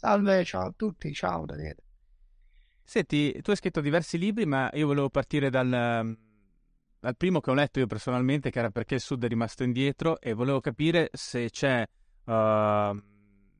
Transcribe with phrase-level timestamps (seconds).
[0.00, 1.76] Salve, ciao a tutti, ciao Daniele.
[2.82, 7.52] Senti, tu hai scritto diversi libri, ma io volevo partire dal, dal primo che ho
[7.52, 11.50] letto io personalmente, che era Perché il Sud è rimasto indietro, e volevo capire se
[11.50, 12.32] c'è uh,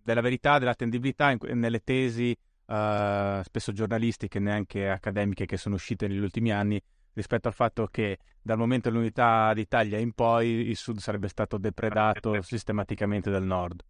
[0.02, 6.20] della verità, dell'attendibilità in, nelle tesi uh, spesso giornalistiche, neanche accademiche, che sono uscite negli
[6.20, 11.28] ultimi anni, rispetto al fatto che dal momento dell'unità d'Italia in poi il Sud sarebbe
[11.28, 13.84] stato depredato sistematicamente dal Nord.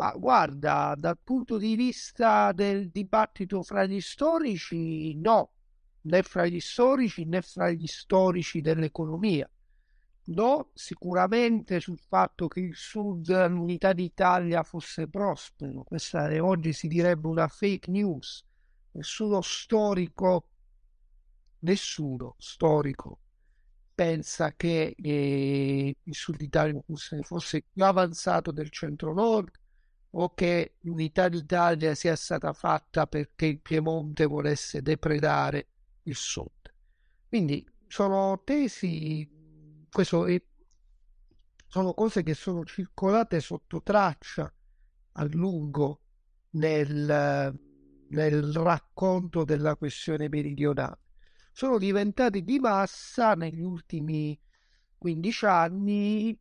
[0.00, 5.52] Ma guarda, dal punto di vista del dibattito fra gli storici, no,
[6.04, 9.46] né fra gli storici né fra gli storici dell'economia.
[10.28, 15.82] No, sicuramente sul fatto che il Sud, l'unità d'Italia fosse prospero.
[15.82, 18.42] Questa è, oggi si direbbe una fake news.
[18.92, 20.48] Nessuno storico,
[21.58, 23.18] nessuno storico
[23.94, 29.59] pensa che eh, il Sud Italia fosse, fosse più avanzato del centro-nord
[30.12, 35.68] o che l'unità d'Italia sia stata fatta perché il Piemonte volesse depredare
[36.04, 36.48] il sud.
[37.28, 39.28] Quindi sono tesi,
[39.90, 40.42] questo è,
[41.66, 44.52] sono cose che sono circolate sotto traccia
[45.12, 46.00] a lungo
[46.50, 47.56] nel,
[48.08, 50.98] nel racconto della questione meridionale.
[51.52, 54.38] Sono diventati di massa negli ultimi
[54.98, 56.38] 15 anni,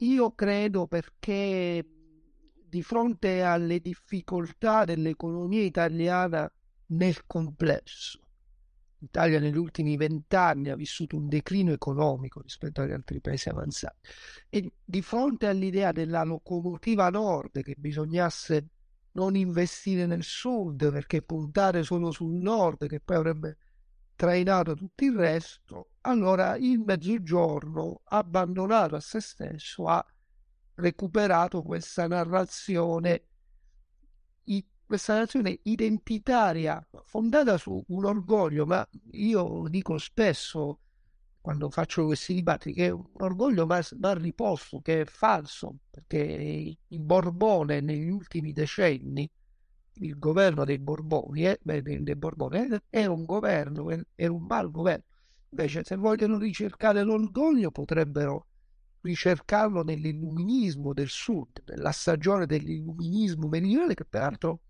[0.00, 1.95] io credo perché
[2.76, 6.50] di fronte alle difficoltà dell'economia italiana
[6.88, 8.20] nel complesso.
[8.98, 14.10] L'Italia negli ultimi vent'anni ha vissuto un declino economico rispetto agli altri paesi avanzati
[14.50, 18.68] e di fronte all'idea della locomotiva nord che bisognasse
[19.12, 23.56] non investire nel sud perché puntare solo sul nord che poi avrebbe
[24.14, 30.04] trainato tutto il resto, allora il mezzogiorno abbandonato a se stesso ha
[30.76, 33.24] recuperato questa narrazione,
[34.86, 40.80] questa narrazione identitaria fondata su un orgoglio, ma io dico spesso
[41.40, 43.84] quando faccio questi dibattiti che è un orgoglio mal,
[44.16, 49.30] riposto, che è falso, perché il Borbone negli ultimi decenni,
[49.98, 55.04] il governo dei Borboni, eh, dei, Borboni era un governo, era un mal governo.
[55.50, 58.46] Invece, se vogliono ricercare l'orgoglio, potrebbero
[59.00, 64.60] ricercarlo nell'illuminismo del sud, nella stagione dell'illuminismo meridionale che peraltro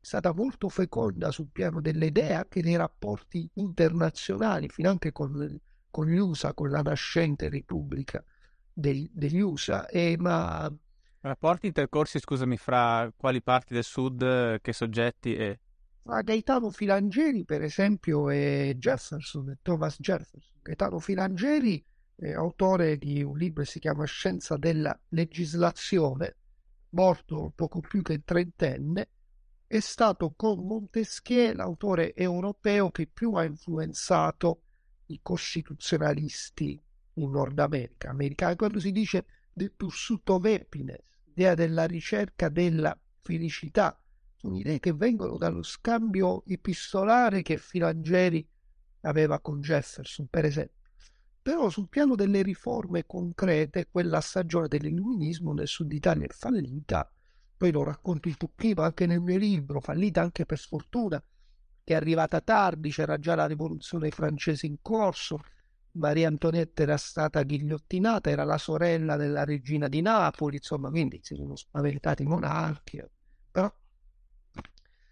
[0.00, 6.06] è stata molto feconda sul piano delle idee anche nei rapporti internazionali, finanche con, con
[6.06, 8.22] gli USA, con la nascente Repubblica
[8.72, 9.86] degli, degli USA.
[9.86, 10.70] E, ma...
[11.20, 15.60] Rapporti intercorsi, scusami, fra quali parti del sud, che soggetti e...
[16.02, 20.58] Fra Gaetano Filangeri, per esempio, e Jefferson, e Thomas Jefferson.
[20.60, 21.82] Gaetano Filangeri
[22.16, 26.36] eh, autore di un libro che si chiama Scienza della legislazione,
[26.90, 29.08] morto poco più che trentenne,
[29.66, 34.62] è stato con Montesquieu l'autore europeo che più ha influenzato
[35.06, 36.80] i costituzionalisti
[37.14, 38.56] in Nord America, americani.
[38.56, 43.98] Quando si dice the pursuit of happiness, l'idea della ricerca della felicità,
[44.36, 48.46] sono idee che vengono dallo scambio epistolare che Filangeri
[49.00, 50.83] aveva con Jefferson, per esempio.
[51.44, 57.06] Però sul piano delle riforme concrete, quella stagione dell'illuminismo nel sud Italia è fallita.
[57.54, 61.22] Poi lo racconto un pochino anche nel mio libro, fallita anche per sfortuna,
[61.84, 65.38] che è arrivata tardi, c'era già la rivoluzione francese in corso,
[65.96, 71.34] Maria Antonietta era stata ghigliottinata, era la sorella della regina di Napoli, insomma, quindi si
[71.34, 73.04] sono spaventati i monarchi.
[73.50, 73.70] Però,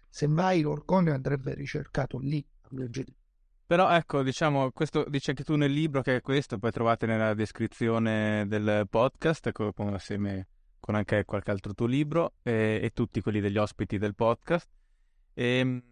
[0.09, 3.22] semmai l'orgoglio andrebbe ricercato lì, a mio giudizio.
[3.65, 7.33] Però ecco, diciamo, questo dice anche tu nel libro che è questo, poi trovate nella
[7.33, 10.47] descrizione del podcast, con, assieme
[10.79, 14.69] con anche qualche altro tuo libro e, e tutti quelli degli ospiti del podcast.
[15.33, 15.83] E, ehm,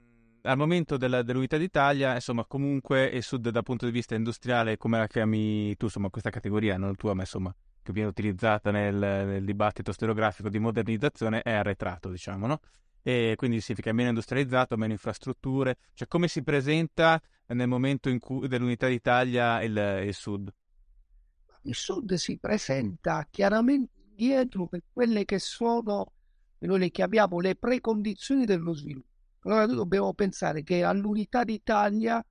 [0.44, 4.98] al momento della, dell'unità d'Italia, insomma, comunque il sud dal punto di vista industriale, come
[4.98, 9.46] la chiami tu, insomma, questa categoria, non tua, ma insomma, che viene utilizzata nel, nel
[9.46, 12.60] dibattito storiografico di modernizzazione, è arretrato, diciamo, no?
[13.04, 18.48] E quindi significa meno industrializzato, meno infrastrutture, cioè come si presenta nel momento in cui
[18.48, 20.54] dell'unità d'Italia il, il sud?
[21.64, 26.14] Il sud si presenta chiaramente dietro per quelle che sono,
[26.60, 29.08] noi le chiamiamo le precondizioni dello sviluppo.
[29.44, 32.24] Allora noi dobbiamo pensare che all'unità d'Italia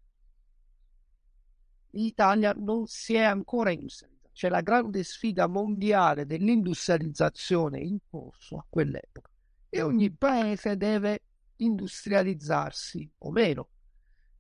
[1.91, 4.31] l'Italia non si è ancora industrializzata.
[4.33, 9.30] C'è la grande sfida mondiale dell'industrializzazione in corso a quell'epoca
[9.71, 11.23] e ogni paese deve
[11.57, 13.69] industrializzarsi o meno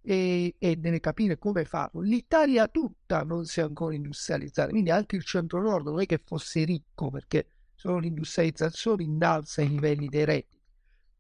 [0.03, 2.01] e, e deve capire come farlo.
[2.01, 6.65] L'Italia tutta non si è ancora industrializzata, quindi anche il centro-nord non è che fosse
[6.65, 10.61] ricco perché solo l'industrializzazione innalza i livelli dei redditi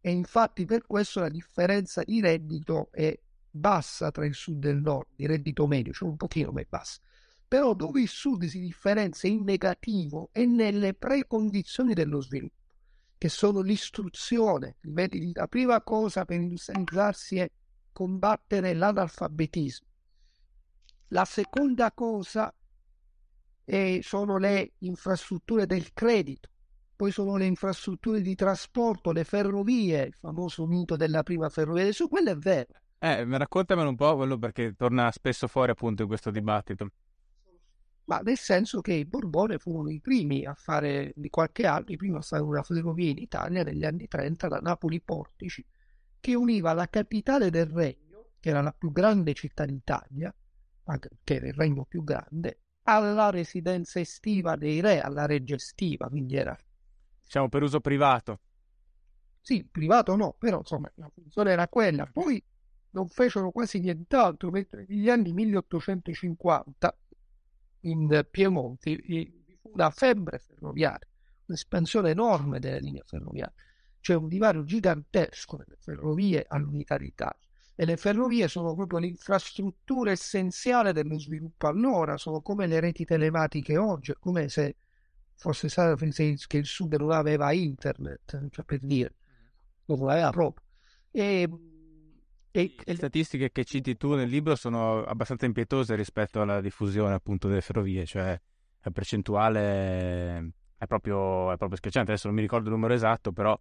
[0.02, 3.18] e infatti per questo la differenza di reddito è
[3.50, 6.66] bassa tra il sud e il nord, di reddito medio, cioè un pochino ma è
[6.68, 7.00] bassa.
[7.46, 12.59] Però dove il sud si differenzia in negativo è nelle precondizioni dello sviluppo,
[13.20, 14.78] che sono l'istruzione.
[15.34, 17.50] La prima cosa per industrializzarsi è
[17.92, 19.86] combattere l'analfabetismo.
[21.08, 22.50] La seconda cosa
[23.62, 26.48] è, sono le infrastrutture del credito
[26.96, 32.10] poi sono le infrastrutture di trasporto, le ferrovie, il famoso mito della prima ferrovia Sud,
[32.10, 32.74] quello è vero.
[32.98, 36.88] Eh, raccontamelo un po' quello perché torna spesso fuori appunto in questo dibattito.
[38.10, 41.96] Ma nel senso che i Borbone furono i primi a fare di qualche anno, i
[41.96, 45.64] primi a fare una ferrovia in Italia negli anni 30 da Napoli Portici,
[46.18, 50.34] che univa la capitale del regno, che era la più grande città d'Italia,
[51.22, 56.34] che era il regno più grande, alla residenza estiva dei re, alla reggia estiva, quindi
[56.34, 56.58] era
[57.22, 58.40] diciamo per uso privato.
[59.40, 62.06] Sì, privato no, però insomma la funzione era quella.
[62.12, 62.42] Poi
[62.90, 66.98] non fecero quasi nient'altro, mentre negli anni 1850
[67.82, 71.06] in Piemonte vi fu una febbre ferroviaria,
[71.46, 73.54] un'espansione enorme delle linee ferroviarie.
[74.00, 77.38] C'è un divario gigantesco nelle ferrovie all'unità d'Italia.
[77.74, 83.76] E le ferrovie sono proprio l'infrastruttura essenziale dello sviluppo allora, sono come le reti telematiche
[83.78, 84.76] oggi, come se
[85.36, 89.14] fosse stato che il sud non aveva internet, cioè per dire,
[89.86, 90.66] non aveva proprio.
[91.10, 91.48] E,
[92.52, 97.48] e, le statistiche che citi tu nel libro sono abbastanza impietose rispetto alla diffusione appunto
[97.48, 98.40] delle ferrovie, cioè
[98.82, 102.12] la percentuale è proprio, è proprio schiacciante.
[102.12, 103.58] Adesso non mi ricordo il numero esatto, però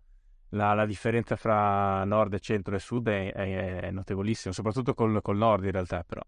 [0.49, 5.37] la, la differenza fra nord, centro e sud è, è, è notevolissima, soprattutto col, col,
[5.37, 6.21] nord in realtà però.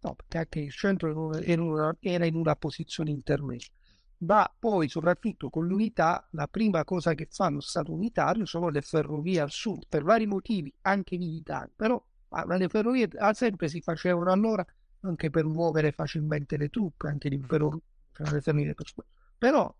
[0.00, 3.68] No, perché anche il centro era in una, era in una posizione intermedia
[4.18, 8.80] ma poi soprattutto con l'unità la prima cosa che fa lo Stato unitario sono le
[8.80, 12.02] ferrovie al sud per vari motivi anche militari però
[12.46, 14.64] le ferrovie sempre si facevano allora
[15.00, 17.82] anche per muovere facilmente le truppe anche l'impero
[19.36, 19.74] però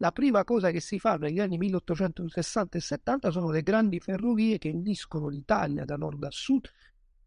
[0.00, 4.58] la prima cosa che si fa negli anni 1860 e 70 sono le grandi ferrovie
[4.58, 6.68] che uniscono l'Italia da nord a sud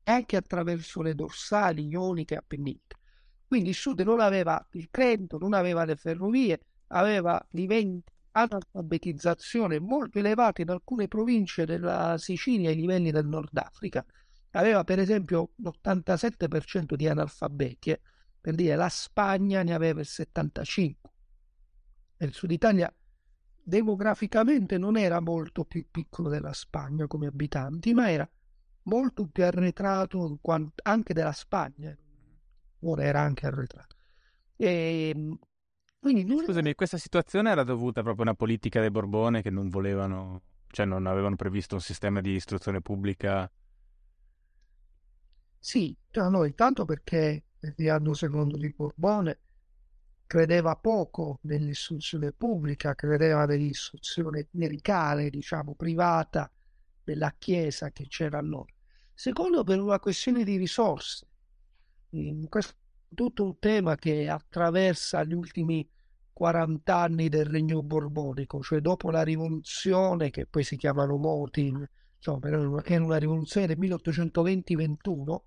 [0.04, 3.00] anche attraverso le dorsali ioniche e appenniniche
[3.52, 6.58] quindi il sud non aveva il credito, non aveva le ferrovie,
[6.88, 13.58] aveva livelli di analfabetizzazione molto elevati in alcune province della Sicilia ai livelli del Nord
[13.58, 14.06] Africa.
[14.52, 18.00] Aveva per esempio l'87% di analfabeti, eh.
[18.40, 20.96] per dire la Spagna ne aveva il 75%.
[22.20, 22.90] E il Sud Italia
[23.62, 28.30] demograficamente non era molto più piccolo della Spagna come abitanti, ma era
[28.84, 30.40] molto più arretrato
[30.84, 31.94] anche della Spagna
[32.82, 33.96] ora era anche arretrato.
[34.56, 35.38] E, ehm,
[36.00, 36.46] quindi lui...
[36.46, 40.86] Scusami, questa situazione era dovuta proprio a una politica dei Borbone che non volevano, cioè
[40.86, 43.50] non avevano previsto un sistema di istruzione pubblica?
[45.60, 49.40] Sì, no, intanto perché Ferdinando II di Borbone
[50.26, 56.52] credeva poco nell'istruzione pubblica, credeva nell'istruzione clericale, diciamo, privata
[57.04, 58.74] della Chiesa che c'era allora.
[59.14, 61.28] Secondo, per una questione di risorse
[62.48, 65.88] questo è tutto un tema che attraversa gli ultimi
[66.34, 72.48] 40 anni del regno borbonico, cioè dopo la rivoluzione che poi si chiamano Motin, insomma,
[72.48, 72.60] era
[73.04, 75.38] una rivoluzione del 1820-21,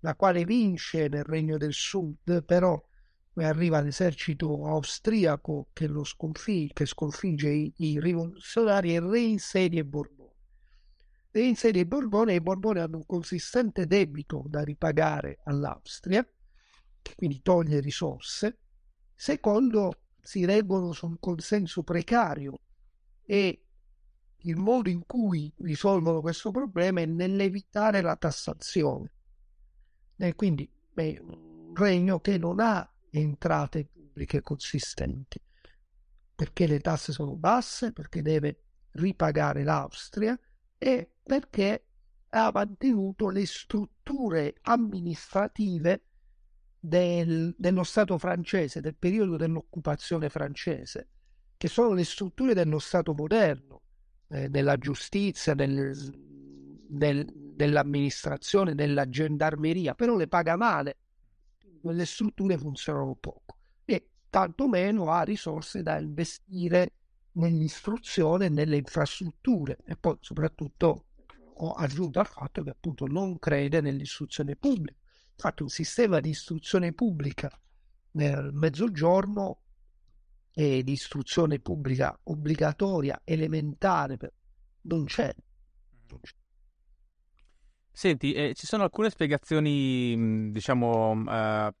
[0.00, 2.80] la quale vince nel regno del sud, però
[3.32, 9.84] poi arriva l'esercito austriaco che, lo sconfigge, che sconfigge i, i rivoluzionari e reinsedia i
[11.30, 11.44] Borboni.
[11.44, 16.26] Reinsedia i Borbone e i Borbone hanno un consistente debito da ripagare all'Austria,
[17.00, 18.58] che quindi toglie risorse.
[19.14, 22.60] Secondo, si reggono su un consenso precario
[23.22, 23.64] e
[24.44, 29.12] il modo in cui risolvono questo problema è nell'evitare la tassazione.
[30.16, 35.40] E quindi è un regno che non ha entrate pubbliche consistenti,
[36.34, 40.38] perché le tasse sono basse, perché deve ripagare l'Austria
[40.76, 41.84] e perché
[42.30, 46.02] ha mantenuto le strutture amministrative
[46.80, 51.08] del, dello Stato francese, del periodo dell'occupazione francese,
[51.56, 53.82] che sono le strutture dello Stato moderno,
[54.26, 55.94] eh, della giustizia, del,
[56.88, 60.96] del, dell'amministrazione, della gendarmeria, però le paga male,
[61.80, 66.94] quelle strutture funzionano poco e tantomeno ha risorse da investire
[67.34, 71.04] nell'istruzione nelle infrastrutture e poi soprattutto
[71.68, 74.98] aggiunto al fatto che appunto non crede nell'istruzione pubblica.
[75.32, 77.50] Infatti un sistema di istruzione pubblica
[78.12, 79.62] nel mezzogiorno
[80.52, 84.18] e di istruzione pubblica obbligatoria, elementare,
[84.82, 85.34] non c'è.
[86.08, 86.34] Non c'è.
[87.92, 91.74] Senti, eh, ci sono alcune spiegazioni, diciamo, eh,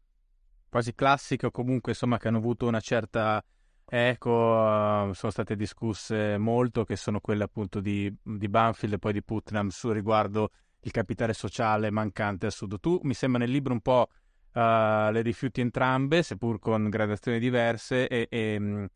[0.68, 3.44] quasi classiche o comunque insomma che hanno avuto una certa
[3.90, 9.12] eco, uh, sono state discusse molto, che sono quelle appunto di, di Banfield e poi
[9.12, 10.50] di Putnam su riguardo
[10.82, 12.78] il capitale sociale mancante al sud.
[12.80, 14.08] Tu mi sembra nel libro un po'
[14.52, 18.88] uh, le rifiuti entrambe, seppur con gradazioni diverse, e, e,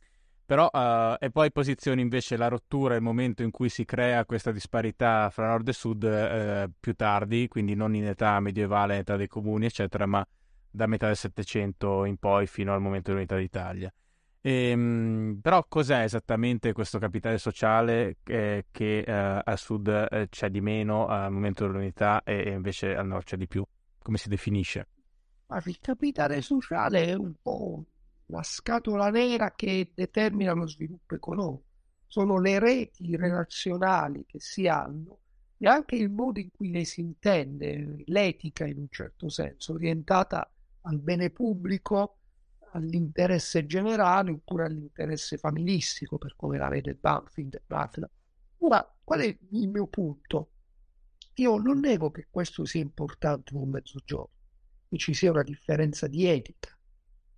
[0.46, 4.52] però uh, e poi posizioni invece la rottura, il momento in cui si crea questa
[4.52, 9.16] disparità fra nord e sud uh, più tardi, quindi non in età medievale, in età
[9.16, 10.24] dei comuni, eccetera, ma
[10.70, 13.92] da metà del Settecento in poi fino al momento dell'unità d'Italia.
[14.46, 19.10] Ehm, però cos'è esattamente questo capitale sociale eh, che eh,
[19.42, 23.48] al sud eh, c'è di meno al momento dell'unità e, invece al nord c'è di
[23.48, 23.64] più?
[24.02, 24.88] Come si definisce?
[25.64, 27.86] Il capitale sociale è un po'
[28.26, 31.64] la scatola nera che determina lo sviluppo economico.
[32.06, 35.20] Sono le reti relazionali che si hanno
[35.56, 40.52] e anche il modo in cui le si intende, l'etica in un certo senso, orientata
[40.82, 42.18] al bene pubblico
[42.75, 48.11] all'interesse generale oppure all'interesse familistico, per come la vede Banfield e Butler.
[48.59, 50.50] Ora, qual è il mio punto?
[51.35, 54.31] Io non nego che questo sia importante in un mezzogiorno,
[54.88, 56.76] che ci sia una differenza di etica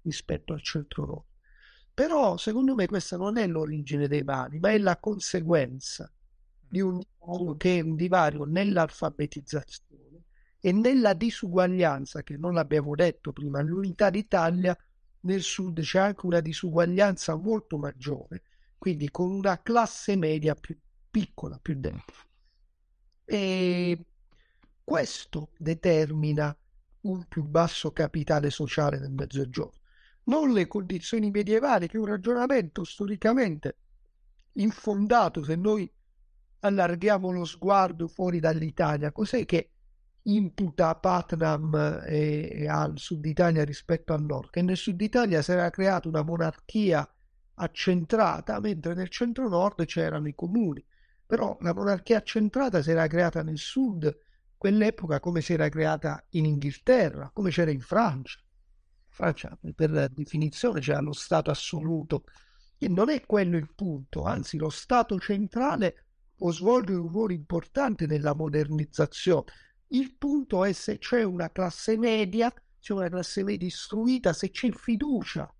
[0.03, 1.25] rispetto al centro-nord.
[1.93, 6.11] Però, secondo me, questa non è l'origine dei mali, ma è la conseguenza
[6.69, 10.25] di un divario che è un divario nell'alfabetizzazione
[10.61, 14.77] e nella disuguaglianza, che non abbiamo detto prima, l'unità d'Italia
[15.27, 18.43] nel sud c'è anche una disuguaglianza molto maggiore,
[18.79, 20.79] quindi con una classe media più
[21.11, 22.05] piccola, più debole.
[23.25, 24.07] E
[24.83, 26.57] questo determina
[27.03, 29.81] un più basso capitale sociale nel mezzogiorno,
[30.25, 33.77] non le condizioni medievali, che è un ragionamento storicamente
[34.53, 35.91] infondato se noi
[36.61, 39.13] allarghiamo lo sguardo fuori dall'Italia.
[39.13, 39.71] Cos'è che
[40.27, 45.53] imputa a Patnam e, al sud Italia rispetto al nord, che nel sud Italia si
[45.53, 47.09] era creata una monarchia
[47.55, 50.85] accentrata, mentre nel centro nord c'erano i comuni.
[51.27, 54.17] Però la monarchia accentrata si era creata nel sud,
[54.57, 58.41] quell'epoca come si era creata in Inghilterra, come c'era in Francia.
[59.09, 62.25] Francia, per definizione, c'era lo Stato assoluto.
[62.79, 66.05] E non è quello il punto, anzi lo Stato centrale
[66.37, 69.45] può svolgere un ruolo importante nella modernizzazione
[69.89, 74.71] il punto è se c'è una classe media, c'è una classe media istruita, se c'è
[74.73, 75.53] fiducia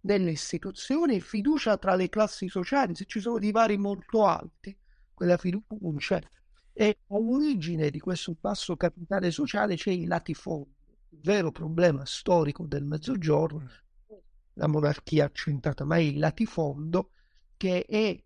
[0.00, 4.76] nelle istituzioni e fiducia tra le classi sociali, se ci sono divari molto alti,
[5.12, 6.20] quella fiducia
[6.72, 10.74] e all'origine di questo basso capitale sociale c'è il latifondo,
[11.10, 14.16] il vero problema storico del mezzogiorno, mm.
[14.54, 17.12] la monarchia accentrata, ma è il latifondo
[17.56, 18.22] che è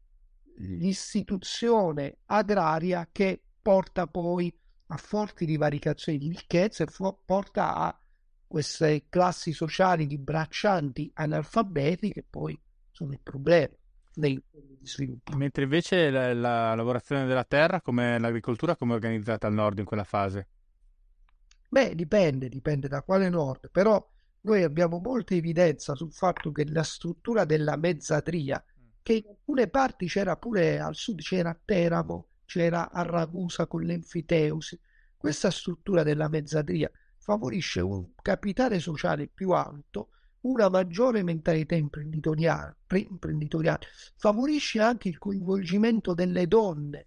[0.57, 4.53] l'istituzione agraria che porta poi
[4.93, 6.89] a forti divaricazioni di ricchezza e
[7.25, 8.01] porta a
[8.47, 12.59] queste classi sociali di braccianti analfabeti che poi
[12.91, 13.75] sono il problema
[14.13, 14.43] dei
[14.81, 15.37] di sviluppo.
[15.37, 19.85] Mentre invece la, la lavorazione della terra, come l'agricoltura, come è organizzata al nord in
[19.85, 20.49] quella fase?
[21.69, 24.05] Beh, dipende, dipende da quale nord, però
[24.43, 28.63] noi abbiamo molta evidenza sul fatto che la struttura della mezzadria,
[29.03, 34.77] che in alcune parti c'era pure al sud, c'era Teramo, c'era a Ragusa con l'enfiteusi.
[35.17, 40.09] Questa struttura della mezzadria favorisce un capitale sociale più alto,
[40.41, 47.07] una maggiore mentalità imprenditoriale, imprenditoriale, favorisce anche il coinvolgimento delle donne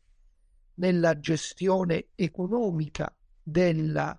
[0.76, 4.18] nella gestione economica della,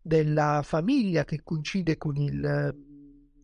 [0.00, 2.88] della famiglia che coincide con il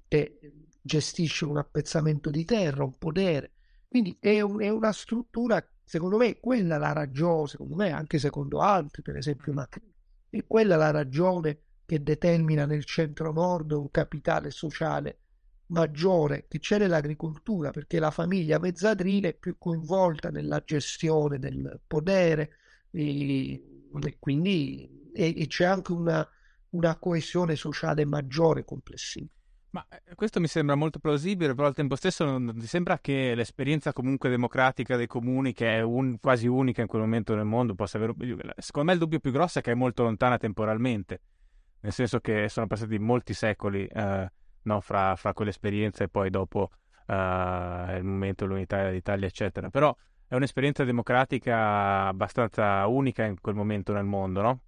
[0.09, 0.39] che
[0.81, 3.53] gestisce un appezzamento di terra, un podere.
[3.87, 8.19] Quindi è, un, è una struttura secondo me quella è la ragione, secondo me anche
[8.19, 9.95] secondo altri, per esempio Macri,
[10.29, 15.19] è quella la ragione che determina nel centro-nord un capitale sociale
[15.67, 22.51] maggiore che c'è nell'agricoltura, perché la famiglia mezzadrile è più coinvolta nella gestione del podere
[22.91, 23.53] e,
[24.03, 26.29] e quindi e, e c'è anche una,
[26.71, 29.29] una coesione sociale maggiore complessiva.
[29.71, 33.35] Ma eh, questo mi sembra molto plausibile, però al tempo stesso non ti sembra che
[33.35, 37.75] l'esperienza comunque democratica dei comuni, che è un, quasi unica in quel momento nel mondo,
[37.75, 38.15] possa avere...
[38.59, 41.21] Secondo me il dubbio più grosso è che è molto lontana temporalmente,
[41.81, 44.33] nel senso che sono passati molti secoli eh,
[44.63, 46.71] no, fra, fra quell'esperienza e poi dopo
[47.07, 49.69] eh, il momento dell'unità d'Italia, eccetera.
[49.69, 49.95] Però
[50.29, 54.61] è un'esperienza democratica abbastanza unica in quel momento nel mondo, no?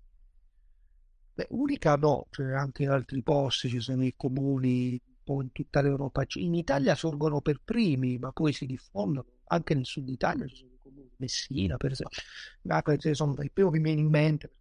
[1.38, 6.24] Beh, unica no, cioè anche in altri posti ci sono i comuni in tutta l'Europa.
[6.34, 9.24] In Italia sorgono per primi, ma poi si diffondono.
[9.44, 12.20] Anche nel sud Italia ci sono comuni, Messina per esempio.
[12.62, 14.52] Ma sono i primi che mi viene in mente,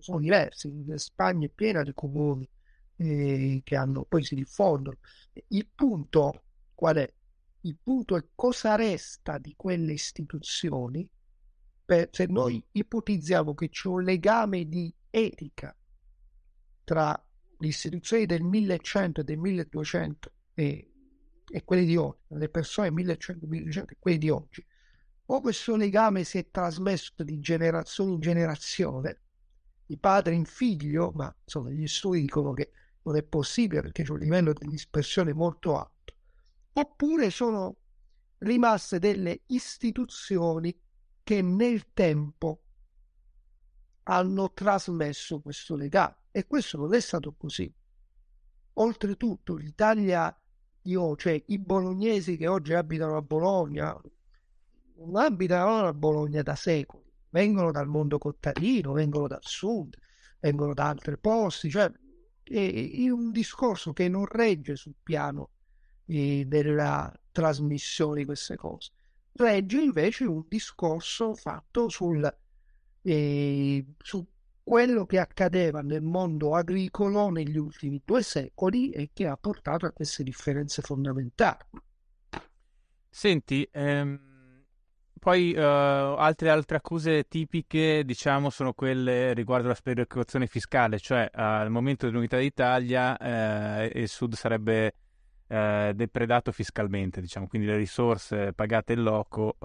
[0.00, 0.68] sono diversi.
[0.68, 2.46] In Spagna è piena di comuni
[2.96, 4.98] eh, che hanno, poi si diffondono.
[5.48, 6.42] Il punto
[6.74, 7.10] qual è?
[7.62, 11.08] Il punto è cosa resta di quelle istituzioni
[11.86, 15.74] per, se noi ipotizziamo che c'è un legame di etica
[16.84, 17.20] tra
[17.58, 20.90] le istituzioni del 1100 e del 1200 e,
[21.48, 24.66] e quelle di oggi, le persone 1100 e 1200 e quelle di oggi,
[25.26, 29.20] o questo legame si è trasmesso di generazione in generazione,
[29.86, 32.72] di padre in figlio, ma insomma gli studi dicono che
[33.02, 36.14] non è possibile perché c'è un livello di dispersione molto alto,
[36.72, 37.76] oppure sono
[38.38, 40.76] rimaste delle istituzioni
[41.22, 42.62] che nel tempo
[44.04, 46.21] hanno trasmesso questo legame.
[46.34, 47.70] E questo non è stato così.
[48.74, 50.34] Oltretutto l'Italia
[50.80, 53.94] di oggi, cioè i bolognesi che oggi abitano a Bologna,
[54.96, 59.94] non abitano a Bologna da secoli, vengono dal mondo contadino, vengono dal sud,
[60.40, 61.92] vengono da altri posti, cioè
[62.42, 65.50] è, un discorso che non regge sul piano
[66.06, 68.92] eh, della trasmissione di queste cose,
[69.32, 72.34] regge invece un discorso fatto sul,
[73.02, 74.31] eh, su
[74.62, 79.90] quello che accadeva nel mondo agricolo negli ultimi due secoli e che ha portato a
[79.90, 81.64] queste differenze fondamentali.
[83.08, 84.30] Senti, ehm,
[85.22, 91.38] poi uh, altre, altre, accuse tipiche, diciamo, sono quelle riguardo la sperequazione fiscale, cioè uh,
[91.38, 94.94] al momento dell'unità d'Italia uh, il Sud sarebbe
[95.52, 99.58] depredato fiscalmente, diciamo, quindi le risorse pagate in loco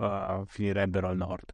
[0.46, 1.54] finirebbero al nord.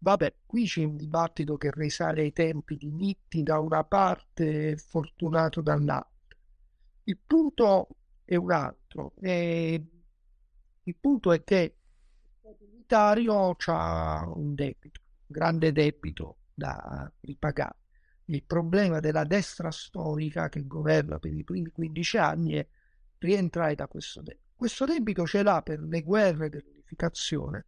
[0.00, 4.76] Vabbè, qui c'è un dibattito che risale ai tempi di Nitti da una parte e
[4.76, 6.36] Fortunato dall'altra.
[7.04, 7.88] Il punto
[8.24, 9.14] è un altro.
[9.20, 9.86] E
[10.82, 11.76] il punto è che
[12.42, 12.56] il
[12.88, 17.76] unitario ha un debito, un grande debito da ripagare.
[18.26, 22.66] Il problema della destra storica che governa per i primi 15 anni è
[23.18, 24.46] rientrare da questo debito.
[24.54, 27.66] Questo debito ce l'ha per le guerre dell'unificazione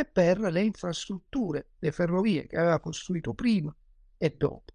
[0.00, 3.74] e per le infrastrutture, le ferrovie che aveva costruito prima
[4.16, 4.72] e dopo.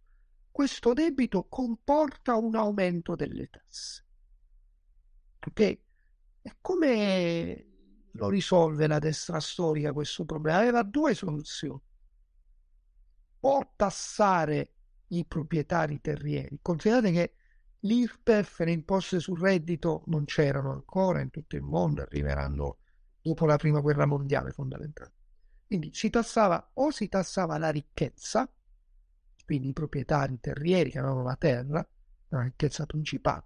[0.51, 4.05] Questo debito comporta un aumento delle tasse.
[5.47, 5.59] Ok?
[5.59, 7.67] E come
[8.11, 10.57] lo risolve la destra storica questo problema?
[10.57, 11.81] Aveva due soluzioni.
[13.39, 14.73] O tassare
[15.07, 16.59] i proprietari terrieri.
[16.61, 17.35] Considerate che
[17.79, 22.79] l'IRPEF le imposte sul reddito non c'erano ancora in tutto il mondo, arriveranno
[23.21, 25.12] dopo la prima guerra mondiale fondamentalmente.
[25.73, 28.47] Quindi si tassava o si tassava la ricchezza,
[29.43, 31.89] quindi i proprietari terrieri che avevano la terra,
[32.27, 33.43] la ricchezza principale,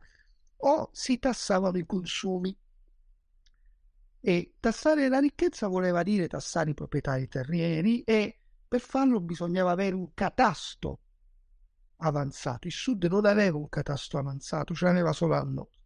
[0.57, 2.53] o si tassavano i consumi.
[4.19, 8.37] E tassare la ricchezza voleva dire tassare i proprietari terrieri e
[8.67, 10.99] per farlo bisognava avere un catasto
[11.95, 12.67] avanzato.
[12.67, 15.79] Il sud non aveva un catasto avanzato, ce l'aveva solo al nord.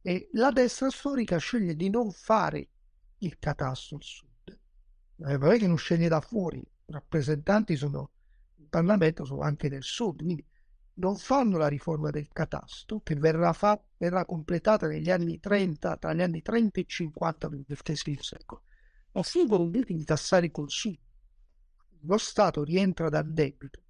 [0.00, 2.70] E la destra storica sceglie di non fare
[3.18, 4.27] il catasto al sud
[5.26, 8.10] eh, non è che non sceglie da fuori, i rappresentanti sono
[8.56, 10.44] in Parlamento, sono anche del sud, quindi
[10.94, 16.12] non fanno la riforma del catasto che verrà, fa- verrà completata negli anni 30, tra
[16.12, 18.62] gli anni 30 e 50 del XX secolo,
[19.12, 21.00] ma fingono di tassare i consumi.
[22.02, 23.80] Lo Stato rientra dal debito,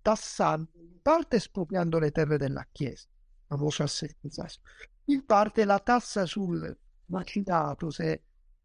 [0.00, 3.08] tassando, in parte espropriando le terre della Chiesa,
[3.46, 4.46] famoso assenza,
[5.06, 8.22] in parte la tassa sul macinato, se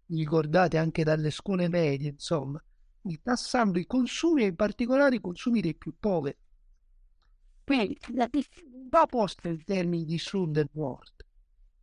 [0.07, 2.61] ricordate anche dalle scuole medie, insomma,
[3.21, 6.37] tassando i consumi e in particolare i consumi dei più poveri.
[7.63, 7.97] Quindi
[8.89, 11.25] va posta in termini di sud e nord,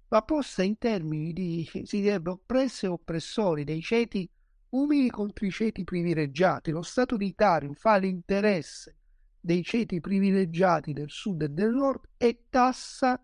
[0.09, 4.29] va posta in termini di si direbbe oppressi e oppressori, dei ceti
[4.71, 6.71] umili contro i ceti privilegiati.
[6.71, 8.97] Lo Stato unitario fa l'interesse
[9.39, 13.23] dei ceti privilegiati del sud e del nord e tassa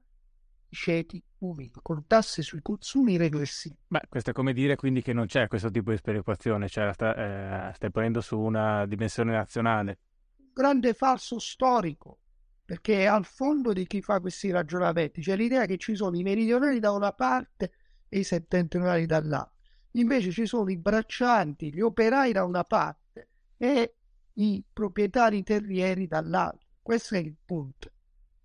[0.70, 3.76] ceti umili con tasse sui consumi regressivi.
[3.88, 7.68] Beh, questo è come dire quindi che non c'è questo tipo di sperequazione, cioè sta,
[7.68, 9.98] eh, stai ponendo su una dimensione nazionale.
[10.38, 12.20] Un grande falso storico,
[12.64, 16.78] perché al fondo di chi fa questi ragionamenti c'è l'idea che ci sono i meridionali
[16.78, 17.72] da una parte
[18.08, 19.52] e i settentrionali dall'altra.
[19.92, 23.94] Invece ci sono i braccianti, gli operai da una parte e
[24.34, 26.66] i proprietari terrieri dall'altra.
[26.80, 27.90] Questo è il punto.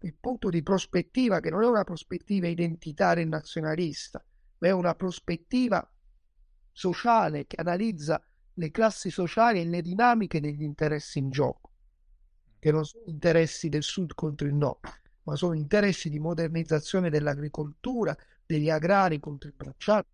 [0.06, 4.24] Il punto di prospettiva che non è una prospettiva identitaria e nazionalista,
[4.60, 5.92] ma è una prospettiva
[6.72, 11.72] sociale che analizza le classi sociali e le dinamiche degli interessi in gioco,
[12.60, 14.88] che non sono interessi del sud contro il nord,
[15.24, 18.16] ma sono interessi di modernizzazione dell'agricoltura,
[18.46, 20.08] degli agrari contro il bracciato.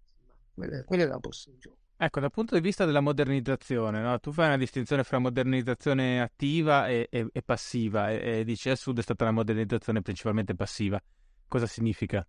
[0.54, 1.81] Quella, quella è la posta in gioco.
[2.04, 4.20] Ecco, dal punto di vista della modernizzazione, no?
[4.20, 8.78] tu fai una distinzione fra modernizzazione attiva e, e, e passiva e, e, dici al
[8.78, 11.00] sud è stata una modernizzazione principalmente passiva.
[11.48, 12.28] Cosa significa?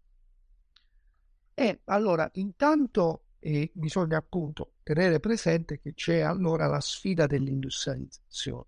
[1.54, 8.66] Eh, allora, intanto eh, bisogna appunto tenere presente che c'è allora la sfida dell'industrializzazione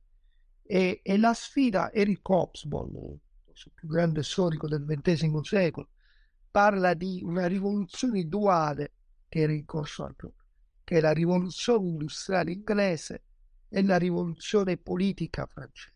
[0.62, 2.96] e, e la sfida Eric Hobsbawm,
[3.52, 5.88] il più grande storico del XX secolo,
[6.50, 8.92] parla di una rivoluzione duale
[9.28, 10.43] che era in corso al proprio
[10.84, 13.22] che la rivoluzione industriale inglese
[13.68, 15.92] e la rivoluzione politica francese.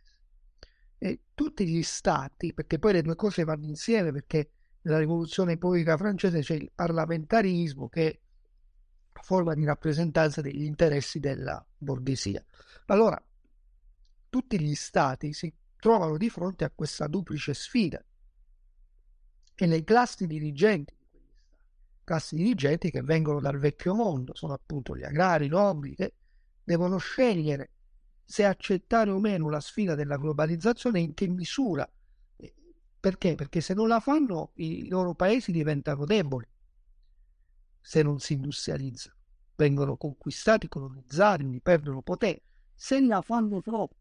[0.99, 4.51] E tutti gli stati, perché poi le due cose vanno insieme, perché
[4.83, 8.19] nella rivoluzione politica francese c'è il parlamentarismo che è
[9.13, 12.45] una forma di rappresentanza degli interessi della borghesia.
[12.87, 13.23] Allora,
[14.29, 18.03] tutti gli stati si trovano di fronte a questa duplice sfida
[19.55, 20.97] e le classi dirigenti
[22.09, 26.15] classi dirigenti che vengono dal vecchio mondo, sono appunto gli agrari, i nobili, che
[26.65, 27.73] devono scegliere
[28.25, 31.87] se accettare o meno la sfida della globalizzazione e in che misura.
[33.01, 33.35] Perché?
[33.35, 36.47] Perché se non la fanno i loro paesi diventano deboli,
[37.79, 39.17] se non si industrializzano,
[39.55, 42.45] vengono conquistati, colonizzati, perdono potere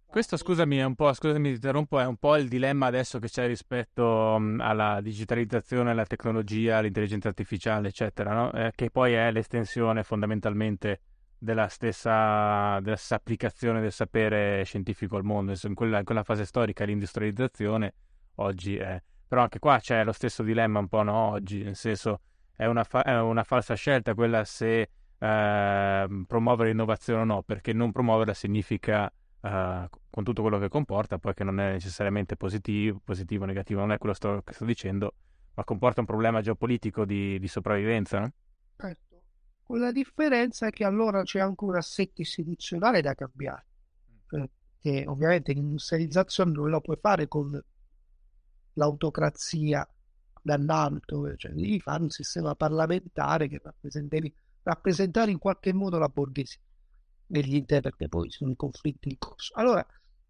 [0.06, 3.48] Questo, scusami, è un po', scusami, interrompo, è un po' il dilemma adesso che c'è
[3.48, 8.54] rispetto alla digitalizzazione, alla tecnologia, all'intelligenza artificiale, eccetera, no?
[8.54, 11.02] eh, che poi è l'estensione fondamentalmente
[11.40, 15.54] della stessa, della stessa, applicazione del sapere scientifico al mondo.
[15.60, 17.94] In quella, in quella fase storica l'industrializzazione
[18.36, 19.02] oggi è...
[19.28, 21.32] Però anche qua c'è lo stesso dilemma un po' no?
[21.32, 22.22] oggi, nel senso
[22.56, 27.74] è una, fa- è una falsa scelta quella se eh, promuovere l'innovazione o no, perché
[27.74, 33.02] non promuoverla significa, eh, con tutto quello che comporta, poi che non è necessariamente positivo,
[33.04, 35.14] positivo o negativo, non è quello sto, che sto dicendo,
[35.54, 38.20] ma comporta un problema geopolitico di, di sopravvivenza.
[38.20, 38.32] No?
[38.78, 39.22] Certo,
[39.64, 43.66] con la differenza che allora c'è anche un assetto istituzionale da cambiare,
[44.28, 47.60] perché ovviamente l'industrializzazione non la puoi fare con
[48.74, 49.88] l'autocrazia
[50.44, 54.34] dall'alto, cioè devi fare un sistema parlamentare che rappresenti
[54.68, 56.60] rappresentare in qualche modo la borghesia
[57.30, 59.54] interni, perché poi sono i conflitti in corso.
[59.56, 59.86] Allora,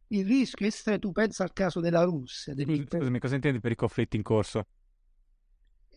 [0.09, 2.53] il rischio è se tu pensa al caso della Russia.
[2.53, 2.85] Degli...
[2.87, 4.67] Scusami, cosa intendi per i conflitti in corso?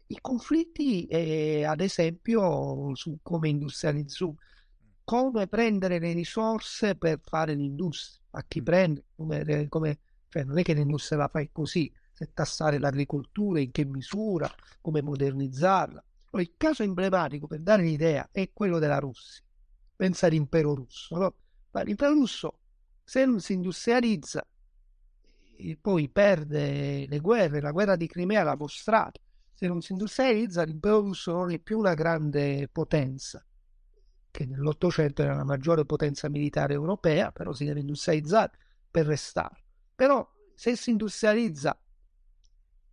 [0.06, 4.34] I conflitti, eh, ad esempio, su come industrializzare,
[5.04, 9.98] come prendere le risorse per fare l'industria, a chi prende, come, come,
[10.28, 14.50] cioè non è che l'industria la fai così, se tassare l'agricoltura, in che misura,
[14.80, 16.04] come modernizzarla.
[16.32, 19.42] Il caso emblematico, per dare un'idea, è quello della Russia.
[19.96, 21.16] Pensa all'impero russo.
[21.16, 21.34] No?
[21.72, 22.60] Ma l'impero russo,
[23.02, 24.46] se non si industrializza,
[25.80, 29.20] poi perde le guerre, la guerra di Crimea l'ha mostrato.
[29.52, 33.44] Se non si industrializza, l'impero russo non è più una grande potenza,
[34.30, 38.52] che nell'Ottocento era la maggiore potenza militare europea, però si deve industrializzare
[38.90, 39.64] per restare.
[39.94, 41.78] Però se si industrializza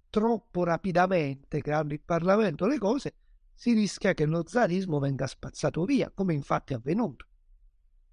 [0.10, 3.14] troppo rapidamente, creando il Parlamento, le cose,
[3.58, 7.26] si rischia che lo zarismo venga spazzato via, come infatti è avvenuto.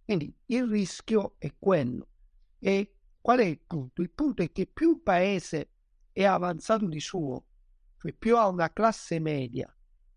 [0.02, 2.08] Quindi il rischio è quello.
[2.58, 4.00] E qual è il punto?
[4.00, 5.72] Il punto è che più un paese
[6.12, 7.44] è avanzato di suo,
[7.98, 9.70] cioè più ha una classe media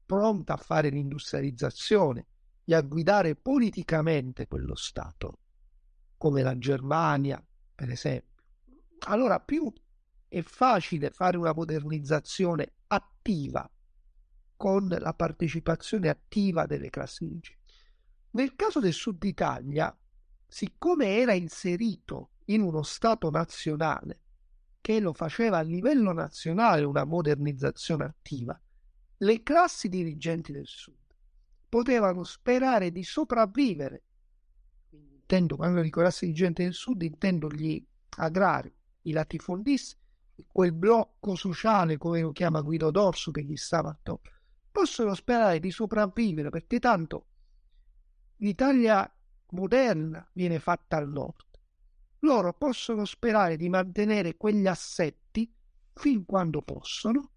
[0.06, 2.28] pronta a fare l'industrializzazione
[2.64, 5.40] e a guidare politicamente quello Stato,
[6.16, 8.44] come la Germania, per esempio,
[9.00, 9.70] allora più
[10.30, 13.70] è facile fare una modernizzazione attiva
[14.58, 17.66] con la partecipazione attiva delle classi dirigenti.
[18.32, 19.96] Nel caso del Sud Italia,
[20.46, 24.22] siccome era inserito in uno Stato nazionale
[24.82, 28.60] che lo faceva a livello nazionale una modernizzazione attiva,
[29.18, 30.96] le classi dirigenti del Sud
[31.70, 34.04] potevano sperare di sopravvivere
[35.28, 37.86] intendo, quando dico classe dirigente del sud, intendo gli
[38.18, 39.98] agrari, i latifondisti,
[40.48, 44.32] quel blocco sociale, come lo chiama Guido Dorso, che gli stava attorno,
[44.78, 47.26] possono sperare di sopravvivere perché tanto
[48.36, 49.12] l'Italia
[49.54, 51.46] moderna viene fatta al nord.
[52.20, 55.52] Loro possono sperare di mantenere quegli assetti
[55.96, 57.32] fin quando possono,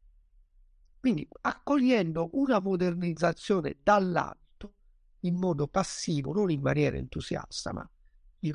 [0.98, 4.74] quindi accogliendo una modernizzazione dall'alto
[5.20, 7.90] in modo passivo, non in maniera entusiasta, ma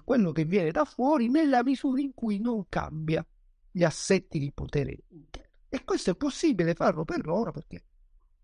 [0.04, 3.26] quello che viene da fuori nella misura in cui non cambia
[3.72, 5.50] gli assetti di potere interno.
[5.70, 7.84] E questo è possibile farlo per loro perché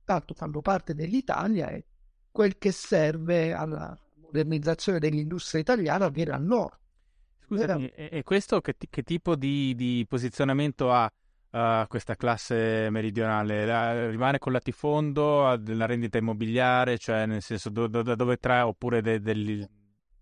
[0.03, 1.85] tanto fanno parte dell'Italia e
[2.31, 6.77] quel che serve alla modernizzazione dell'industria italiana viene a loro.
[7.45, 11.11] Scusami, e, e questo che, che tipo di, di, posizionamento ha
[11.51, 13.65] uh, questa classe meridionale?
[13.65, 18.61] La, rimane con latifondo della rendita immobiliare, cioè nel senso do, do, da dove trae,
[18.61, 19.65] oppure de, degli,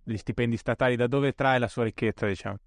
[0.03, 2.57] degli stipendi statali, da dove trae la sua ricchezza, diciamo?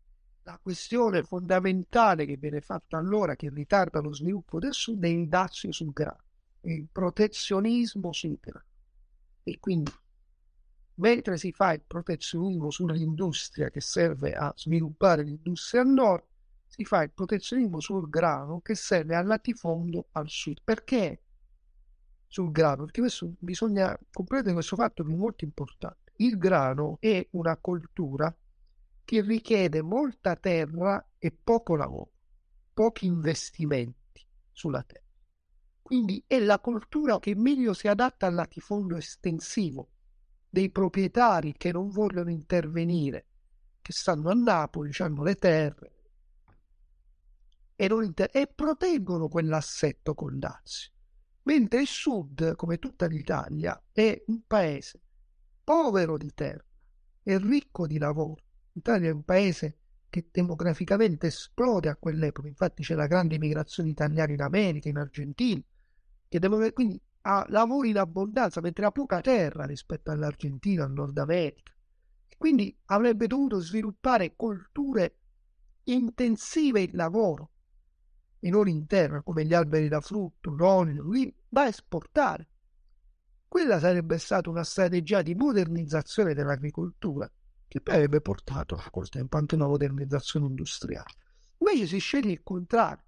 [0.44, 5.29] La questione fondamentale che viene fatta allora, che ritarda lo sviluppo del Sud, è il
[5.29, 6.22] dazio sul grano,
[6.62, 8.64] il protezionismo sul grano.
[9.42, 9.92] E quindi
[10.94, 16.25] mentre si fa il protezionismo sull'industria che serve a sviluppare l'industria al nord,
[16.66, 20.61] si fa il protezionismo sul grano che serve al latifondo al sud.
[20.64, 21.22] Perché
[22.27, 22.85] sul grano?
[22.85, 26.12] Perché questo, bisogna comprendere questo fatto che è molto importante.
[26.16, 28.35] Il grano è una coltura
[29.05, 32.12] che richiede molta terra e poco lavoro,
[32.72, 35.01] pochi investimenti sulla terra.
[35.92, 39.90] Quindi è la coltura che meglio si adatta al latifondo estensivo
[40.48, 43.26] dei proprietari che non vogliono intervenire,
[43.83, 45.92] che stanno a Napoli, hanno le terre
[47.76, 50.92] e, inter- e proteggono quell'assetto con dazio.
[51.42, 54.98] Mentre il sud, come tutta l'Italia, è un paese
[55.62, 56.64] povero di terra
[57.22, 58.42] e ricco di lavoro.
[58.72, 59.76] L'Italia è un paese
[60.09, 65.62] che demograficamente esplode a quell'epoca, infatti c'è la grande immigrazione italiana in America, in Argentina,
[66.33, 71.18] che demog- quindi ha lavori in abbondanza, mentre ha poca terra rispetto all'Argentina, al Nord
[71.18, 71.71] America.
[72.38, 75.18] Quindi avrebbe dovuto sviluppare colture
[75.85, 77.51] intensive in lavoro
[78.40, 82.49] e non in terra, come gli alberi da frutto, l'olio, lì da esportare.
[83.47, 87.31] Quella sarebbe stata una strategia di modernizzazione dell'agricoltura
[87.68, 91.12] che poi avrebbe portato col tempo anche una modernizzazione industriale.
[91.59, 93.05] Invece si sceglie il contrario,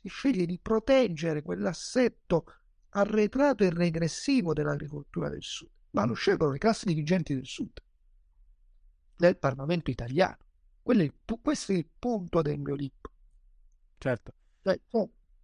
[0.00, 2.44] si sceglie di proteggere quell'assetto
[2.90, 7.82] arretrato e regressivo dell'agricoltura del Sud, ma lo scelgono le classi dirigenti del Sud,
[9.16, 10.38] del Parlamento italiano.
[10.82, 13.12] È questo è il punto del mio libro.
[13.98, 14.32] Certo.
[14.62, 14.80] Cioè,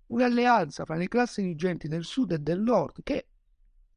[0.07, 3.28] un'alleanza fra le classi dirigenti del Sud e del Nord che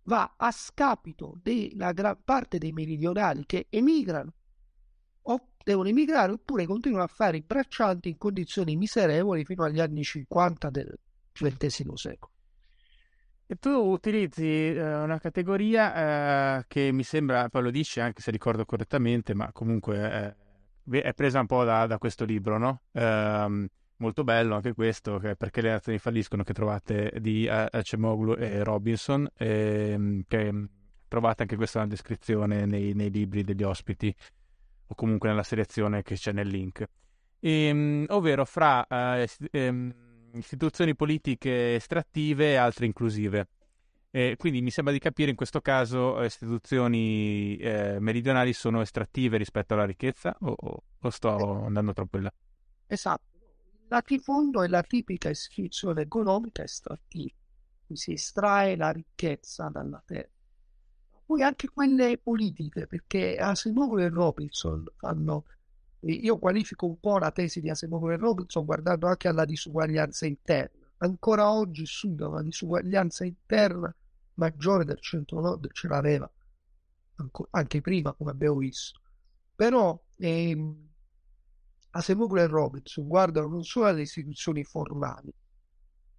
[0.03, 4.33] va a scapito della gran parte dei meridionali che emigrano
[5.23, 10.03] o devono emigrare oppure continuano a fare i braccianti in condizioni miserevoli fino agli anni
[10.03, 10.97] 50 del
[11.33, 12.33] XX secolo.
[13.49, 18.29] E tu utilizzi eh, una categoria eh, che mi sembra, poi lo dici anche se
[18.29, 20.35] ricordo correttamente, ma comunque
[20.85, 22.81] eh, è presa un po' da, da questo libro, no?
[22.91, 23.65] Ehm,
[23.99, 30.23] molto bello anche questo, perché le azioni falliscono che trovate di Acemoglu e Robinson, ehm,
[30.27, 30.67] che
[31.07, 34.13] trovate anche questa descrizione nei, nei, libri degli ospiti
[34.87, 36.85] o comunque nella selezione che c'è nel link.
[37.39, 38.85] E, ehm, ovvero fra...
[38.87, 43.47] Eh, ehm, istituzioni politiche estrattive e altre inclusive.
[44.09, 49.37] E quindi mi sembra di capire in questo caso eh, istituzioni eh, meridionali sono estrattive
[49.37, 50.55] rispetto alla ricchezza o,
[50.99, 52.33] o sto andando troppo in là?
[52.87, 53.25] Esatto.
[53.89, 57.35] Latifondo è la tipica istituzione economica estrattiva,
[57.93, 60.29] si estrae la ricchezza dalla terra.
[61.25, 65.45] Poi anche quelle politiche, perché Asimov e Robinson fanno
[66.01, 70.85] io qualifico un po' la tesi di Asimov e Robinson guardando anche alla disuguaglianza interna.
[70.97, 73.93] Ancora oggi il Sud ha una disuguaglianza interna
[74.35, 76.31] maggiore del centro-nord, ce l'aveva
[77.51, 79.01] anche prima, come abbiamo visto.
[79.55, 80.89] Però ehm,
[81.91, 85.33] Asimov e Robinson guardano non solo alle istituzioni formali,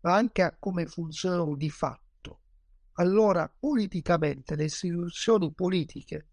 [0.01, 2.41] ma anche a come funzionano di fatto.
[2.95, 6.27] Allora, politicamente, le istituzioni politiche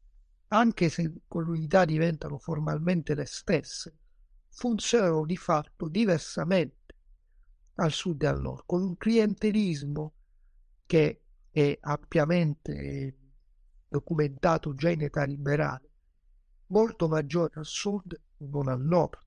[0.49, 3.97] anche se con l'unità diventano formalmente le stesse,
[4.49, 6.95] funzionano di fatto diversamente
[7.75, 10.13] al sud e al nord, con un clientelismo
[10.85, 13.17] che è ampiamente
[13.87, 15.89] documentato già in età liberale,
[16.67, 19.23] molto maggiore al sud e non al nord.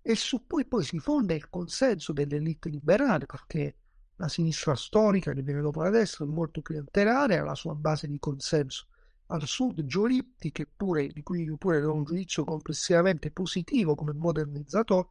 [0.00, 3.76] E su cui poi si fonda il consenso dell'elite liberale, perché
[4.16, 8.08] la sinistra storica che viene dopo la destra è molto clientelare, ha la sua base
[8.08, 8.86] di consenso
[9.32, 14.12] al sud Giolitti, che pure, di cui io pure ho un giudizio complessivamente positivo come
[14.12, 15.08] modernizzatore,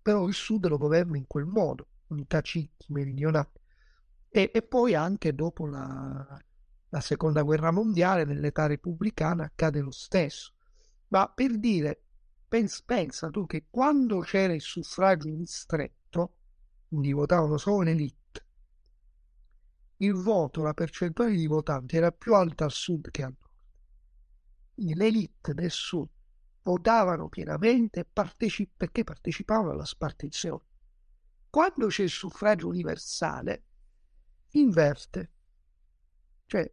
[0.00, 3.48] però il sud lo governa in quel modo, con i taciti meridionali.
[4.30, 6.42] E, e poi anche dopo la,
[6.88, 10.54] la seconda guerra mondiale, nell'età repubblicana, accade lo stesso.
[11.08, 12.02] Ma per dire,
[12.48, 16.36] pensa, pensa tu che quando c'era il suffragio ristretto,
[16.88, 18.18] quindi votavano solo l'elite,
[19.98, 23.49] il voto, la percentuale di votanti era più alta al sud che al nord.
[24.82, 26.08] L'elite del sud
[26.62, 30.64] votavano pienamente parteci- perché partecipavano alla spartizione.
[31.50, 33.64] Quando c'è il suffragio universale,
[34.52, 35.32] inverte.
[36.46, 36.72] Cioè,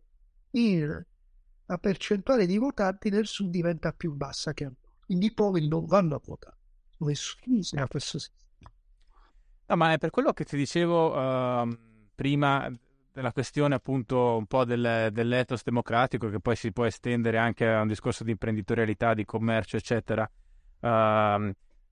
[0.52, 1.08] il,
[1.66, 5.06] la percentuale di votanti nel sud diventa più bassa che al nord.
[5.06, 6.58] Quindi i poveri non vanno a votare.
[6.96, 8.72] Sono esclusi da questo sistema.
[9.70, 11.78] No, ma è per quello che ti dicevo uh,
[12.16, 12.72] prima
[13.18, 17.82] della questione appunto un po' del, dell'ethos democratico che poi si può estendere anche a
[17.82, 20.30] un discorso di imprenditorialità, di commercio, eccetera.
[20.80, 20.88] Uh,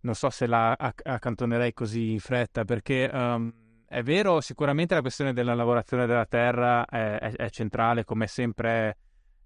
[0.02, 3.52] non so se la accantonerei così in fretta perché um,
[3.88, 8.98] è vero, sicuramente la questione della lavorazione della terra è, è, è centrale, come sempre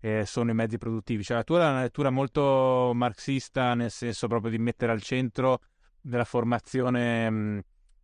[0.01, 1.23] eh, sono i mezzi produttivi.
[1.23, 5.61] Cioè, la tua è una lettura molto marxista, nel senso proprio di mettere al centro
[6.01, 7.61] della formazione mh,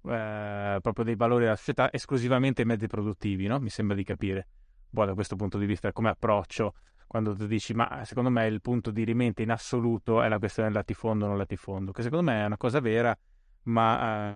[0.07, 3.59] eh, proprio dei valori della società esclusivamente i mezzi produttivi, no?
[3.59, 4.47] Mi sembra di capire.
[4.89, 6.73] Boh, da questo punto di vista, come approccio,
[7.07, 10.69] quando tu dici, ma secondo me il punto di rimente in assoluto è la questione
[10.69, 13.17] del latifondo o non latifondo, che secondo me è una cosa vera,
[13.63, 14.31] ma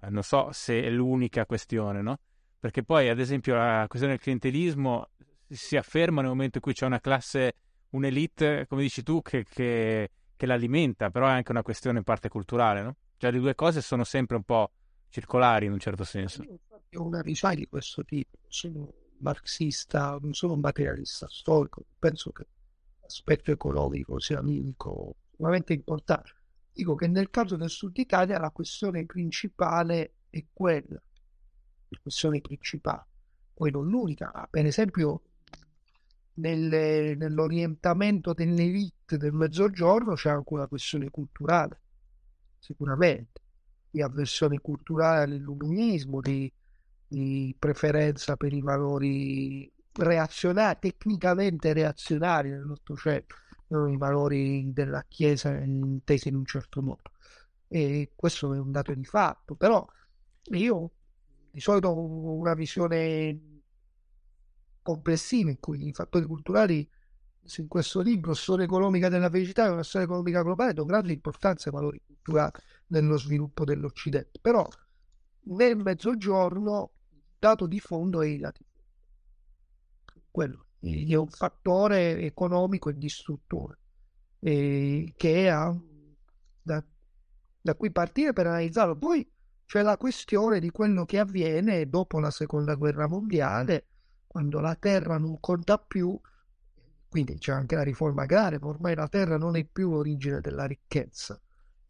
[0.00, 2.18] eh, non so se è l'unica questione, no?
[2.58, 5.10] Perché poi, ad esempio, la questione del clientelismo
[5.48, 7.52] si afferma nel momento in cui c'è una classe,
[7.90, 12.28] un'elite, come dici tu, che, che, che l'alimenta, però è anche una questione in parte
[12.28, 12.96] culturale, no?
[13.18, 14.70] Cioè le due cose sono sempre un po'
[15.14, 16.42] circolari in un certo senso.
[16.42, 22.32] Io ho una visione di questo tipo, sono marxista, non sono un materialista storico, penso
[22.32, 22.48] che
[23.00, 26.34] l'aspetto economico sia l'unico veramente importante.
[26.72, 31.00] Dico che nel caso del Sud Italia la questione principale è quella,
[31.88, 33.06] la questione principale,
[33.54, 35.22] poi non l'unica, per esempio
[36.34, 41.80] nelle, nell'orientamento dell'elite del mezzogiorno c'è anche una questione culturale,
[42.58, 43.42] sicuramente
[43.94, 46.52] di avversione culturale all'illuminismo, di,
[47.06, 53.36] di preferenza per i valori reazionari, tecnicamente reazionari nell'Ottocento,
[53.68, 57.12] i valori della Chiesa intesi in un certo modo.
[57.68, 59.86] E questo è un dato di fatto, però
[60.50, 60.90] io
[61.52, 63.60] di solito ho una visione
[64.82, 66.90] complessiva in cui i fattori culturali
[67.56, 71.68] in questo libro, Storia economica della felicità, è una storia economica globale, do grande importanza
[71.68, 72.52] ai valori culturali
[72.88, 74.38] nello sviluppo dell'Occidente.
[74.40, 74.66] Però
[75.46, 78.52] nel mezzogiorno il dato di fondo è il.
[80.30, 83.78] Quello è un fattore economico e distruttore
[84.40, 85.74] eh, che ha
[86.60, 86.84] da,
[87.60, 88.96] da cui partire per analizzarlo.
[88.96, 89.26] Poi
[89.64, 93.86] c'è la questione di quello che avviene dopo la seconda guerra mondiale,
[94.26, 96.18] quando la terra non conta più,
[97.14, 101.40] quindi c'è anche la riforma agraria, ormai la terra non è più l'origine della ricchezza,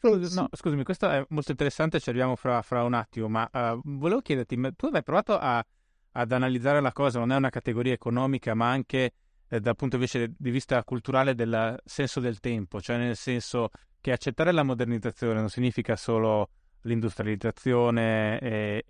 [0.03, 4.21] No, scusami, questo è molto interessante, ci arriviamo fra, fra un attimo, ma uh, volevo
[4.21, 5.65] chiederti, ma tu hai provato a,
[6.13, 9.15] ad analizzare la cosa, non è una categoria economica, ma anche
[9.49, 13.71] eh, dal punto di vista culturale del senso del tempo, cioè nel senso
[14.03, 16.51] che accettare la modernizzazione non significa solo
[16.83, 18.85] l'industrializzazione e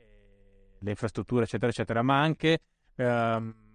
[0.80, 2.58] le infrastrutture, eccetera, eccetera, ma anche
[2.96, 3.04] uh,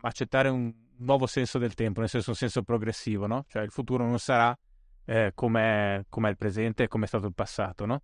[0.01, 3.45] accettare un nuovo senso del tempo, nel senso un senso progressivo, no?
[3.47, 4.57] Cioè il futuro non sarà
[5.05, 8.01] eh, come è il presente e come è stato il passato, no?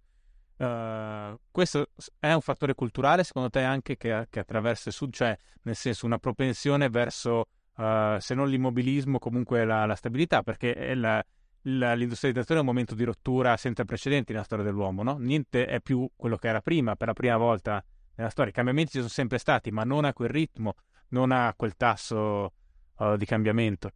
[0.58, 5.38] Uh, questo è un fattore culturale secondo te anche che, che attraversa il sud, cioè
[5.64, 11.22] nel senso una propensione verso uh, se non l'immobilismo comunque la, la stabilità perché la,
[11.64, 15.18] la, l'industrializzazione è un momento di rottura senza precedenti nella storia dell'uomo, no?
[15.18, 17.84] niente è più quello che era prima per la prima volta
[18.16, 20.76] nella storia, i cambiamenti ci sono sempre stati ma non a quel ritmo,
[21.10, 22.54] non a quel tasso
[22.98, 23.92] uh, di cambiamento.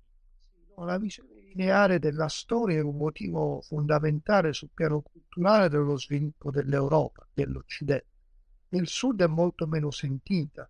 [0.77, 7.27] La visione lineare della storia è un motivo fondamentale sul piano culturale dello sviluppo dell'Europa,
[7.33, 8.07] dell'Occidente.
[8.69, 10.69] Nel sud è molto meno sentita,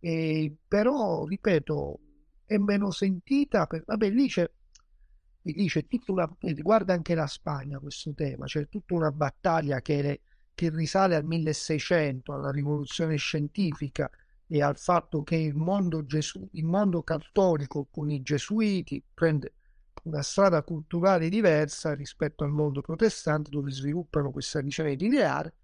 [0.00, 2.00] e, però, ripeto,
[2.44, 4.50] è meno sentita, per, vabbè, lì c'è,
[5.42, 10.22] lì c'è tutta una, riguarda anche la Spagna questo tema, c'è tutta una battaglia che,
[10.54, 14.10] che risale al 1600, alla rivoluzione scientifica,
[14.52, 19.54] e al fatto che il mondo, Gesu- il mondo cattolico con i gesuiti prende
[20.02, 25.54] una strada culturale diversa rispetto al mondo protestante dove sviluppano questa visione lineare,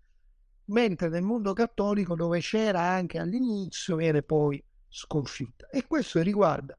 [0.67, 5.69] mentre nel mondo cattolico dove c'era anche all'inizio viene poi sconfitta.
[5.69, 6.79] E questo riguarda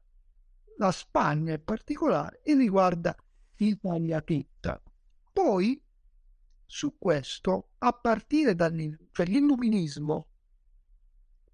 [0.78, 3.14] la Spagna in particolare e riguarda
[3.56, 4.80] l'Italia tutta.
[5.30, 5.78] Poi
[6.64, 10.27] su questo, a partire dall'illuminismo, cioè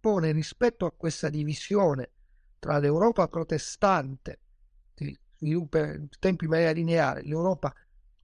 [0.05, 2.11] pone rispetto a questa divisione
[2.59, 4.39] tra l'Europa protestante,
[4.93, 7.73] che sviluppa in tempi in maniera lineare, l'Europa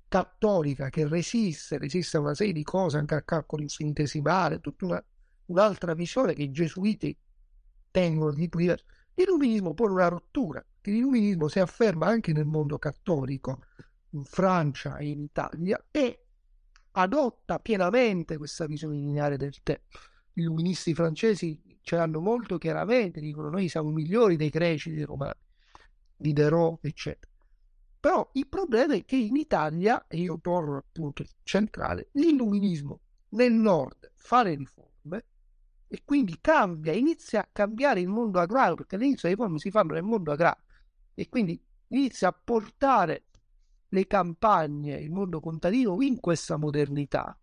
[0.06, 5.04] cattolica che resiste, resiste a una serie di cose, anche al calcolo infinitesimale, tutta una,
[5.46, 7.16] un'altra visione che i gesuiti
[7.90, 8.84] tengono di diverso.
[9.14, 13.64] L'illuminismo pone una rottura, l'illuminismo si afferma anche nel mondo cattolico,
[14.10, 16.26] in Francia e in Italia, e
[16.90, 19.96] adotta pienamente questa visione lineare del tempo.
[20.34, 25.34] I illuministi francesi ce l'hanno molto chiaramente, dicono noi siamo migliori dei greci, dei romani,
[26.16, 27.32] di Derò, eccetera.
[27.98, 33.00] Però il problema è che in Italia, e io torno appunto centrale, l'illuminismo
[33.30, 35.24] nel nord fa le riforme
[35.86, 39.92] e quindi cambia, inizia a cambiare il mondo agrario, perché all'inizio le riforme si fanno
[39.92, 40.64] nel mondo agrario
[41.14, 43.24] e quindi inizia a portare
[43.88, 47.36] le campagne, il mondo contadino in questa modernità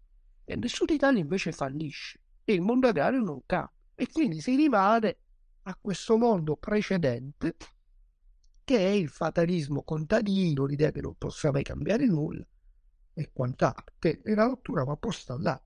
[0.45, 4.55] e nel sud Italia invece fallisce e il mondo agrario non cambia e quindi si
[4.55, 5.17] rimane
[5.63, 7.55] a questo mondo precedente
[8.63, 12.45] che è il fatalismo contadino, l'idea che non possa mai cambiare nulla
[13.13, 15.59] e quant'altro, che la rottura va posta là.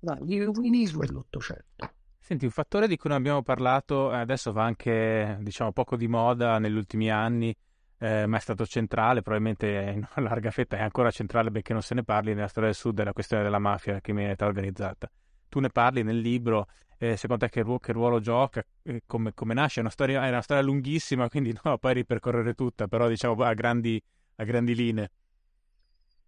[0.00, 1.92] No, l'illuminismo è l'Ottocento.
[2.18, 6.08] Senti, un fattore di cui non abbiamo parlato, eh, adesso va anche, diciamo, poco di
[6.08, 7.54] moda negli ultimi anni,
[7.98, 11.82] eh, ma è stato centrale, probabilmente in una larga fetta è ancora centrale benché non
[11.82, 15.10] se ne parli nella storia del Sud, è la questione della mafia, la criminalità organizzata.
[15.48, 16.66] Tu ne parli nel libro,
[16.98, 19.78] eh, secondo te che, ruolo, che ruolo gioca, eh, come, come, nasce?
[19.78, 23.54] È una, storia, è una storia lunghissima, quindi no, poi ripercorrere tutta, però diciamo a
[23.54, 24.02] grandi,
[24.36, 25.10] a grandi linee.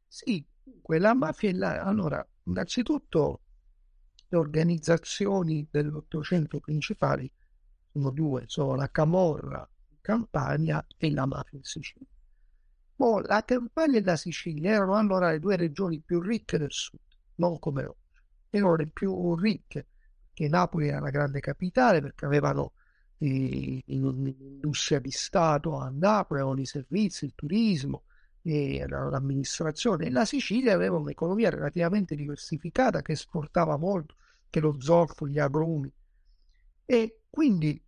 [0.07, 0.45] Sì,
[0.81, 1.83] quella mafia è la...
[1.83, 3.41] Allora, innanzitutto
[4.29, 7.31] le organizzazioni dell'Ottocento principali
[7.93, 12.07] sono due, sono la Camorra in Campania e la mafia in Sicilia.
[12.95, 17.01] Boh, la Campania e la Sicilia erano allora le due regioni più ricche del sud,
[17.37, 18.00] non come oggi,
[18.51, 19.87] erano le più ricche
[20.33, 22.73] che Napoli era la grande capitale perché avevano
[23.19, 28.05] eh, l'industria di Stato a Napoli, avevano i servizi, il turismo,
[28.43, 30.11] e l'amministrazione.
[30.11, 34.17] La Sicilia aveva un'economia relativamente diversificata che esportava molto,
[34.49, 35.93] che lo zolfo, gli agrumi.
[36.87, 37.81] E quindi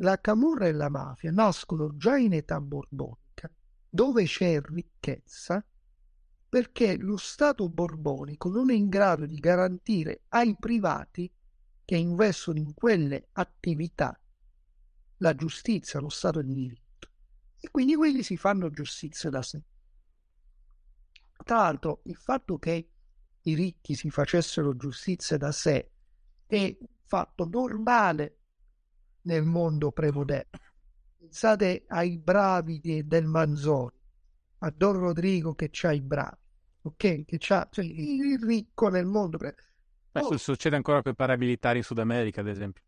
[0.00, 3.50] la camorra e la mafia nascono già in età borbonica,
[3.88, 5.64] dove c'è ricchezza,
[6.48, 11.30] perché lo Stato borbonico non è in grado di garantire ai privati
[11.84, 14.18] che investono in quelle attività
[15.18, 17.10] la giustizia, lo Stato di diritto.
[17.58, 19.62] E quindi quelli si fanno giustizia da sé.
[21.44, 22.90] Tra l'altro, il fatto che
[23.42, 25.90] i ricchi si facessero giustizia da sé
[26.46, 28.38] è un fatto normale
[29.22, 30.58] nel mondo premoderno.
[31.18, 33.95] Pensate ai bravi del Manzoni,
[34.58, 36.36] a Don Rodrigo che c'ha i bravi,
[36.82, 37.24] ok?
[37.24, 39.54] Che c'ha cioè, il ricco nel mondo Beh,
[40.20, 40.36] oh.
[40.38, 42.82] succede ancora con i paramilitari in Sud America, ad esempio.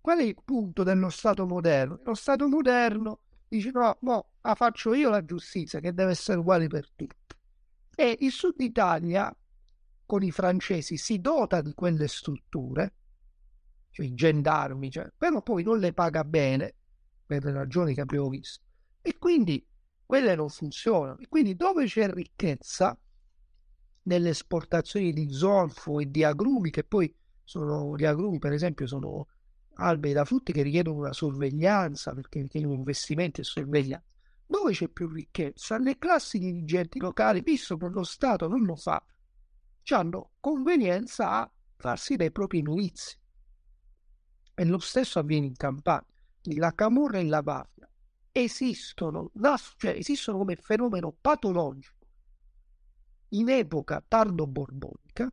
[0.00, 2.00] Qual è il punto dello Stato moderno?
[2.04, 6.66] Lo Stato moderno dice no, no, la faccio io la giustizia che deve essere uguale
[6.68, 7.34] per tutti.
[7.94, 9.34] E il Sud Italia,
[10.04, 12.94] con i francesi, si dota di quelle strutture,
[13.90, 16.74] cioè i gendarmi, cioè, però poi non le paga bene,
[17.24, 18.62] per le ragioni che abbiamo visto.
[19.00, 19.66] E quindi
[20.06, 21.18] quelle non funzionano.
[21.18, 22.98] E quindi dove c'è ricchezza,
[24.06, 29.26] nelle esportazioni di zolfo e di agrumi, che poi sono gli agrumi, per esempio, sono
[29.74, 34.06] alberi da frutti che richiedono una sorveglianza perché richiedono investimenti e sorveglianza.
[34.46, 35.76] Dove c'è più ricchezza?
[35.78, 39.04] Le classi dirigenti locali, visto che lo Stato non lo fa,
[39.88, 43.18] hanno convenienza a farsi dei propri novizi.
[44.54, 46.06] E lo stesso avviene in Campania.
[46.54, 47.75] La camorra e la mafia
[48.42, 49.30] esistono,
[49.78, 51.94] cioè esistono come fenomeno patologico
[53.30, 55.32] in epoca tardo-borbonica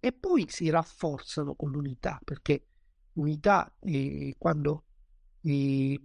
[0.00, 2.66] e poi si rafforzano con l'unità, perché
[3.12, 4.84] l'unità eh, quando
[5.42, 6.00] eh,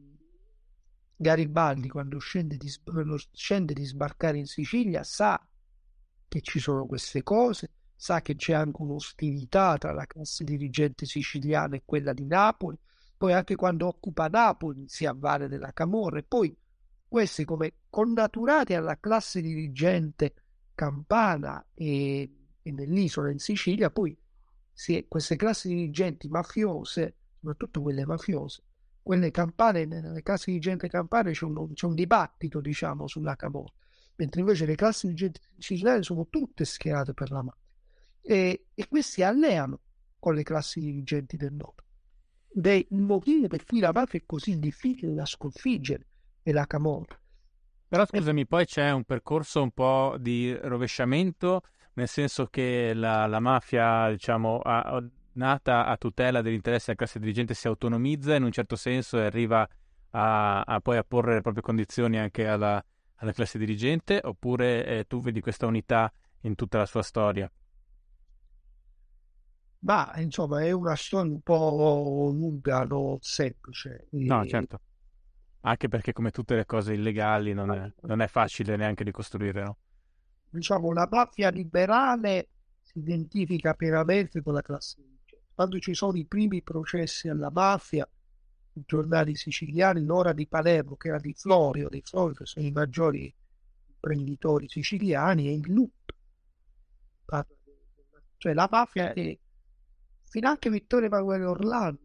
[1.15, 2.69] Garibaldi, quando scende di,
[3.31, 5.41] scende di sbarcare in Sicilia, sa
[6.27, 11.77] che ci sono queste cose, sa che c'è anche un'ostilità tra la classe dirigente siciliana
[11.77, 12.77] e quella di Napoli,
[13.17, 16.55] poi anche quando occupa Napoli si avvale della Camorra e poi
[17.07, 20.33] questi come connaturati alla classe dirigente
[20.75, 24.15] Campana e, e nell'isola in Sicilia, poi
[24.71, 28.61] si, queste classi dirigenti mafiose, soprattutto quelle mafiose,
[29.01, 33.73] quelle campane, nelle classi dirigenti campane c'è un, c'è un dibattito, diciamo, sulla camorra,
[34.17, 37.61] mentre invece le classi dirigenti siciliane sono tutte schierate per la mafia.
[38.21, 39.79] E, e questi alleano
[40.19, 41.85] con le classi dirigenti del nord.
[42.59, 46.07] Dei motivi per cui la mafia è così difficile da sconfiggere
[46.41, 47.15] e la camorra.
[47.87, 51.61] Però scusami, poi c'è un percorso un po' di rovesciamento,
[51.93, 55.03] nel senso che la, la mafia, diciamo, ha,
[55.33, 59.67] nata a tutela dell'interesse della classe dirigente si autonomizza in un certo senso e arriva
[60.09, 62.83] a, a poi a porre le proprie condizioni anche alla,
[63.17, 67.49] alla classe dirigente, oppure eh, tu vedi questa unità in tutta la sua storia?
[69.79, 74.07] Ma insomma è una storia un po' lunga, non semplice.
[74.11, 74.79] No, certo.
[75.61, 79.63] Anche perché come tutte le cose illegali non è, non è facile neanche di costruire,
[79.63, 79.77] no?
[80.49, 82.49] Diciamo, la mafia liberale
[82.81, 84.97] si identifica pienamente con la classe.
[85.53, 88.07] Quando ci sono i primi processi alla mafia,
[88.73, 92.71] i giornali siciliani, l'ora di Palermo, che era di Florio, di Florio, che sono i
[92.71, 93.33] maggiori
[93.87, 96.13] imprenditori siciliani, e il loop.
[98.37, 99.37] Cioè la mafia è...
[100.29, 102.01] Finanche Vittorio Emanuele Orlando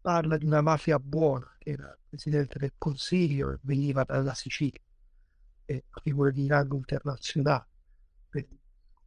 [0.00, 4.80] parla di una mafia buona, che era presidente del Consiglio e veniva dalla Sicilia,
[5.64, 7.66] e figura di rango internazionale.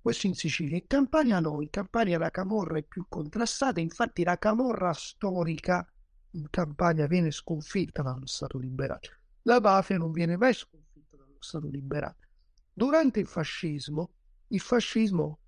[0.01, 0.75] Questo in Sicilia.
[0.75, 5.85] In Campania no, in Campania la camorra è più contrastata, infatti la camorra storica
[6.31, 9.21] in Campania viene sconfitta dallo Stato liberale.
[9.43, 12.17] La mafia non viene mai sconfitta dallo Stato liberale.
[12.73, 14.11] Durante il fascismo,
[14.47, 15.38] il fascismo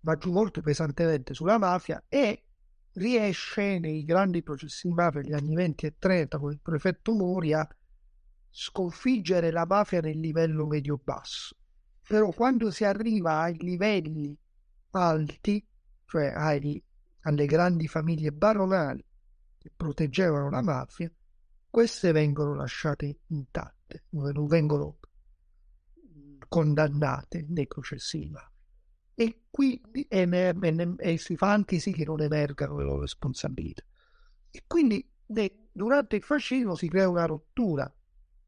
[0.00, 2.44] va giù molto pesantemente sulla mafia e
[2.92, 7.52] riesce nei grandi processi di mafia degli anni 20 e 30 con il prefetto Mori
[7.52, 7.68] a
[8.50, 11.56] sconfiggere la mafia nel livello medio-basso.
[12.06, 14.36] Però quando si arriva ai livelli
[14.92, 15.64] alti,
[16.06, 16.82] cioè ai,
[17.22, 19.04] alle grandi famiglie baronali
[19.58, 21.10] che proteggevano la mafia,
[21.68, 24.98] queste vengono lasciate intatte, non vengono
[26.48, 28.47] condannate nei processi di mafia
[29.20, 33.82] e quindi emerge, e si fa sì che non emergano le loro responsabilità.
[34.48, 37.92] E quindi de, durante il fascismo si crea una rottura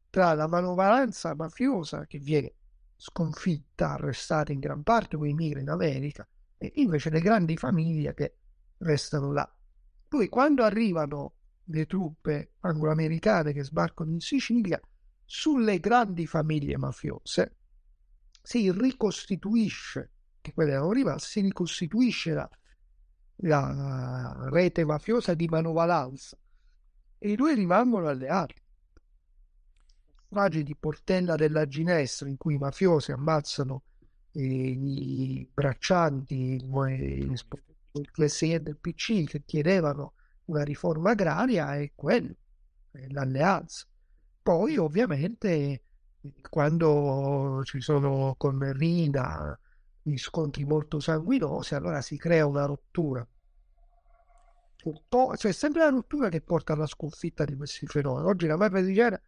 [0.09, 2.53] tra la manovalanza mafiosa che viene
[2.95, 6.25] sconfitta, arrestata in gran parte o emigra in America,
[6.57, 8.37] e invece le grandi famiglie che
[8.77, 9.53] restano là.
[10.07, 11.33] Poi quando arrivano
[11.65, 14.79] le truppe anglo-americane che sbarcano in Sicilia,
[15.25, 17.57] sulle grandi famiglie mafiose
[18.41, 20.11] si ricostituisce
[20.41, 22.49] che quelle erano rimaste, si ricostituisce la,
[23.35, 26.37] la rete mafiosa di manovalanza
[27.17, 28.55] e i due rimangono alleati.
[30.25, 33.83] Strage di Portella della Ginestra in cui i mafiosi ammazzano
[34.31, 37.45] eh, i braccianti, il
[38.11, 40.13] consigliere del PC che chiedevano
[40.45, 42.33] una riforma agraria e quello,
[43.09, 43.85] l'alleanza.
[44.41, 45.83] Poi ovviamente
[46.49, 49.57] quando ci sono con Rina,
[50.01, 53.25] gli scontri molto sanguinosi, allora si crea una rottura.
[55.35, 58.27] Cioè, sempre la rottura che porta alla sconfitta di questi fenomeni.
[58.27, 59.21] Oggi la mafia siciliana è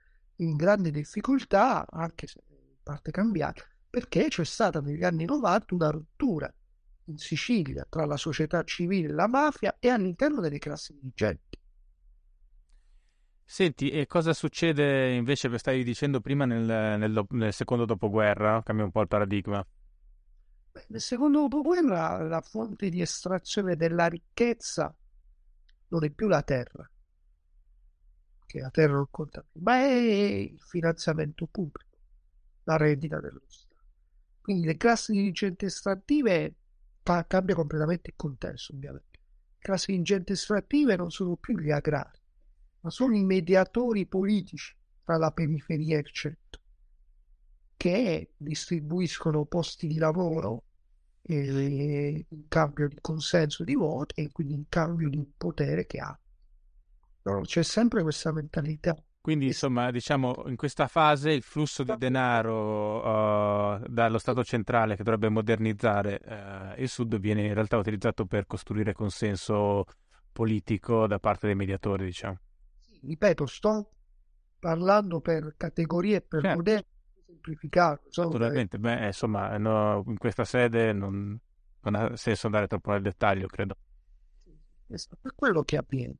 [0.44, 5.90] in grande difficoltà, anche se in parte cambiata, perché c'è stata negli anni 90 una
[5.92, 6.52] rottura
[7.06, 11.60] in Sicilia tra la società civile e la mafia e all'interno delle classi dirigenti.
[13.46, 18.64] Senti, e cosa succede invece, stavi dicendo prima, nel, nel, nel secondo dopoguerra?
[18.64, 19.64] Cambia un po' il paradigma.
[20.96, 24.96] Secondo dopoguerra la fonte di estrazione della ricchezza
[25.90, 26.90] non è più la terra,
[28.48, 31.98] che la terra non conta più, ma è il finanziamento pubblico,
[32.64, 33.76] la rendita dello Stato.
[34.42, 36.56] Quindi le classi dirigenti estrattive
[37.04, 39.20] fa, cambia completamente il contesto, ovviamente.
[39.50, 42.20] Le classi dirigenti estrattive non sono più gli agrari,
[42.80, 46.43] ma sono i mediatori politici tra la periferia e il centro
[47.76, 50.64] che distribuiscono posti di lavoro
[51.24, 56.18] eh, in cambio di consenso di voti e quindi in cambio di potere che ha.
[57.24, 58.96] No, c'è sempre questa mentalità.
[59.22, 65.04] Quindi, insomma, diciamo, in questa fase il flusso di denaro uh, dallo Stato centrale che
[65.04, 69.86] dovrebbe modernizzare uh, il Sud viene in realtà utilizzato per costruire consenso
[70.34, 72.38] politico da parte dei mediatori, diciamo.
[72.82, 73.92] Sì, ripeto, sto
[74.60, 76.58] parlando per categorie, per certo.
[76.58, 76.86] modelli
[77.34, 78.10] semplificato.
[78.16, 81.38] Naturalmente, beh, insomma, no, in questa sede non,
[81.82, 83.78] non, ha senso andare troppo nel dettaglio, credo.
[84.88, 86.16] Per quello che avviene.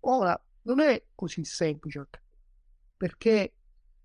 [0.00, 2.06] Ora, non è così semplice,
[2.96, 3.54] perché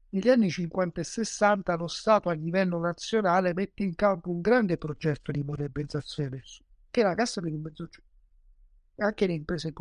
[0.09, 4.77] negli anni 50 e 60 lo Stato a livello nazionale mette in campo un grande
[4.77, 6.41] progetto di modernizzazione
[6.89, 8.09] che è la Cassa per il Mezzogiorno,
[8.95, 9.71] e anche le imprese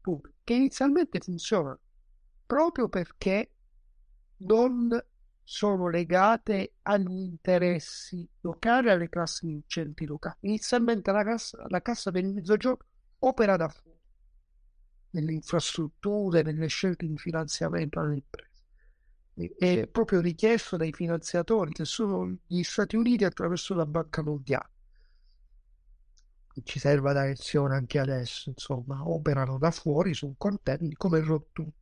[0.00, 1.80] pubbliche, che inizialmente funzionano
[2.46, 3.50] proprio perché
[4.44, 4.88] non
[5.42, 10.36] sono legate agli interessi locali, alle classi dirigenti locali.
[10.40, 12.86] Inizialmente la cassa, la cassa per il mezzogiorno
[13.20, 13.98] opera da fuori,
[15.10, 18.50] nelle infrastrutture, nelle scelte di finanziamento alle imprese.
[19.56, 24.70] È proprio richiesto dai finanziatori che sono gli Stati Uniti attraverso la Banca Mondiale.
[26.62, 31.72] Ci serve da lezione anche adesso, insomma, operano da fuori, sono contenti come rotture.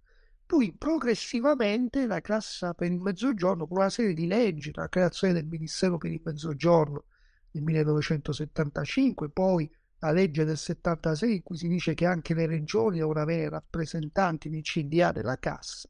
[0.51, 5.47] Poi progressivamente la cassa per il mezzogiorno, con una serie di leggi, la creazione del
[5.47, 7.05] Ministero per il Mezzogiorno
[7.53, 12.99] nel 1975, poi la legge del 76 in cui si dice che anche le regioni
[12.99, 15.89] devono avere rappresentanti di CDA della cassa.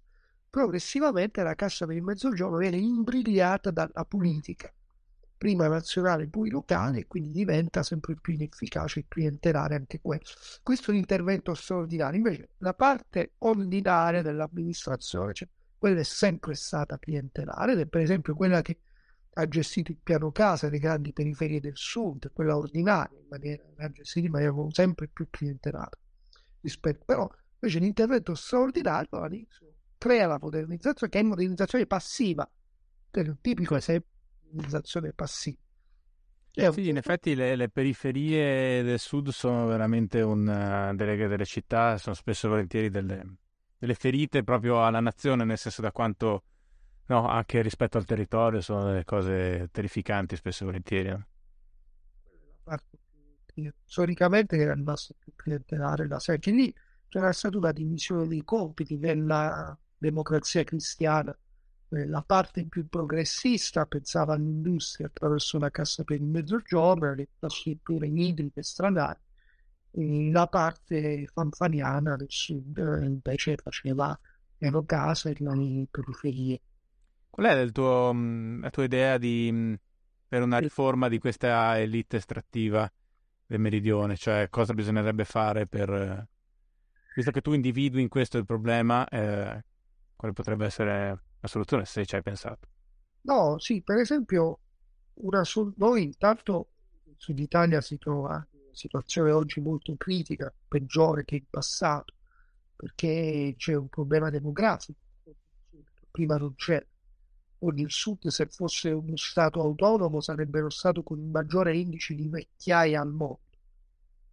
[0.51, 4.71] Progressivamente la cassa per il mezzogiorno viene imbrigliata dalla politica,
[5.41, 10.33] prima nazionale poi locale, quindi diventa sempre più inefficace e clientelare anche questo.
[10.63, 12.19] Questo è un intervento straordinario.
[12.19, 18.35] Invece la parte ordinaria dell'amministrazione, cioè quella è sempre stata clientelare, ed è per esempio
[18.35, 18.81] quella che
[19.33, 23.91] ha gestito il piano casa delle grandi periferie del sud, quella ordinaria, in maniera, ha
[23.91, 25.97] gestito in maniera sempre più clientelata.
[26.61, 27.27] Rispetto, però
[27.61, 29.09] invece l'intervento straordinario
[29.97, 32.47] crea la modernizzazione che è modernizzazione passiva,
[33.11, 34.10] che è un tipico esempio
[34.51, 35.59] di modernizzazione passiva.
[36.53, 41.97] È sì, in effetti le, le, periferie del sud sono veramente un, delle, delle città,
[41.97, 43.37] sono spesso e volentieri delle,
[43.79, 46.43] delle ferite proprio alla nazione, nel senso da quanto
[47.11, 51.09] No, anche rispetto al territorio sono delle cose terrificanti spesso e volentieri.
[51.09, 51.27] No?
[53.85, 56.53] Storicamente era rimasto più clientelare la Sergi.
[56.53, 56.73] Lì
[57.09, 61.37] c'era stata una divisione dei compiti nella democrazia cristiana.
[61.93, 68.07] Eh, la parte più progressista pensava all'industria attraverso la cassa per il mezzogiorno, alle infrastrutture
[68.07, 69.19] idriche stradali.
[70.31, 74.17] La parte fanfaniana del sud eh, invece faceva
[74.57, 76.61] piano casa e le periferie
[77.29, 78.13] Qual è tuo,
[78.61, 79.77] la tua idea di,
[80.29, 82.91] per una riforma di questa elite estrattiva
[83.47, 84.17] del meridione?
[84.17, 86.29] Cioè, cosa bisognerebbe fare per...
[87.15, 89.65] Visto che tu individui in questo il problema, eh,
[90.15, 92.69] quale potrebbe essere la soluzione, se ci hai pensato?
[93.23, 94.61] No, sì, per esempio,
[95.15, 96.71] una sol- noi intanto
[97.05, 102.15] in Sud Italia si trova in una situazione oggi molto critica, peggiore che in passato,
[102.77, 104.99] perché c'è un problema demografico.
[106.11, 106.85] Prima non c'era
[107.63, 112.15] o il Sud, se fosse uno Stato autonomo, sarebbe lo Stato con il maggiore indice
[112.15, 113.41] di vecchiaia al mondo.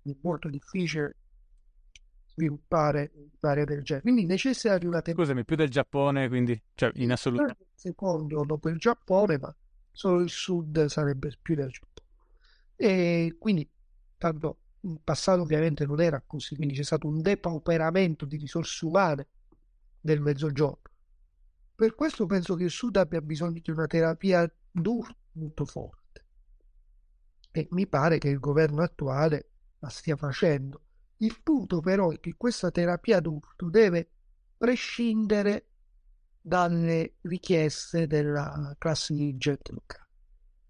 [0.02, 1.16] È molto difficile
[2.38, 3.12] sviluppare
[3.42, 4.04] un'area del genere.
[4.04, 5.26] Quindi necessita di una temperatura.
[5.26, 7.58] Scusami, più del Giappone, quindi, cioè in assoluto.
[7.74, 9.56] Secondo dopo il Giappone, ma
[9.92, 12.08] solo il Sud sarebbe più del Giappone.
[12.76, 13.70] E quindi,
[14.18, 19.28] tanto in passato ovviamente non era così, quindi c'è stato un depauperamento di risorse umane
[20.00, 20.88] del Mezzogiorno
[21.78, 26.26] per questo penso che il Sud abbia bisogno di una terapia dura molto forte.
[27.52, 30.82] E mi pare che il governo attuale la stia facendo.
[31.18, 34.10] Il punto però è che questa terapia d'urto deve
[34.58, 35.66] prescindere
[36.40, 40.06] dalle richieste della classe dirigente locale.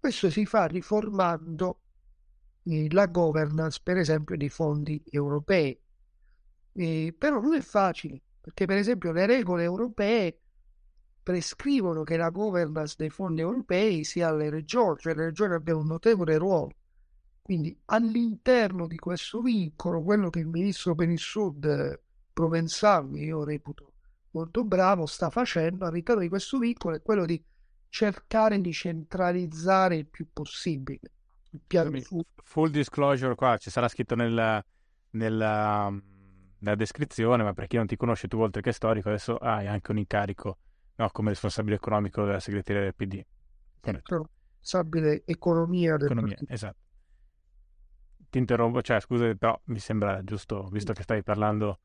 [0.00, 1.80] Questo si fa riformando
[2.64, 5.78] eh, la governance, per esempio, dei fondi europei.
[6.72, 10.40] Eh, però non è facile, perché per esempio le regole europee
[11.22, 15.86] prescrivono che la governance dei fondi europei sia alle regioni, cioè le regioni abbiano un
[15.88, 16.74] notevole ruolo.
[17.48, 21.98] Quindi all'interno di questo vincolo, quello che il ministro per il Sud
[22.30, 23.92] Provenzano, io reputo
[24.32, 27.42] molto bravo, sta facendo all'interno di questo vincolo è quello di
[27.88, 31.00] cercare di centralizzare il più possibile.
[31.52, 34.62] Il piano full, full disclosure qua, ci sarà scritto nella,
[35.12, 35.88] nella,
[36.58, 39.90] nella descrizione, ma per chi non ti conosce tu oltre che storico, adesso hai anche
[39.90, 40.58] un incarico
[40.96, 43.24] No, come responsabile economico della segreteria del PD.
[43.80, 46.52] Responsabile economia del economia, partito.
[46.52, 46.87] Esatto.
[48.30, 51.80] Ti interrompo, cioè scusa, però mi sembra giusto, visto che stai parlando...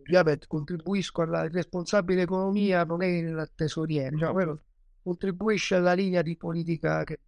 [0.00, 4.56] Ovviamente contribuisco alla responsabile economia, non è il tesoriere, cioè,
[5.02, 7.20] contribuisce alla linea di politica che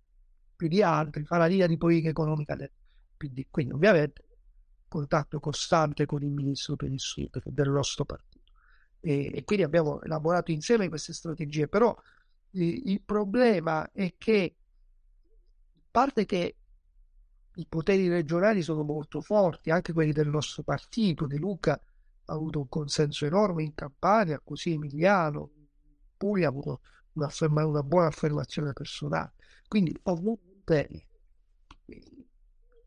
[0.55, 2.71] più di altri, fa la linea di politica economica del
[3.17, 3.47] PD.
[3.51, 4.25] Quindi ovviamente
[4.87, 8.39] contatto costante con il ministro per il Sud del nostro partito
[9.01, 11.97] e, e quindi abbiamo elaborato insieme queste strategie, però
[12.53, 14.57] eh, il problema è che
[15.91, 16.57] parte che
[17.59, 22.61] i poteri regionali sono molto forti, anche quelli del nostro partito, De Luca ha avuto
[22.61, 25.51] un consenso enorme in Campania, così Emiliano,
[26.17, 26.81] Puglia ha avuto
[27.15, 27.29] una,
[27.65, 29.33] una buona affermazione personale.
[29.67, 31.07] Quindi ovviamente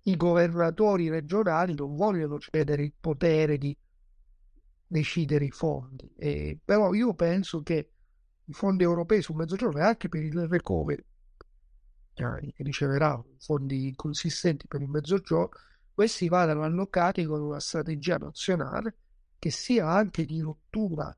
[0.03, 3.76] i governatori regionali non vogliono cedere il potere di
[4.88, 6.13] decidere i fondi.
[6.15, 7.91] Eh, però io penso che
[8.45, 11.03] i fondi europei sul mezzogiorno e anche per il recovery,
[12.53, 15.49] che riceverà fondi consistenti per il mezzogiorno,
[15.93, 18.95] questi vadano allocati con una strategia nazionale
[19.38, 21.15] che sia anche di rottura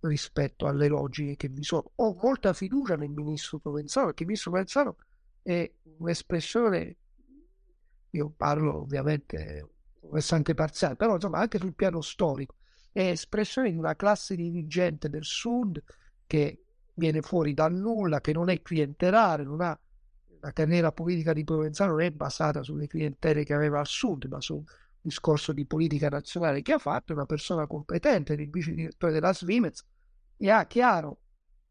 [0.00, 1.92] rispetto alle logiche che vi sono.
[1.96, 4.96] Ho molta fiducia nel ministro Provenzano, perché il ministro Provenzano
[5.42, 6.96] è un'espressione,
[8.10, 9.68] io parlo ovviamente
[10.10, 12.56] versante parziale, però insomma anche sul piano storico,
[12.92, 15.82] è espressione di una classe dirigente del sud
[16.26, 19.78] che viene fuori dal nulla, che non è clientelare, non ha
[20.40, 24.40] la carriera politica di Provenzano non è basata sulle clientele che aveva al sud, ma
[24.40, 24.64] su un
[25.00, 29.32] discorso di politica nazionale che ha fatto, è una persona competente, il vice direttore della
[29.32, 29.84] Svimez,
[30.36, 31.18] e ha chiaro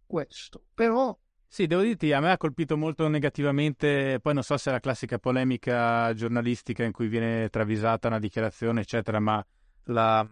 [0.05, 4.70] questo, però sì, devo dirti, a me ha colpito molto negativamente, poi non so se
[4.70, 9.45] è la classica polemica giornalistica in cui viene travisata una dichiarazione, eccetera, ma
[9.86, 10.28] la,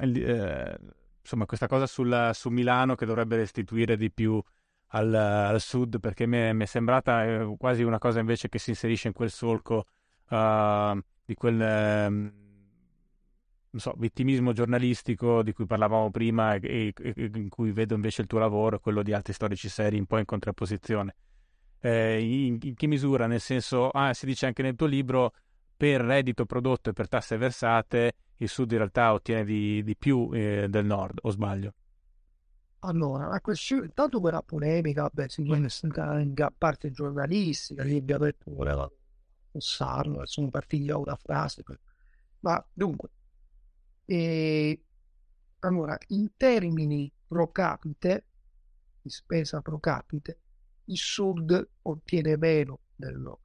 [0.00, 0.78] eh,
[1.20, 4.42] insomma, questa cosa sulla, su Milano che dovrebbe restituire di più
[4.88, 8.58] al, al sud, perché mi è, mi è, sembrata eh, quasi una cosa invece che
[8.58, 9.86] si inserisce in quel solco
[10.28, 12.06] uh, di quel...
[12.08, 12.32] Um,
[13.78, 18.28] so, vittimismo giornalistico di cui parlavamo prima e, e, e, in cui vedo invece il
[18.28, 21.14] tuo lavoro, quello di altri storici seri, un po' in contrapposizione.
[21.80, 23.26] Eh, in, in, che misura?
[23.26, 25.32] Nel senso, ah, si dice anche nel tuo libro,
[25.76, 30.30] per reddito prodotto e per tasse versate, il sud in realtà ottiene di, di più
[30.32, 31.74] eh, del nord, o sbaglio?
[32.80, 35.66] Allora, la questione, intanto quella polemica, vabbè, si può in
[36.56, 38.88] parte giornalistica, che abbiamo detto voleva
[39.56, 41.64] Sarno, sono partiti da una frase,
[42.40, 43.10] ma dunque,
[44.04, 44.84] e,
[45.60, 48.26] allora, in termini pro capite,
[49.02, 50.40] di spesa pro capite,
[50.84, 53.40] il sud ottiene meno del nord,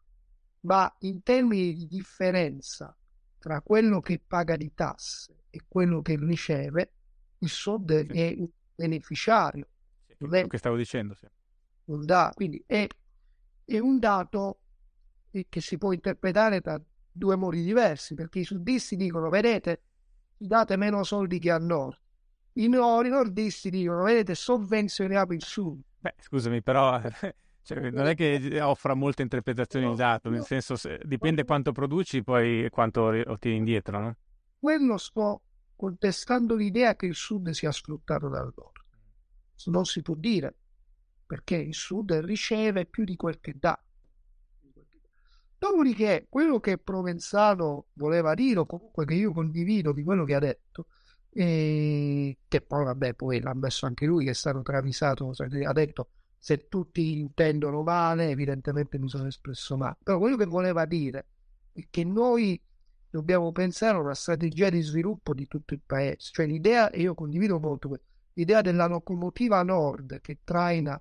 [0.61, 2.95] ma in termini di differenza
[3.39, 6.93] tra quello che paga di tasse e quello che riceve,
[7.39, 9.67] il sud è un beneficiario.
[10.07, 11.27] Sì, non è, che stavo dicendo, sì.
[11.85, 12.87] Un dato, quindi è,
[13.65, 14.59] è un dato
[15.49, 16.79] che si può interpretare da
[17.11, 19.81] due modi diversi, perché i suddisti dicono, vedete,
[20.37, 21.99] date meno soldi che a nord.
[22.53, 25.81] I, nord, i nordisti dicono, vedete, sovvenzioniamo il sud.
[25.99, 27.01] Beh, scusami, però
[27.63, 32.23] cioè, non è che offra molte interpretazioni no, dato, nel senso se, dipende quanto produci
[32.23, 34.15] poi quanto ottieni indietro, no?
[34.59, 35.41] Quello sto
[35.75, 38.81] contestando l'idea che il sud sia sfruttato dal nord.
[39.65, 40.55] Non si può dire,
[41.25, 43.81] perché il sud riceve più di quel che dà.
[45.57, 50.39] Dopodiché, quello che Provenzano voleva dire, o comunque che io condivido di quello che ha
[50.39, 50.87] detto,
[51.29, 56.09] e che poi, vabbè, poi l'ha messo anche lui, che è stato travisato, ha detto
[56.37, 59.95] se tutti intendono male, evidentemente mi sono espresso male.
[60.03, 61.27] Però quello che voleva dire
[61.71, 62.61] è che noi
[63.13, 67.13] dobbiamo pensare a una strategia di sviluppo di tutto il paese, cioè l'idea, e io
[67.13, 67.91] condivido molto
[68.33, 70.99] l'idea della locomotiva nord che traina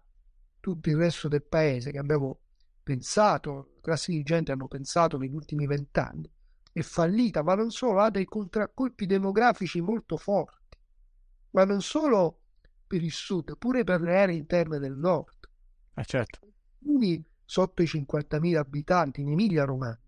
[0.60, 2.40] tutto il resto del paese, che abbiamo
[2.82, 6.30] pensato, classi di gente hanno pensato negli ultimi vent'anni,
[6.70, 10.76] è fallita, ma non solo, ha dei contraccolpi demografici molto forti,
[11.52, 12.40] ma non solo
[12.86, 15.48] per il sud, pure per le aree interne del nord.
[15.94, 16.40] Eh certo.
[16.78, 19.98] Quindi sotto i 50.000 abitanti in Emilia Romagna,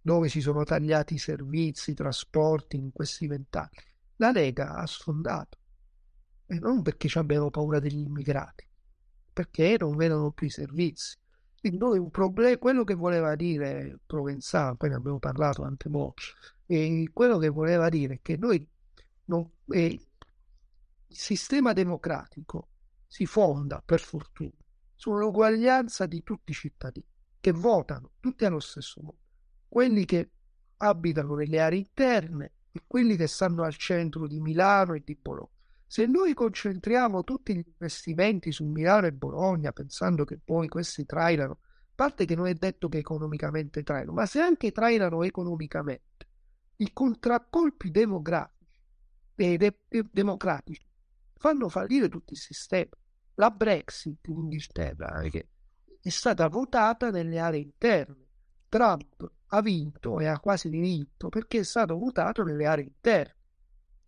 [0.00, 3.76] dove si sono tagliati i servizi, i trasporti in questi vent'anni,
[4.16, 5.58] la Lega ha sfondato.
[6.46, 8.66] E non perché abbiano paura degli immigrati,
[9.32, 11.16] perché non vedono più i servizi.
[11.60, 16.22] Noi un problema, quello che voleva dire Provenzano, poi ne abbiamo parlato tante volte,
[17.12, 18.66] quello che voleva dire è che noi
[19.24, 20.00] non, eh,
[21.06, 22.68] il sistema democratico
[23.06, 24.52] si fonda per fortuna
[24.94, 27.06] sull'uguaglianza di tutti i cittadini
[27.40, 29.18] che votano, tutti allo stesso modo,
[29.68, 30.30] quelli che
[30.78, 35.50] abitano nelle aree interne e quelli che stanno al centro di Milano e di Bologna.
[35.86, 41.52] Se noi concentriamo tutti gli investimenti su Milano e Bologna, pensando che poi questi trainano,
[41.52, 46.28] a parte che non è detto che economicamente trainano, ma se anche trainano economicamente,
[46.76, 48.58] i contraccolpi demografici
[49.34, 50.86] de- de- democratici
[51.36, 52.90] fanno fallire tutto il sistema.
[53.34, 55.48] La Brexit in Inghilterra che
[56.00, 58.26] è stata votata nelle aree interne.
[58.68, 63.36] Trump ha vinto e ha quasi vinto perché è stato votato nelle aree interne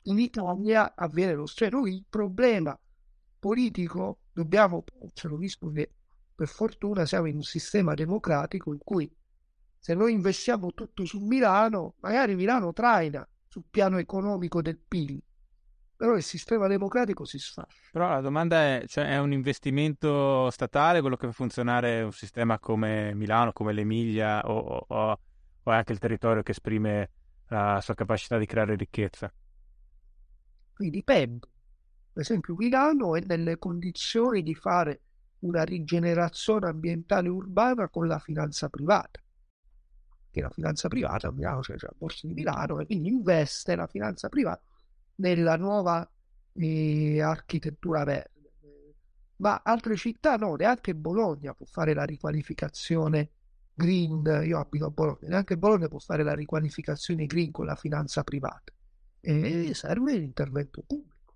[0.05, 1.77] in Italia avviene lo stesso.
[1.77, 2.79] Noi il problema
[3.39, 5.93] politico dobbiamo porcelo, visto che
[6.35, 9.13] per fortuna siamo in un sistema democratico in cui
[9.79, 15.23] se noi investiamo tutto su Milano, magari Milano traina sul piano economico del PIL,
[16.01, 17.77] però il sistema democratico si sfascia.
[17.91, 22.59] Però la domanda è, cioè, è un investimento statale quello che fa funzionare un sistema
[22.59, 25.21] come Milano, come l'Emilia o, o,
[25.63, 27.11] o anche il territorio che esprime
[27.49, 29.31] la sua capacità di creare ricchezza?
[30.73, 31.47] Quindi dipende.
[32.15, 35.03] Per esempio Milano è nelle condizioni di fare
[35.41, 39.21] una rigenerazione ambientale urbana con la finanza privata.
[40.31, 43.77] che la finanza privata a Milano c'è, c'è la borsa di Milano e quindi investe
[43.77, 44.63] la finanza privata
[45.21, 46.09] nella nuova
[46.55, 48.39] eh, architettura verde.
[49.37, 53.31] Ma altre città no, neanche Bologna può fare la riqualificazione
[53.73, 58.23] green, io abito a Bologna, neanche Bologna può fare la riqualificazione green con la finanza
[58.23, 58.73] privata.
[59.23, 61.35] E serve l'intervento pubblico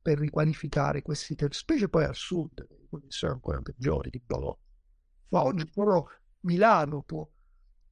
[0.00, 4.58] per riqualificare questi territori, specie poi al sud, le condizioni ancora peggiori di Bologna.
[5.28, 6.04] Ma oggi però
[6.40, 7.28] Milano può,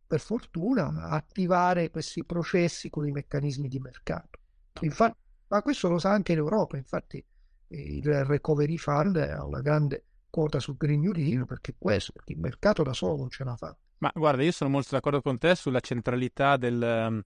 [0.06, 4.39] per fortuna, attivare questi processi con i meccanismi di mercato.
[4.84, 5.16] Infatti,
[5.48, 7.24] ma questo lo sa anche l'Europa, infatti
[7.68, 12.38] il Recovery Fund ha una grande quota sul Green New Deal perché questo, perché il
[12.38, 13.76] mercato da solo non ce la fa.
[13.98, 17.22] Ma guarda, io sono molto d'accordo con te sulla centralità del, ehm,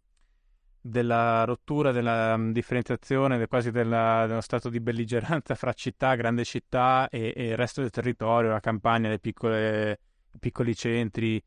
[0.80, 7.08] della rottura, della um, differenziazione, quasi della, dello stato di belligeranza fra città, grande città
[7.08, 9.98] e, e il resto del territorio, la campagna, le piccole,
[10.32, 11.42] i piccoli centri.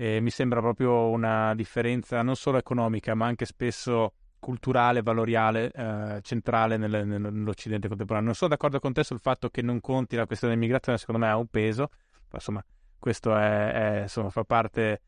[0.00, 4.12] E mi sembra proprio una differenza non solo economica, ma anche spesso
[4.48, 8.28] culturale, valoriale, eh, centrale nel, nell'Occidente contemporaneo.
[8.28, 11.28] Non sono d'accordo con te sul fatto che non conti la questione dell'immigrazione, secondo me
[11.30, 11.90] ha un peso,
[12.32, 12.64] insomma,
[12.98, 15.02] questo è, è, insomma, fa parte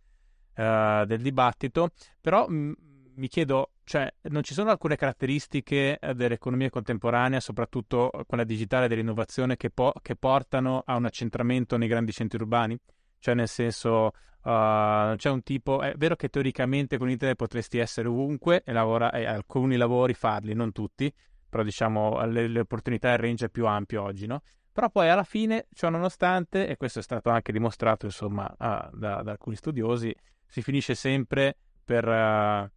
[0.57, 1.88] uh, del dibattito,
[2.20, 2.74] però mh,
[3.14, 9.57] mi chiedo, cioè, non ci sono alcune caratteristiche eh, dell'economia contemporanea, soprattutto quella digitale dell'innovazione,
[9.57, 12.78] che, po- che portano a un accentramento nei grandi centri urbani?
[13.18, 14.11] Cioè, nel senso,
[14.43, 19.11] Uh, c'è un tipo, è vero che teoricamente con internet potresti essere ovunque e, lavora,
[19.12, 21.12] e alcuni lavori farli, non tutti,
[21.49, 24.41] però diciamo le, le opportunità il range è più ampio oggi, no?
[24.72, 29.22] Però poi alla fine, ciò nonostante, e questo è stato anche dimostrato insomma uh, da,
[29.22, 30.14] da, alcuni studiosi,
[30.47, 32.70] si finisce sempre per, uh,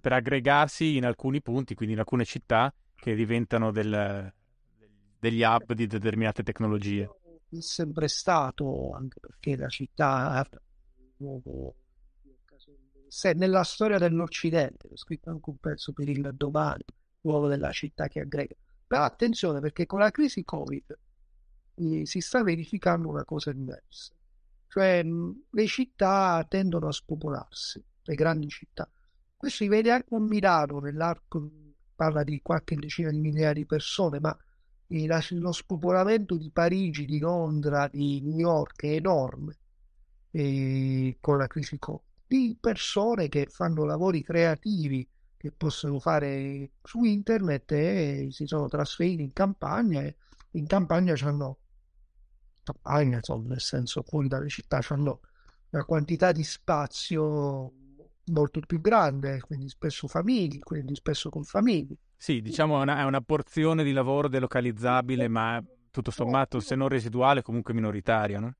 [0.00, 4.32] per, aggregarsi in alcuni punti, quindi in alcune città che diventano del,
[5.18, 7.08] degli hub di determinate tecnologie.
[7.50, 10.30] È sempre stato, anche perché la città
[11.24, 11.74] nuovo
[13.14, 16.82] se nella storia dell'Occidente, ho scritto anche un pezzo per il domani,
[17.20, 18.56] l'uomo della città che aggrega.
[18.88, 20.98] Però attenzione perché con la crisi Covid
[21.76, 24.12] eh, si sta verificando una cosa diversa.
[24.66, 28.90] Cioè mh, le città tendono a spopolarsi, le grandi città.
[29.36, 31.48] Questo si vede anche a Milano, nell'arco
[31.94, 34.36] parla di qualche decina di migliaia di persone, ma
[34.88, 39.58] eh, lo spopolamento di Parigi, di Londra, di New York è enorme
[40.36, 47.04] eh, con la crisi Covid, di persone che fanno lavori creativi che possono fare su
[47.04, 50.16] internet e si sono trasferiti in campagna e
[50.52, 51.58] in campagna hanno
[52.64, 55.20] campagna, insomma, nel senso fuori dalle città hanno
[55.70, 57.72] una quantità di spazio
[58.26, 61.96] molto più grande, quindi spesso famiglie, quindi spesso con famiglie.
[62.16, 66.88] Sì, diciamo è una, è una porzione di lavoro delocalizzabile, ma tutto sommato, se non
[66.88, 68.54] residuale, comunque minoritaria, no?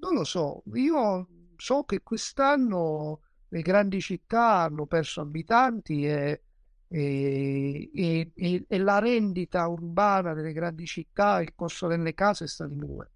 [0.00, 6.42] Non lo so, io so che quest'anno le grandi città hanno perso abitanti e,
[6.86, 13.10] e, e, e la rendita urbana delle grandi città, il costo delle case sta diminuendo.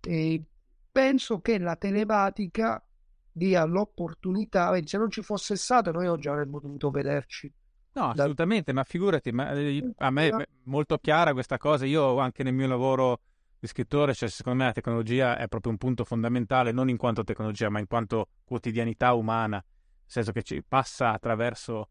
[0.00, 0.42] E
[0.90, 2.84] penso che la telematica
[3.30, 7.52] dia l'opportunità, se non ci fosse stato noi oggi avremmo dovuto vederci.
[7.94, 8.78] No, assolutamente, da...
[8.78, 12.66] ma figurati, ma eh, a me è molto chiara questa cosa, io anche nel mio
[12.66, 13.20] lavoro
[13.62, 17.22] di scrittore, cioè secondo me la tecnologia è proprio un punto fondamentale, non in quanto
[17.22, 19.64] tecnologia, ma in quanto quotidianità umana, nel
[20.04, 21.88] senso che ci passa attraverso...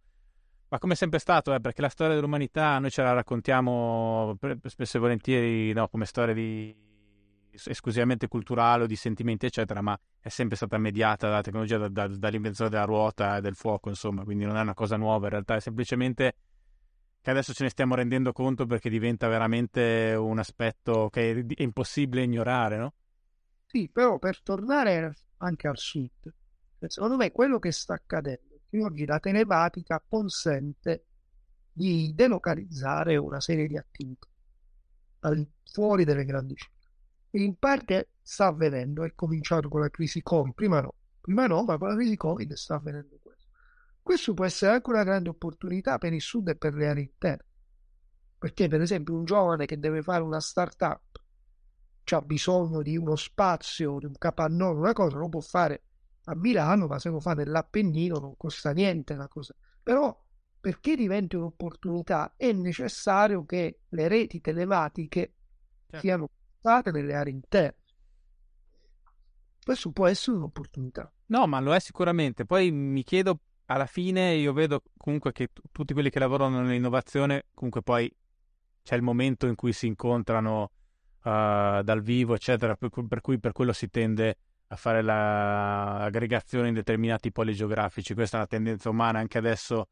[0.68, 4.98] Ma come è sempre stato, eh, perché la storia dell'umanità noi ce la raccontiamo spesso
[4.98, 6.76] e volentieri no, come storia di...
[7.52, 12.08] esclusivamente culturale o di sentimenti, eccetera, ma è sempre stata mediata dalla tecnologia, da, da,
[12.08, 15.56] dall'invenzione della ruota e del fuoco, insomma, quindi non è una cosa nuova, in realtà
[15.56, 16.36] è semplicemente
[17.22, 22.24] che adesso ce ne stiamo rendendo conto perché diventa veramente un aspetto che è impossibile
[22.24, 22.94] ignorare, no?
[23.68, 26.34] Sì, però per tornare anche al sud,
[26.88, 31.06] secondo me quello che sta accadendo è che oggi la telematica consente
[31.72, 34.28] di delocalizzare una serie di attività
[35.72, 36.90] fuori delle grandi città.
[37.34, 41.78] In parte sta avvenendo, è cominciato con la crisi Covid, prima no, prima no, ma
[41.78, 43.31] con la crisi Covid sta avvenendo questo
[44.34, 47.46] può essere anche una grande opportunità per il sud e per le aree interne.
[48.38, 51.12] Perché, per esempio, un giovane che deve fare una startup
[52.16, 55.84] ha bisogno di uno spazio, di un capannone, una cosa, lo può fare
[56.26, 59.56] a Milano, ma se lo fa nell'Appennino non costa niente la cosa.
[59.82, 60.18] Però
[60.60, 65.34] perché diventi un'opportunità è necessario che le reti telematiche
[65.88, 66.00] certo.
[66.00, 66.30] siano
[66.62, 67.78] portate nelle aree interne.
[69.64, 71.12] Questo può essere un'opportunità.
[71.28, 72.46] No, ma lo è sicuramente.
[72.46, 73.40] Poi mi chiedo
[73.72, 78.14] alla fine io vedo comunque che t- tutti quelli che lavorano nell'innovazione, comunque poi
[78.84, 80.72] c'è il momento in cui si incontrano
[81.24, 86.74] uh, dal vivo, eccetera, per, per, cui per quello si tende a fare l'aggregazione in
[86.74, 88.14] determinati poli geografici.
[88.14, 89.88] Questa è una tendenza umana anche adesso,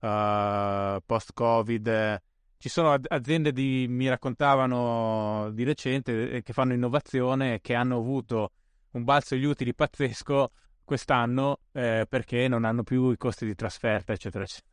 [0.00, 2.20] uh, post-Covid.
[2.58, 8.52] Ci sono aziende di, mi raccontavano di recente eh, che fanno innovazione che hanno avuto
[8.92, 10.50] un balzo degli utili pazzesco
[10.92, 14.70] quest'anno eh, perché non hanno più i costi di trasferta, eccetera, eccetera.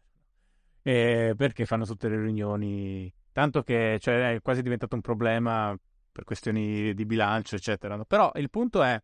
[0.82, 5.74] E perché fanno tutte le riunioni, tanto che cioè, è quasi diventato un problema
[6.12, 8.04] per questioni di bilancio, eccetera.
[8.04, 9.02] Però il punto è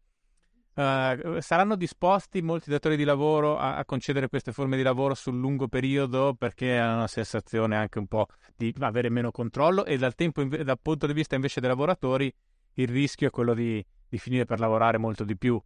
[0.75, 5.39] Uh, saranno disposti molti datori di lavoro a, a, concedere queste forme di lavoro sul
[5.39, 10.15] lungo periodo perché hanno una sensazione anche un po' di avere meno controllo e dal,
[10.15, 12.29] tempo, dal punto di vista invece dei lavoratori
[12.73, 15.57] il rischio è quello di, di finire per lavorare molto di più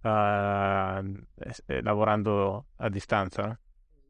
[0.00, 3.46] uh, lavorando a distanza.
[3.46, 3.58] No?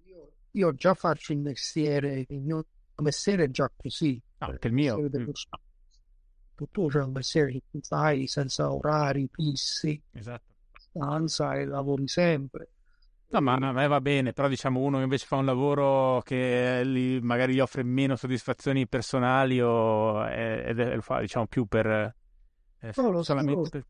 [0.05, 2.67] Io, io, già faccio il mestiere, il mio
[2.97, 4.21] mestiere è già così.
[4.39, 4.99] Ah, anche il mio.
[4.99, 5.31] Il mm
[6.71, 10.55] tu c'è un mestiere che fai senza orari fissi, esatto.
[10.73, 12.71] stanza e lavori sempre.
[13.29, 16.83] No, ma a me va bene, però diciamo uno che invece fa un lavoro che
[16.87, 22.15] gli, magari gli offre meno soddisfazioni personali o e, lo fa diciamo più per...
[22.79, 23.85] Eh, no, lo solamente so, per...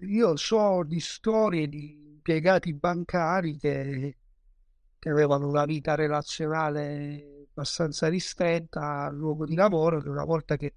[0.00, 4.16] Io so di storie di impiegati bancari che,
[4.98, 10.74] che avevano una vita relazionale abbastanza ristretta al luogo di lavoro, che una volta che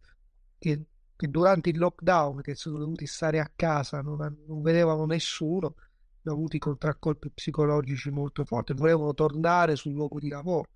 [0.60, 5.76] che, che, durante il lockdown, che sono dovuti stare a casa, non, non vedevano nessuno,
[6.22, 10.70] hanno avuto contraccolpi psicologici molto forti, volevano tornare sul luogo di lavoro.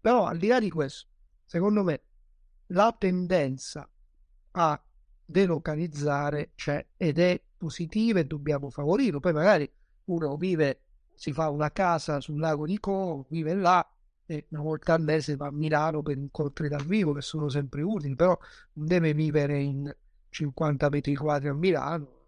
[0.00, 1.08] Però al di là di questo,
[1.44, 2.02] secondo me,
[2.66, 3.88] la tendenza
[4.52, 4.84] a
[5.24, 9.20] delocalizzare c'è ed è positiva e dobbiamo favorirlo.
[9.20, 9.70] Poi magari
[10.04, 10.80] uno vive,
[11.14, 13.86] si fa una casa sul lago di Como, vive là,
[14.24, 17.82] e una volta al mese va a Milano per incontri dal vivo che sono sempre
[17.82, 18.36] utili, però
[18.74, 19.94] non deve vivere in
[20.30, 22.18] 50 metri quadri a Milano.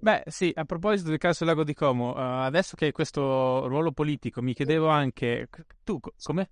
[0.00, 3.92] Beh, sì, a proposito del caso Lago di Como, uh, adesso che hai questo ruolo
[3.92, 5.48] politico, mi chiedevo anche,
[5.84, 6.48] tu come?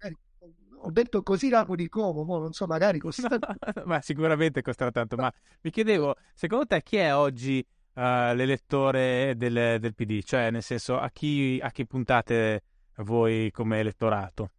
[0.81, 3.39] Ho detto così Lago di Como, mo non so, magari costa...
[3.87, 5.33] ma sicuramente costerà tanto, ma
[5.63, 7.67] mi chiedevo, secondo te chi è oggi
[7.99, 10.23] uh, l'elettore del, del, PD?
[10.23, 12.63] Cioè, nel senso, a chi, a chi puntate
[12.97, 14.53] voi come elettorato?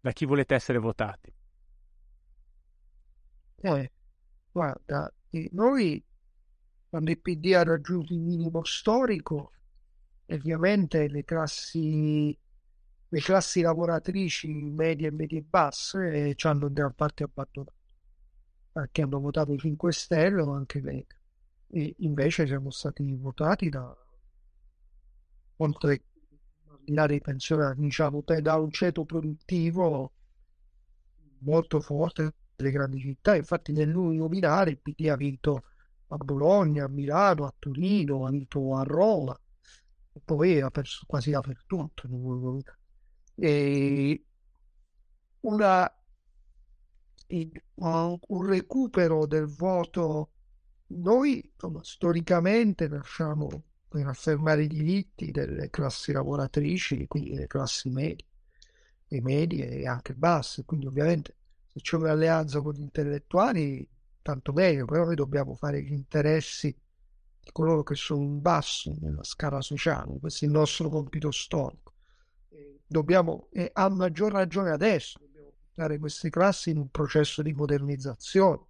[0.00, 1.32] da chi volete essere votati?
[3.62, 3.92] Eh,
[4.50, 5.12] guarda,
[5.50, 6.02] noi
[6.88, 9.52] quando il PD ha raggiunto il minimo storico,
[10.26, 12.36] ovviamente le classi,
[13.08, 17.74] le classi lavoratrici medie e medie basse eh, ci hanno in gran parte abbandonato
[18.72, 21.19] perché hanno votato i 5 Stelle o anche Lega
[21.72, 23.96] e invece siamo stati votati da
[25.56, 26.02] oltre
[26.84, 30.12] di là dei pensionati, diciamo, da un ceto produttivo
[31.40, 33.36] molto forte delle grandi città.
[33.36, 35.64] Infatti, nell'uninominale il PD ha vinto
[36.08, 39.38] a Bologna, a Milano, a Torino, ha vinto a Roma,
[40.12, 42.08] e poi ha perso quasi dappertutto.
[43.36, 44.24] E
[45.40, 45.94] una,
[47.28, 50.30] un recupero del voto.
[50.92, 53.48] Noi insomma, storicamente nasciamo
[53.88, 58.26] per affermare i diritti delle classi lavoratrici, quindi delle classi medie,
[59.06, 60.64] e medie e anche basse.
[60.64, 61.36] Quindi ovviamente
[61.66, 63.88] se c'è un'alleanza con gli intellettuali,
[64.22, 66.76] tanto meglio, però noi dobbiamo fare gli interessi
[67.40, 71.94] di coloro che sono in basso nella scala sociale, questo è il nostro compito storico.
[72.84, 78.66] Dobbiamo, e a maggior ragione adesso, dobbiamo portare queste classi in un processo di modernizzazione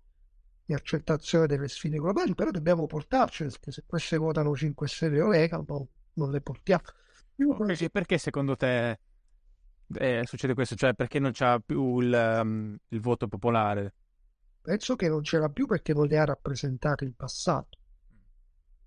[0.71, 5.29] di accettazione delle sfide globali, però dobbiamo portarcele, perché se queste votano 5 Stelle o
[5.29, 6.83] Lega, no, non le portiamo.
[7.35, 9.01] Perché, perché secondo te
[9.95, 10.77] eh, succede questo?
[10.77, 13.95] Cioè perché non c'è più il, um, il, voto popolare?
[14.62, 17.79] Penso che non c'era più perché non le ha rappresentate in passato.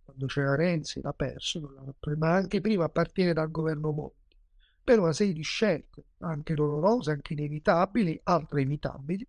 [0.06, 1.70] Quando c'era Renzi l'ha perso,
[2.18, 4.38] ma anche prima a partire dal governo Monti.
[4.82, 9.28] Per una serie di scelte, anche dolorose, anche inevitabili, altre evitabili,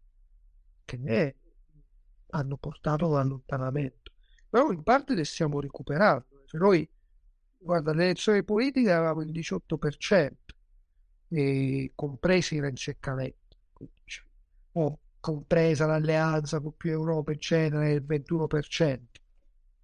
[0.84, 1.36] che ne
[2.34, 4.12] hanno portato all'allontanamento.
[4.48, 6.26] Però in parte le stiamo recuperando.
[6.46, 6.88] Cioè noi,
[7.58, 10.30] guarda, le elezioni politiche avevamo il 18%,
[11.28, 13.58] e compresi i Renceccamenti,
[14.72, 19.00] o compresa l'alleanza con più Europa, eccetera, il 21%.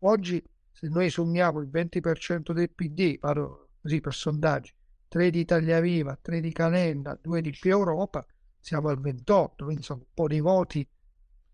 [0.01, 0.42] Oggi,
[0.72, 4.72] se noi sommiamo il 20% del PD, parlo così per sondaggi,
[5.09, 8.24] 3 di Italia Viva, 3 di Calenda, 2 di più Europa,
[8.59, 10.86] siamo al 28, quindi sono un po' di voti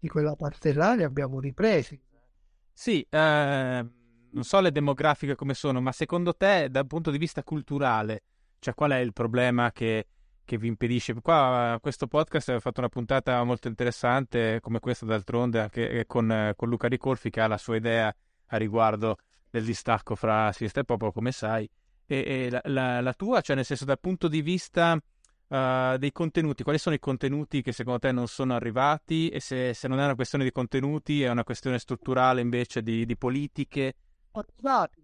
[0.06, 2.00] di quella parte là li abbiamo ripresi.
[2.72, 3.86] Sì, eh,
[4.30, 8.22] non so le demografiche come sono, ma secondo te dal punto di vista culturale,
[8.58, 10.06] cioè qual è il problema che,
[10.44, 11.14] che vi impedisce?
[11.20, 16.68] Qua questo podcast ha fatto una puntata molto interessante come questa d'altronde anche con, con
[16.68, 18.14] Luca Ricolfi che ha la sua idea
[18.48, 19.16] a riguardo
[19.50, 21.68] del distacco fra sinistra e popolo, come sai.
[22.08, 24.96] E, e la, la, la, tua, cioè nel senso dal punto di vista
[25.48, 29.28] uh, dei contenuti, quali sono i contenuti che secondo te non sono arrivati?
[29.28, 33.04] E se, se, non è una questione di contenuti è una questione strutturale invece di,
[33.04, 33.94] di politiche?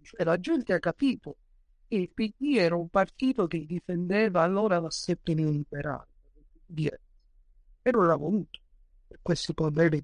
[0.01, 1.37] Cioè la gente ha capito.
[1.87, 6.07] Che il PD era un partito che difendeva allora la l'assetto neoliberale
[7.83, 8.59] e non l'ha voluto
[9.13, 10.01] per questi problemi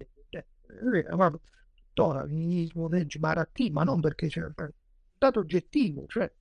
[1.08, 1.42] avevano
[1.74, 4.70] tuttora l'inimismo leggi malattie, ma non perché c'era un
[5.18, 6.32] dato oggettivo, cioè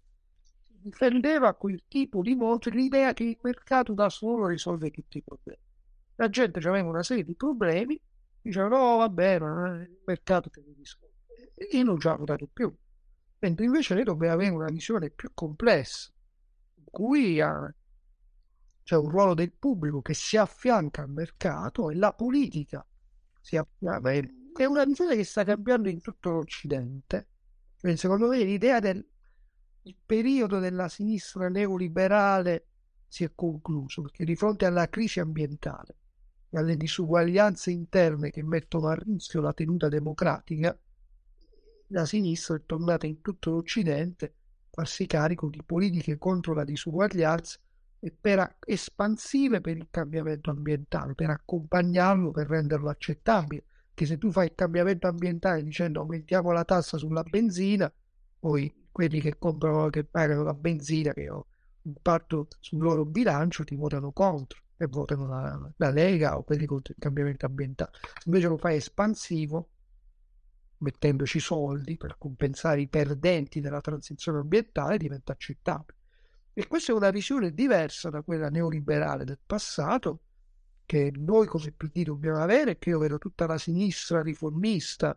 [0.89, 5.63] difendeva quel tipo di voce l'idea che il mercato da solo risolve tutti i problemi.
[6.17, 8.01] La gente aveva una serie di problemi,
[8.41, 11.07] diceva no, vabbè, non il mercato che li risolve.
[11.55, 12.75] E io non ci ha votato più.
[13.41, 16.11] Mentre invece noi dobbiamo avere una visione più complessa,
[16.75, 17.73] in cui ha,
[18.83, 22.85] c'è un ruolo del pubblico che si affianca al mercato e la politica
[23.41, 24.11] si affianca.
[24.11, 27.29] È una visione che sta cambiando in tutto l'Occidente.
[27.77, 29.07] Cioè, secondo me l'idea del
[29.83, 32.67] il periodo della sinistra neoliberale
[33.09, 35.97] si è concluso perché di fronte alla crisi ambientale
[36.51, 40.79] e alle disuguaglianze interne che mettono a rischio la tenuta democratica,
[41.89, 44.31] la sinistra è tornata in tutto l'Occidente a
[44.71, 47.59] farsi carico di politiche contro la disuguaglianza
[48.01, 53.65] e per espansive per il cambiamento ambientale, per accompagnarlo, per renderlo accettabile.
[53.93, 57.93] Che se tu fai il cambiamento ambientale dicendo aumentiamo la tassa sulla benzina,
[58.39, 61.47] poi quelli che comprano, che pagano la benzina, che ho
[61.83, 66.95] impatto sul loro bilancio, ti votano contro e votano la, la Lega o quelli contro
[66.97, 67.93] il cambiamento ambientale.
[68.25, 69.69] Invece lo fai espansivo,
[70.79, 75.97] mettendoci soldi per compensare i perdenti della transizione ambientale, diventa accettabile.
[76.53, 80.23] E questa è una visione diversa da quella neoliberale del passato,
[80.85, 85.17] che noi come PD dobbiamo avere e che io vedo tutta la sinistra riformista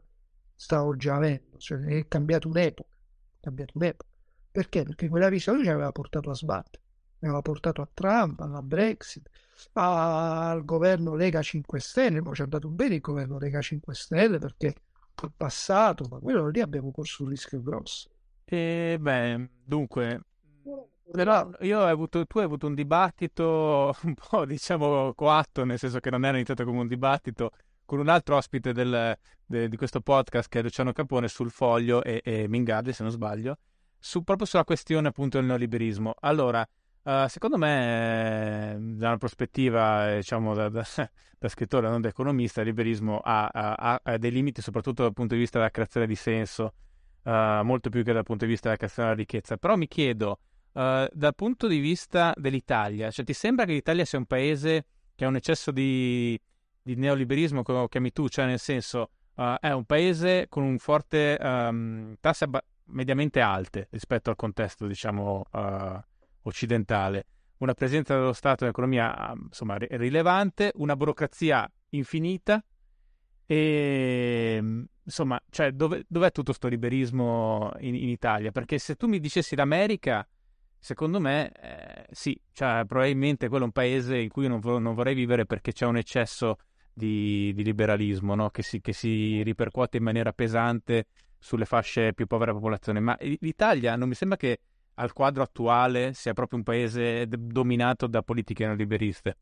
[0.53, 2.90] sta oggi avendo, cioè è cambiata un'epoca
[3.41, 4.09] cambiato un'epoca.
[4.51, 4.83] Perché?
[4.83, 6.83] Perché quella visione ci aveva portato a sbattere,
[7.21, 9.29] aveva portato a Trump, alla Brexit,
[9.73, 14.39] al governo Lega 5 Stelle, poi ci è andato bene il governo Lega 5 Stelle
[14.39, 14.75] perché
[15.23, 18.09] il passato, ma quello lì abbiamo corso un rischio grosso.
[18.43, 20.21] E beh, dunque,
[21.11, 25.99] però io ho avuto, tu hai avuto un dibattito un po' diciamo coatto, nel senso
[25.99, 27.51] che non era iniziato come un dibattito,
[27.91, 32.01] con un altro ospite del, de, di questo podcast che è Luciano Capone sul foglio
[32.01, 33.57] e, e Mingardi, se non sbaglio,
[33.99, 36.13] su, proprio sulla questione appunto del neoliberismo.
[36.21, 36.65] Allora,
[37.03, 40.85] uh, secondo me, da una prospettiva, diciamo, da, da,
[41.37, 45.33] da scrittore, non da economista, il liberismo ha, ha, ha, dei limiti soprattutto dal punto
[45.33, 46.73] di vista della creazione di senso,
[47.23, 49.57] uh, molto più che dal punto di vista della creazione della ricchezza.
[49.57, 50.39] Però mi chiedo,
[50.71, 55.25] uh, dal punto di vista dell'Italia, cioè ti sembra che l'Italia sia un paese che
[55.25, 56.39] ha un eccesso di
[56.81, 61.37] di neoliberismo che chiami tu, cioè nel senso uh, è un paese con un forte
[61.39, 65.99] um, tasse abba- mediamente alte rispetto al contesto, diciamo, uh,
[66.43, 67.25] occidentale,
[67.57, 72.63] una presenza dello Stato nell'economia insomma rilevante, una burocrazia infinita
[73.45, 78.51] e insomma, cioè, dove, dov'è tutto questo liberismo in, in, Italia?
[78.51, 80.27] Perché se tu mi dicessi l'America,
[80.79, 84.93] secondo me eh, sì, cioè, probabilmente quello è un paese in cui non, vor- non
[84.95, 86.57] vorrei vivere perché c'è un eccesso
[86.93, 88.49] di, di liberalismo no?
[88.49, 92.99] che, si, che, si, ripercuote in maniera pesante sulle fasce più povere della popolazione.
[92.99, 94.59] Ma l'Italia non mi sembra che
[94.95, 99.37] al quadro attuale sia proprio un paese dominato da politiche neoliberiste.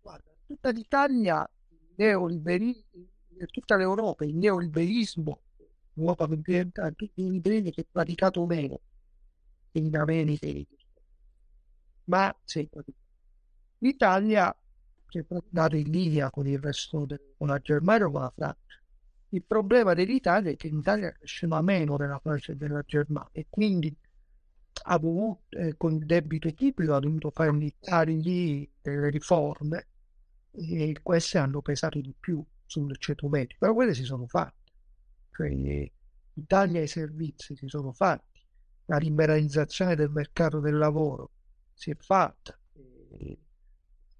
[0.00, 1.48] Guarda, tutta l'Italia,
[1.96, 3.06] neoliberismo,
[3.50, 5.40] tutta l'Europa, il neoliberismo,
[5.94, 8.80] l'Europa continentale, tutti i liberismi che è praticato meno
[9.72, 10.46] in America.
[12.04, 12.68] Ma sì,
[13.78, 14.56] l'Italia
[15.16, 18.80] che può andare in linea con il resto della Germania o con la Francia.
[19.30, 23.94] Il problema dell'Italia è che l'Italia cresceva meno della Francia e della Germania e quindi
[24.88, 29.88] ha dovuto, eh, con il debito pubblico, ha dovuto fare dei tagli, delle riforme
[30.52, 34.72] e queste hanno pesato di più sul ceto medio, però quelle si sono fatte.
[35.32, 38.44] Cioè, i tagli ai servizi si sono fatti,
[38.86, 41.30] la liberalizzazione del mercato del lavoro
[41.72, 42.58] si è fatta.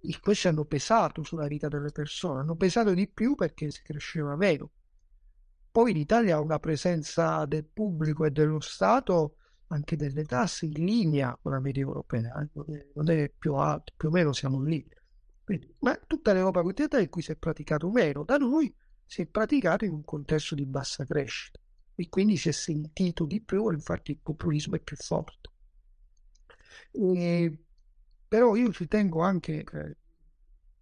[0.09, 4.37] E questi hanno pesato sulla vita delle persone, hanno pesato di più perché si cresceva
[4.37, 4.71] meno.
[5.73, 9.37] Poi l'Italia ha una presenza del pubblico e dello Stato,
[9.69, 14.09] anche delle tasse, in linea con la media europea, eh, non è più alto, più
[14.09, 14.87] o meno siamo lì.
[15.43, 18.73] Quindi, ma tutta l'Europa continentale in cui si è praticato meno, da noi
[19.05, 21.59] si è praticato in un contesto di bassa crescita
[21.95, 25.51] e quindi si è sentito di più, infatti il populismo è più forte.
[26.93, 27.66] E
[28.29, 29.97] però io ci tengo anche eh,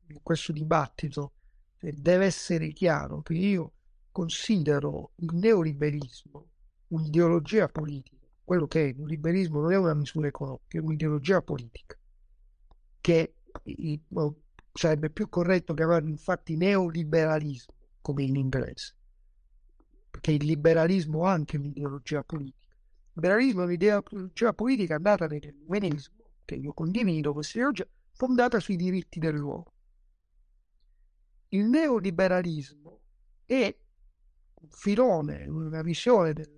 [0.09, 1.33] in questo dibattito,
[1.79, 3.73] eh, deve essere chiaro che io
[4.11, 6.49] considero il neoliberismo
[6.89, 11.99] un'ideologia politica, quello che è il liberismo non è una misura economica, è un'ideologia politica,
[13.01, 13.35] che
[14.73, 18.95] sarebbe più corretto chiamarlo infatti neoliberalismo, come in inglese,
[20.11, 22.63] perché il liberalismo ha anche un'ideologia politica.
[22.67, 29.19] Il liberalismo è un'ideologia politica nata nell'umanismo, che io condivido, questa ideologia, fondata sui diritti
[29.19, 29.73] dell'uomo.
[31.49, 33.01] Il neoliberalismo
[33.45, 33.77] è
[34.55, 36.51] un filone, una visione del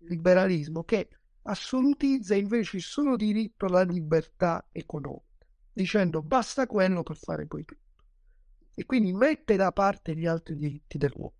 [0.00, 1.08] liberalismo che
[1.42, 7.86] assolutizza invece il solo diritto alla libertà economica, dicendo basta quello per fare poi tutto.
[8.74, 11.34] E quindi mette da parte gli altri diritti dell'uomo.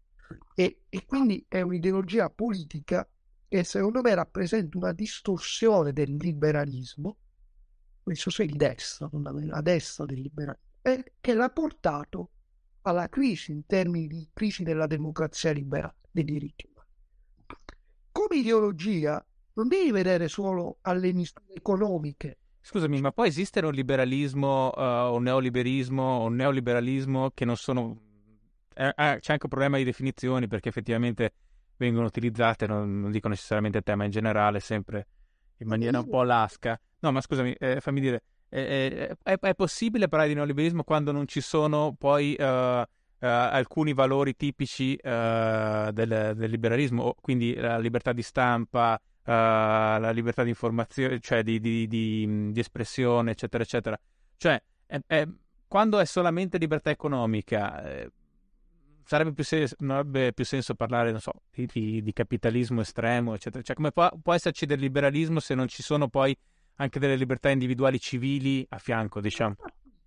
[0.54, 3.08] E, e quindi è un'ideologia politica
[3.46, 7.16] che secondo me rappresenta una distorsione del liberalismo,
[8.08, 12.30] questo sei di destra, la destra del liberalismo, che l'ha portato
[12.82, 16.88] alla crisi in termini di crisi della democrazia liberale, dei diritti umani.
[18.10, 19.22] Come ideologia
[19.52, 22.38] non devi vedere solo alle misure economiche.
[22.62, 28.00] Scusami, ma può esistere un liberalismo, uh, un neoliberismo, un neoliberalismo che non sono...
[28.72, 31.34] Eh, eh, c'è anche un problema di definizioni perché effettivamente
[31.76, 35.08] vengono utilizzate, non, non dico necessariamente a tema in generale, sempre
[35.58, 36.80] in maniera un po' lasca.
[37.00, 41.26] No, ma scusami, eh, fammi dire, è, è, è, possibile parlare di neoliberismo quando non
[41.26, 42.84] ci sono poi uh, uh,
[43.18, 50.48] alcuni valori tipici uh, del, del, liberalismo, quindi la libertà di stampa, la libertà di
[50.48, 54.00] informazione, cioè di, di, di, di espressione, eccetera, eccetera.
[54.38, 54.62] Cioè,
[55.68, 58.10] quando è solamente libertà economica, eh,
[59.04, 63.62] sarebbe più senso, non avrebbe più senso parlare, non so, di, capitalismo estremo, eccetera.
[63.62, 66.36] Cioè, come può, può esserci del liberalismo se non ci sono poi
[66.80, 69.56] anche delle libertà individuali civili a fianco, diciamo.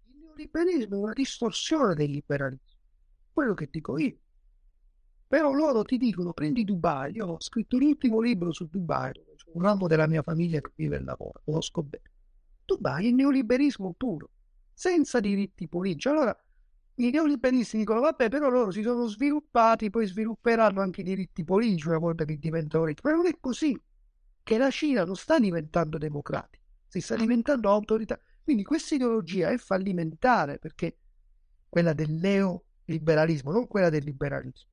[0.07, 2.80] Il neoliberismo è una distorsione del liberalismo,
[3.31, 4.18] quello che dico io.
[5.27, 9.11] Però loro ti dicono, prendi Dubai, io ho scritto l'ultimo libro su Dubai,
[9.53, 12.11] un ramo della mia famiglia che vive e lavora, conosco bene.
[12.65, 14.30] Dubai è il neoliberismo puro,
[14.73, 16.07] senza diritti politici.
[16.07, 16.38] Allora,
[16.95, 21.88] i neoliberisti dicono, vabbè, però loro si sono sviluppati, poi svilupperanno anche i diritti politici
[21.88, 23.02] una volta che diventano ricchi.
[23.03, 23.77] Ma non è così,
[24.43, 26.60] che la Cina non sta diventando democratica
[26.91, 28.19] si sta diventando autorità.
[28.43, 30.97] Quindi questa ideologia è fallimentare perché
[31.69, 34.69] quella del neoliberalismo, non quella del liberalismo.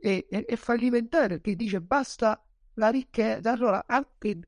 [0.00, 2.42] È, è, è fallimentare perché dice basta
[2.74, 3.52] la ricchezza.
[3.52, 4.40] Allora, anche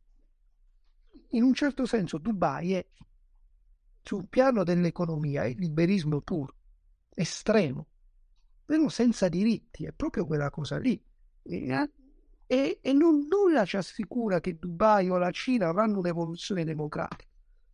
[1.29, 2.87] in un certo senso Dubai è
[4.03, 6.57] sul piano dell'economia, il liberismo puro,
[7.11, 7.87] estremo,
[8.65, 10.99] però senza diritti, è proprio quella cosa lì.
[12.53, 17.25] E, e non, nulla ci assicura che Dubai o la Cina avranno un'evoluzione democratica.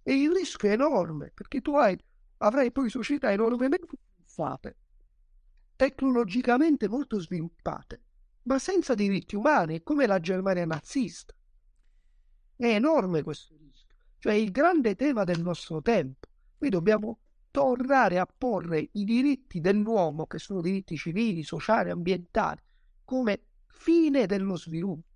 [0.04, 1.98] E il rischio è enorme, perché tu hai,
[2.36, 3.88] avrai poi società enormemente
[4.24, 4.76] sviluppate,
[5.74, 8.02] tecnologicamente molto sviluppate,
[8.44, 11.34] ma senza diritti umani, come la Germania nazista.
[12.54, 13.96] È enorme questo rischio.
[14.18, 16.28] Cioè il grande tema del nostro tempo.
[16.58, 17.18] Noi dobbiamo
[17.50, 22.60] tornare a porre i diritti dell'uomo, che sono diritti civili, sociali, ambientali,
[23.02, 23.47] come
[23.78, 25.06] fine dello sviluppo.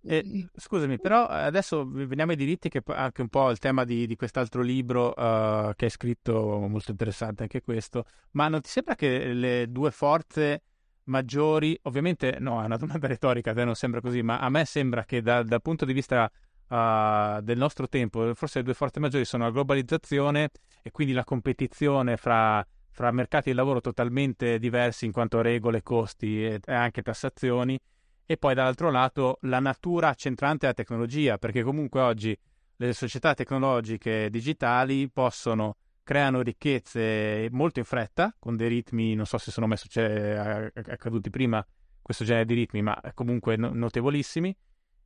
[0.00, 4.06] Eh, scusami, però adesso veniamo ai diritti, che è anche un po' il tema di,
[4.06, 8.94] di quest'altro libro uh, che hai scritto, molto interessante anche questo, ma non ti sembra
[8.94, 10.62] che le due forze
[11.04, 14.64] maggiori, ovviamente no, è una domanda retorica, a te non sembra così, ma a me
[14.64, 16.30] sembra che da, dal punto di vista
[16.68, 20.50] uh, del nostro tempo, forse le due forze maggiori sono la globalizzazione
[20.82, 22.64] e quindi la competizione fra
[22.98, 27.78] fra mercati di lavoro totalmente diversi in quanto a regole, costi e anche tassazioni,
[28.26, 32.36] e poi dall'altro lato la natura centrante della tecnologia, perché comunque oggi
[32.74, 39.38] le società tecnologiche digitali possono creano ricchezze molto in fretta, con dei ritmi, non so
[39.38, 41.64] se sono mai cioè, accaduti prima
[42.02, 44.56] questo genere di ritmi, ma comunque no- notevolissimi,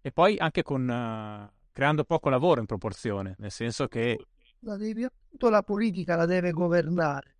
[0.00, 4.18] e poi anche con, uh, creando poco lavoro in proporzione, nel senso che...
[4.60, 5.06] La, devi,
[5.38, 7.34] la politica la deve governare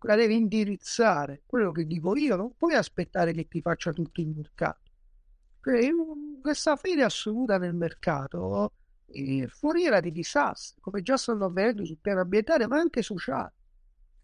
[0.00, 1.42] la devi indirizzare.
[1.46, 4.90] Quello che dico io, non puoi aspettare che ti faccia tutto il mercato.
[5.62, 5.90] Cioè,
[6.40, 8.72] questa fede assoluta nel mercato
[9.06, 13.52] è foriera di disastri, come già stanno avvenendo sul piano ambientale, ma anche sociale.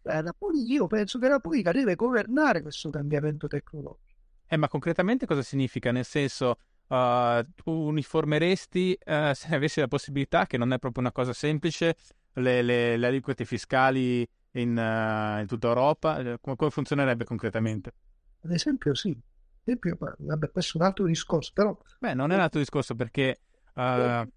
[0.03, 0.23] Beh,
[0.66, 4.15] io penso che la politica deve governare questo cambiamento tecnologico.
[4.47, 5.91] Eh, ma concretamente cosa significa?
[5.91, 11.12] Nel senso, uh, tu uniformeresti, uh, se avessi la possibilità, che non è proprio una
[11.12, 11.97] cosa semplice,
[12.35, 14.27] le, le, le aliquote fiscali
[14.61, 16.19] in, uh, in tutta Europa?
[16.19, 17.95] Eh, come, come, funzionerebbe concretamente?
[18.43, 19.11] Ad esempio, sì.
[19.11, 21.77] Ad esempio, vabbè, questo è un altro discorso, però...
[21.99, 23.41] Beh, non è un altro discorso perché...
[23.74, 24.28] Uh...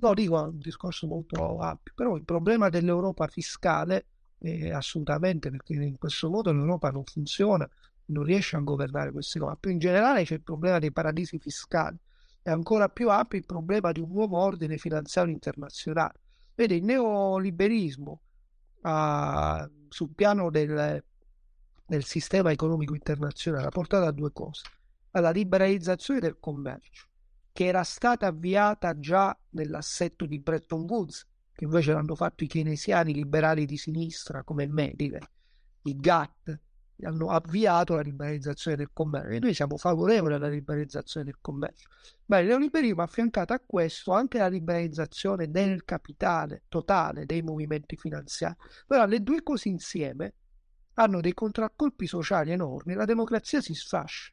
[0.00, 4.06] No, dico, è un discorso molto ampio, però il problema dell'Europa fiscale
[4.38, 7.68] è assolutamente perché in questo modo l'Europa non funziona
[8.06, 11.96] non riesce a governare queste cose, più in generale c'è il problema dei paradisi fiscali
[12.42, 16.20] e ancora più ampio il problema di un nuovo ordine finanziario internazionale.
[16.54, 18.20] Vede, il neoliberismo
[18.86, 21.02] uh, sul piano del,
[21.86, 24.62] del sistema economico internazionale ha portato a due cose.
[25.12, 27.06] Alla liberalizzazione del commercio,
[27.52, 33.14] che era stata avviata già nell'assetto di Bretton Woods, che invece l'hanno fatto i keynesiani
[33.14, 36.60] liberali di sinistra come me, i GATT,
[37.02, 41.88] hanno avviato la liberalizzazione del commercio e noi siamo favorevoli alla liberalizzazione del commercio.
[42.26, 47.96] Ma il neoliberismo ha affiancato a questo anche la liberalizzazione del capitale totale dei movimenti
[47.96, 48.56] finanziari.
[48.86, 50.34] Però le due cose insieme
[50.94, 54.32] hanno dei contraccolpi sociali enormi, la democrazia si sfascia.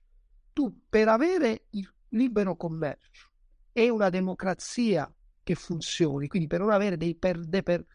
[0.53, 3.30] Tu per avere il libero commercio
[3.73, 5.11] e una democrazia
[5.44, 7.85] che funzioni, quindi per non avere dei perde per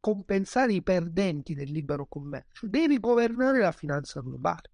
[0.00, 4.70] compensare i perdenti del libero commercio, devi governare la finanza globale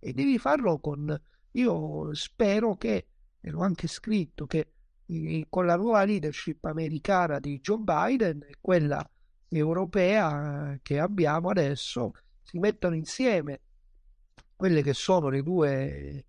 [0.00, 1.18] e devi farlo con,
[1.52, 3.06] io spero che,
[3.40, 4.68] e l'ho anche scritto, che
[5.48, 9.06] con la nuova leadership americana di Joe Biden e quella
[9.48, 12.12] europea che abbiamo adesso
[12.42, 13.60] si mettono insieme
[14.56, 16.24] quelle che sono le due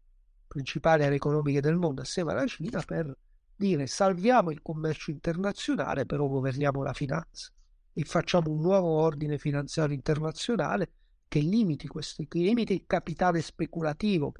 [0.48, 3.18] principali aree economiche del mondo assieme alla Cina per
[3.56, 7.52] dire salviamo il commercio internazionale però governiamo la finanza
[7.98, 10.92] e facciamo un nuovo ordine finanziario internazionale
[11.30, 14.34] che limiti questi che limiti il capitale speculativo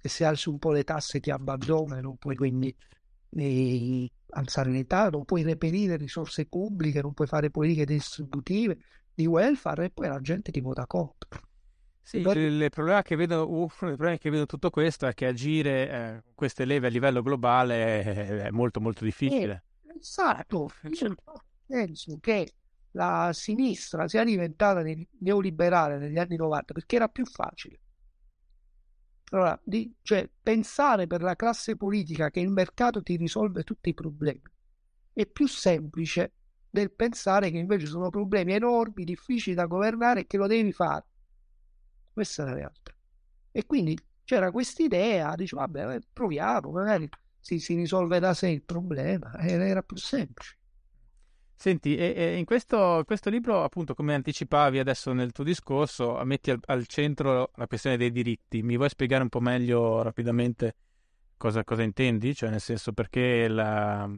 [0.00, 2.74] che se alzi un po' le tasse ti abbandona e non puoi quindi
[3.36, 8.78] eh, alzare le tasse, non puoi reperire risorse pubbliche, non puoi fare politiche distributive
[9.14, 11.40] di welfare e poi la gente ti vota contro.
[12.02, 15.24] Sì, il, il, problema che vedo, uno dei problemi che vedo tutto questo è che
[15.24, 19.64] agire eh, queste leve a livello globale è, è molto molto difficile.
[19.86, 21.14] Eh, esatto, io
[21.66, 22.54] penso che
[22.92, 24.82] la sinistra sia diventata
[25.18, 27.80] neoliberale negli anni 90 perché era più facile.
[29.30, 33.94] Allora, di, cioè, pensare per la classe politica che il mercato ti risolve tutti i
[33.94, 34.42] problemi
[35.14, 36.32] è più semplice
[36.68, 41.06] del pensare che invece sono problemi enormi, difficili da governare e che lo devi fare.
[42.12, 42.92] Questa è la realtà.
[43.52, 47.08] E quindi c'era questa idea, dice, vabbè, proviamo, magari
[47.38, 50.58] si, si risolve da sé il problema, era più semplice.
[51.56, 56.50] Senti, e, e in questo, questo, libro, appunto, come anticipavi adesso nel tuo discorso, metti
[56.50, 58.62] al, al, centro la questione dei diritti.
[58.62, 60.74] Mi vuoi spiegare un po' meglio rapidamente
[61.36, 62.34] cosa, cosa intendi?
[62.34, 64.10] Cioè, nel senso, perché la,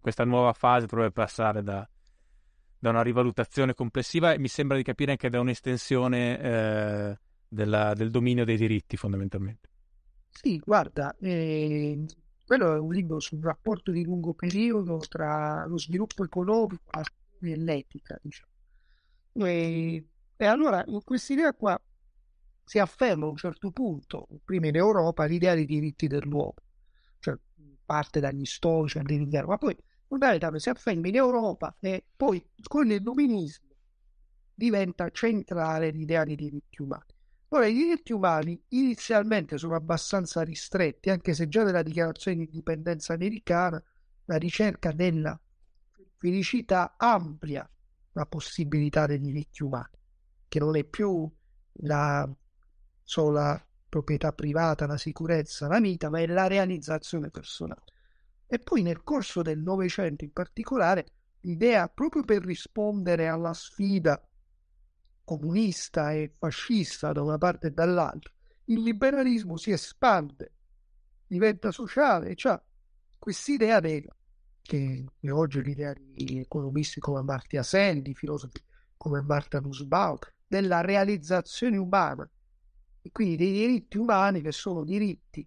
[0.00, 1.86] questa nuova fase dovrebbe passare da,
[2.78, 7.18] da, una rivalutazione complessiva e mi sembra di capire anche da un'estensione eh,
[7.48, 9.68] della, del dominio dei diritti, fondamentalmente.
[10.30, 12.04] Sì, guarda, eh,
[12.44, 16.82] quello è un libro sul rapporto di lungo periodo tra lo sviluppo economico
[17.40, 18.50] e l'etica, diciamo.
[19.32, 20.06] E,
[20.36, 21.80] e allora in questa idea qua
[22.64, 26.54] si afferma a un certo punto, prima in Europa, l'idea dei diritti dell'uomo,
[27.18, 27.36] cioè
[27.84, 29.76] parte dagli storici all'interno, ma poi
[30.06, 33.68] fondamentalmente si afferma in Europa e poi con il illuminismo
[34.54, 37.13] diventa centrale l'idea dei diritti umani.
[37.54, 43.12] Ora, i diritti umani inizialmente sono abbastanza ristretti, anche se già nella dichiarazione di indipendenza
[43.12, 43.80] americana
[44.24, 45.40] la ricerca della
[46.16, 47.68] felicità amplia
[48.10, 49.96] la possibilità dei diritti umani,
[50.48, 51.32] che non è più
[51.74, 52.28] la
[53.04, 57.84] sola proprietà privata, la sicurezza, la vita, ma è la realizzazione personale.
[58.48, 61.06] E poi nel corso del Novecento in particolare,
[61.42, 64.20] l'idea proprio per rispondere alla sfida
[65.24, 68.32] comunista e fascista da una parte e dall'altra,
[68.66, 70.52] il liberalismo si espande,
[71.26, 72.62] diventa sociale e c'ha
[73.18, 74.14] quest'idea vera,
[74.62, 78.62] che è oggi l'idea di economisti come Amartya Sen, di filosofi
[78.96, 82.28] come Marta Nussbaum, della realizzazione umana
[83.02, 85.46] e quindi dei diritti umani che sono diritti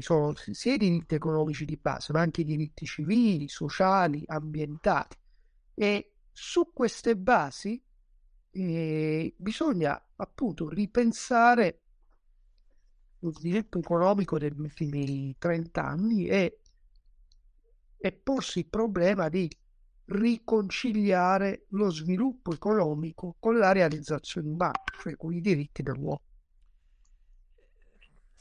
[0.00, 5.16] sono sia i diritti economici di base ma anche i diritti civili, sociali, ambientali
[5.74, 7.82] e su queste basi
[8.52, 11.82] eh, bisogna appunto ripensare
[13.20, 16.60] lo sviluppo economico degli ultimi 30 anni e,
[17.98, 19.48] e porsi il problema di
[20.06, 26.22] riconciliare lo sviluppo economico con la realizzazione umana, cioè con i diritti dell'uomo.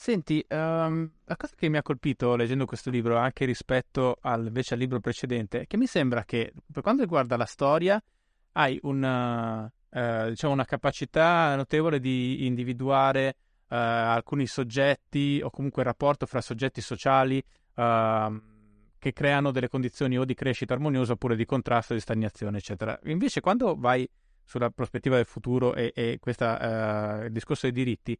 [0.02, 4.76] Senti, um, la cosa che mi ha colpito leggendo questo libro, anche rispetto al, invece
[4.76, 8.02] al libro precedente, è che mi sembra che per quanto riguarda la storia
[8.54, 13.36] hai una, uh, diciamo una capacità notevole di individuare
[13.68, 17.44] uh, alcuni soggetti o comunque il rapporto fra soggetti sociali
[17.74, 18.42] uh,
[18.98, 22.98] che creano delle condizioni o di crescita armoniosa oppure di contrasto, di stagnazione, eccetera.
[23.04, 24.10] Invece quando vai
[24.46, 28.18] sulla prospettiva del futuro e, e questa, uh, il discorso dei diritti,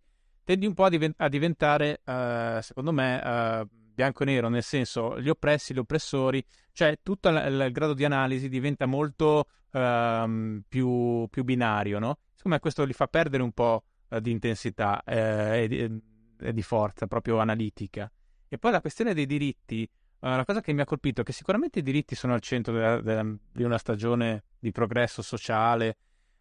[0.50, 4.64] tendi un po' a, diven- a diventare, uh, secondo me, uh, bianco e nero, nel
[4.64, 10.60] senso gli oppressi, gli oppressori, cioè tutto l- il grado di analisi diventa molto uh,
[10.68, 12.18] più, più, binario, no?
[12.34, 13.84] Secondo me questo gli fa perdere un po'
[14.20, 16.02] di intensità e di,
[16.40, 18.12] e, di, forza proprio analitica.
[18.48, 19.88] E poi la questione dei diritti,
[20.22, 23.02] la cosa che mi ha colpito è che sicuramente i diritti sono al centro della,
[23.02, 25.98] della, di una stagione di progresso sociale,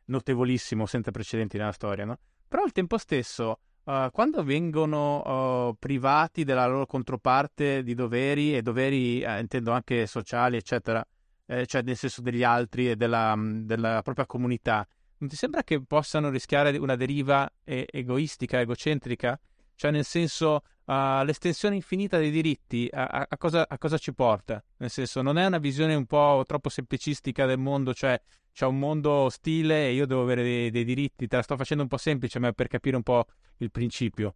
[0.07, 2.19] notevolissimo, senza precedenti nella storia, no?
[2.49, 3.59] Però al tempo stesso,
[3.89, 10.07] uh, quando vengono uh, privati della loro controparte di doveri, e doveri uh, intendo anche
[10.07, 11.05] sociali, eccetera,
[11.47, 14.87] eh, cioè nel senso degli altri e della, della, propria comunità,
[15.19, 19.41] non ti sembra che possano rischiare una deriva egoistica, egocentrica?
[19.75, 24.63] Cioè nel senso, uh, l'estensione infinita dei diritti a, a, cosa, a, cosa, ci porta?
[24.79, 28.21] Nel senso, non è una visione un po' troppo semplicistica del mondo, cioè
[28.53, 31.83] c'è un mondo ostile e io devo avere dei, dei, diritti, te la sto facendo
[31.83, 33.27] un po' semplice, ma per capire un po'
[33.59, 34.35] il principio.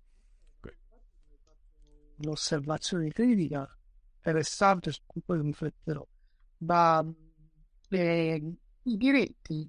[2.19, 3.66] Un'osservazione critica
[4.16, 6.07] interessante su cui poi rifletterò,
[6.59, 7.05] ma
[7.89, 8.55] eh,
[8.85, 9.69] i diritti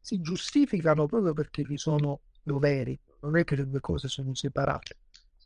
[0.00, 4.96] si giustificano proprio perché vi sono doveri, non è che le due cose sono separate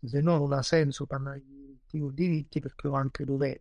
[0.09, 3.60] se no non ha senso parlare di diritti diritti perché ho anche doveri.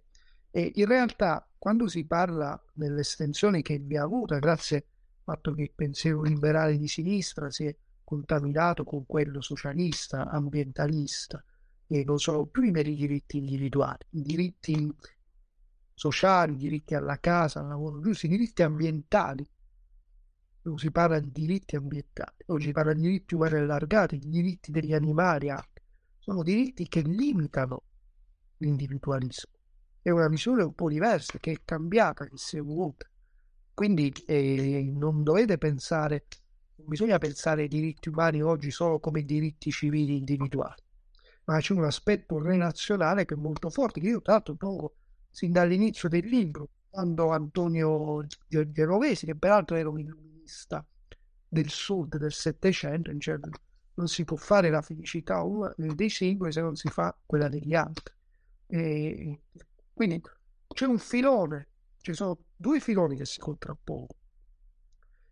[0.49, 4.84] E in realtà quando si parla dell'estensione che abbiamo avuta grazie al
[5.24, 11.44] fatto che il pensiero liberale di sinistra si è contaminato con quello socialista, ambientalista,
[11.88, 14.94] e non sono più i meri diritti individuali, i diritti
[15.94, 19.48] sociali, i diritti alla casa, al lavoro giusto, i diritti ambientali.
[20.64, 24.72] Non si parla di diritti ambientali, oggi si parla di diritti umani allargati, di diritti
[24.72, 25.73] degli animali anche
[26.24, 27.84] sono diritti che limitano
[28.60, 29.52] l'individualismo.
[30.02, 33.06] È una visione un po' diversa, che è cambiata, è evoluta.
[33.74, 36.28] Quindi eh, non dovete pensare,
[36.76, 40.82] non bisogna pensare ai diritti umani oggi solo come diritti civili individuali,
[41.44, 44.95] ma c'è un aspetto relazionale che è molto forte, che io tra l'altro pongo
[45.30, 50.86] sin dall'inizio del libro, quando Antonio Genovesi, che peraltro era un illuminista
[51.50, 53.52] del sud del Settecento, in genere,
[53.95, 55.44] non si può fare la felicità
[55.76, 58.14] dei singoli se non si fa quella degli altri.
[58.68, 59.41] E
[59.94, 60.22] quindi
[60.68, 61.68] c'è un filone,
[62.02, 64.20] ci sono due filoni che si contrappongono.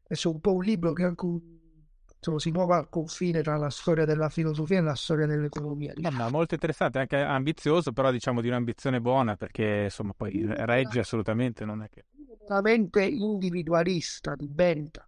[0.03, 4.05] È un po' un libro che anche insomma, si muove al confine tra la storia
[4.05, 5.93] della filosofia e la storia dell'economia.
[5.93, 6.23] Diciamo.
[6.23, 11.65] No, molto interessante, anche ambizioso, però diciamo di un'ambizione buona perché insomma poi regge assolutamente,
[11.65, 12.05] non è che...
[12.47, 15.07] Veramente individualista di Benta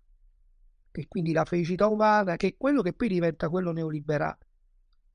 [0.93, 4.37] che quindi la felicità umana, che è quello che poi diventa quello neoliberale.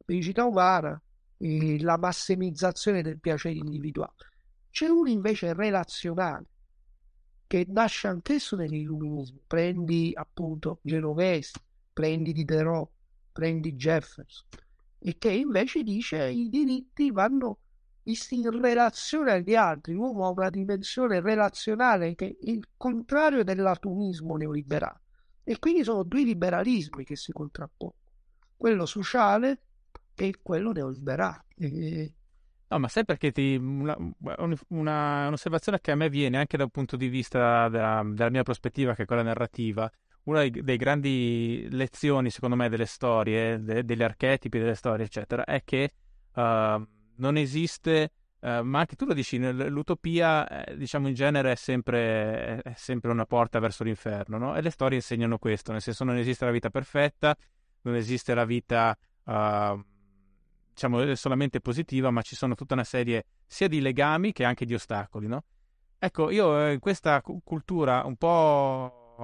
[0.05, 1.01] Felicità umana,
[1.39, 4.13] e la massimizzazione del piacere individuale.
[4.71, 6.47] C'è uno invece relazionale,
[7.47, 9.39] che nasce anch'esso nell'illuminismo.
[9.47, 11.53] Prendi appunto Genovesi,
[11.93, 12.91] prendi Diderot,
[13.31, 14.49] prendi Jefferson,
[14.99, 17.61] e che invece dice i diritti vanno
[18.03, 19.93] visti in relazione agli altri.
[19.93, 25.03] L'uomo ha una dimensione relazionale che è il contrario dell'atomismo neoliberale.
[25.49, 28.13] E quindi sono due liberalismi che si contrappongono,
[28.55, 29.61] quello sociale
[30.15, 31.47] e quello neoliberale.
[31.57, 32.13] E...
[32.69, 33.57] No, ma sai perché ti...
[33.57, 33.97] Una,
[34.69, 38.95] una, un'osservazione che a me viene anche dal punto di vista della, della mia prospettiva,
[38.95, 39.91] che è quella narrativa,
[40.25, 45.65] una dei grandi lezioni, secondo me, delle storie, de, degli archetipi delle storie, eccetera, è
[45.65, 45.95] che
[46.35, 46.43] uh,
[47.17, 49.37] non esiste Uh, ma anche tu lo dici,
[49.69, 54.55] l'utopia, eh, diciamo in genere, è sempre, è sempre, una porta verso l'inferno, no?
[54.55, 57.37] E le storie insegnano questo, nel senso non esiste la vita perfetta,
[57.83, 59.85] non esiste la vita, uh,
[60.73, 64.75] diciamo, solamente positiva, ma ci sono tutta una serie sia di legami che anche di
[64.75, 65.43] ostacoli, no?
[65.99, 69.17] Ecco, io eh, in questa cultura un po'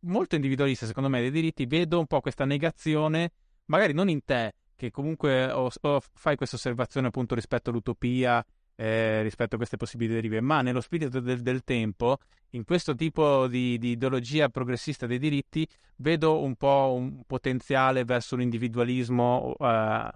[0.00, 3.32] molto individualista, secondo me, dei diritti, vedo un po' questa negazione,
[3.66, 8.44] magari non in te, che comunque o, o fai questa osservazione appunto rispetto all'utopia,
[8.76, 12.18] eh, rispetto a queste possibili derive, ma nello spirito del, del tempo,
[12.50, 18.36] in questo tipo di, di, ideologia progressista dei diritti, vedo un po' un potenziale verso
[18.36, 20.10] l'individualismo eh,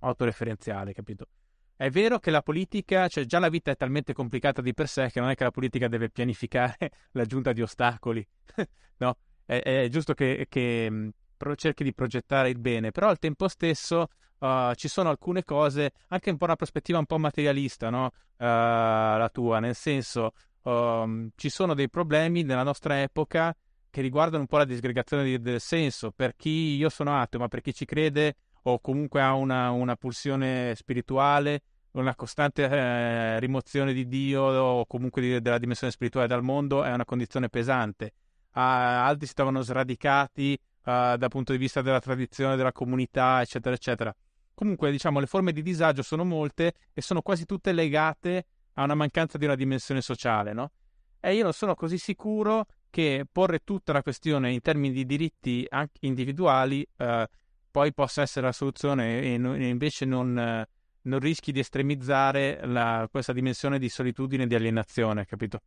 [0.00, 1.28] autoreferenziale, capito?
[1.76, 5.10] È vero che la politica, cioè già la vita è talmente complicata di per sé
[5.12, 8.26] che non è che la politica deve pianificare l'aggiunta di ostacoli,
[8.98, 9.16] no?
[9.44, 11.12] È, è giusto che, che
[11.56, 14.08] cerchi di progettare il bene, però al tempo stesso
[14.38, 18.06] uh, ci sono alcune cose, anche un po' una prospettiva un po' materialista, no?
[18.36, 20.32] Uh, la tua, nel senso
[20.62, 23.54] um, ci sono dei problemi nella nostra epoca
[23.90, 27.48] che riguardano un po' la disgregazione di, del senso, per chi io sono ateo, ma
[27.48, 31.62] per chi ci crede o comunque ha una, una pulsione spirituale,
[31.92, 36.92] una costante eh, rimozione di Dio o comunque di, della dimensione spirituale dal mondo è
[36.92, 38.12] una condizione pesante
[38.60, 40.58] altri si trovano sradicati
[40.88, 44.14] uh, dal punto di vista della tradizione, della comunità, eccetera, eccetera.
[44.54, 48.94] Comunque, diciamo, le forme di disagio sono molte e sono quasi tutte legate a una
[48.94, 50.72] mancanza di una dimensione sociale, no?
[51.20, 55.66] E io non sono così sicuro che porre tutta la questione in termini di diritti
[55.68, 57.28] anche individuali eh,
[57.70, 60.68] poi possa essere la soluzione e, invece non, eh,
[61.02, 65.60] non, rischi di estremizzare la, questa dimensione di solitudine e di alienazione, capito?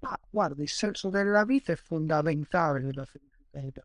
[0.00, 3.84] Ma guarda, il senso della vita è fondamentale nella felicità.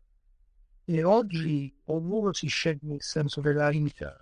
[0.88, 4.16] E oggi ognuno si sceglie il senso della vita.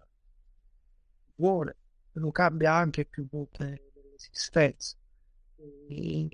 [1.37, 1.77] Vuole,
[2.13, 4.97] lo cambia anche più volte nell'esistenza.
[5.89, 6.29] E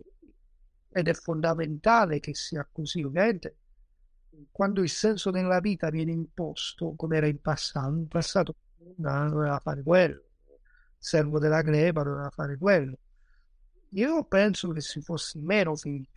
[0.92, 3.56] ed è fondamentale che sia così, ovviamente.
[4.50, 8.56] Quando il senso della vita viene imposto, come era in passato, in passato
[8.96, 10.58] non doveva fare quello, il
[10.98, 12.98] servo della crepa doveva fare quello.
[13.90, 16.10] Io penso che si fosse meno felici.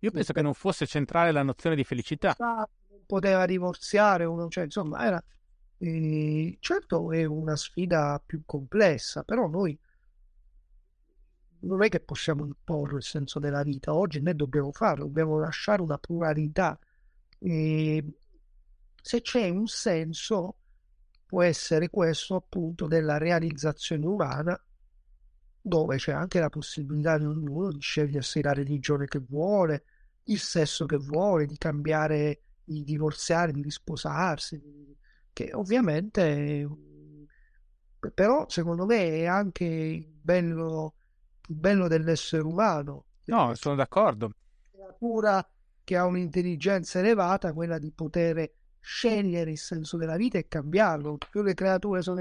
[0.00, 2.34] Io penso che non fosse centrale la nozione di felicità.
[2.38, 2.66] Non
[3.06, 5.22] poteva divorziare uno, cioè insomma era...
[5.80, 9.78] Eh, certo è una sfida più complessa, però noi
[11.60, 15.82] non è che possiamo imporre il senso della vita, oggi noi dobbiamo farlo, dobbiamo lasciare
[15.82, 16.78] una pluralità.
[17.38, 18.04] E
[19.00, 20.56] se c'è un senso,
[21.26, 24.60] può essere questo appunto della realizzazione umana,
[25.68, 29.84] dove c'è anche la possibilità di ognuno di scegliersi la religione che vuole,
[30.24, 34.60] il sesso che vuole, di cambiare, di divorziare, di risposarsi,
[35.32, 36.68] che ovviamente
[38.14, 40.94] però secondo me è anche bello
[41.48, 43.06] il bello dell'essere umano.
[43.24, 44.30] No, sono d'accordo.
[44.72, 45.46] La cura
[45.82, 51.18] che ha un'intelligenza elevata, quella di poter scegliere il senso della vita e cambiarlo.
[51.30, 52.20] Più le creature sono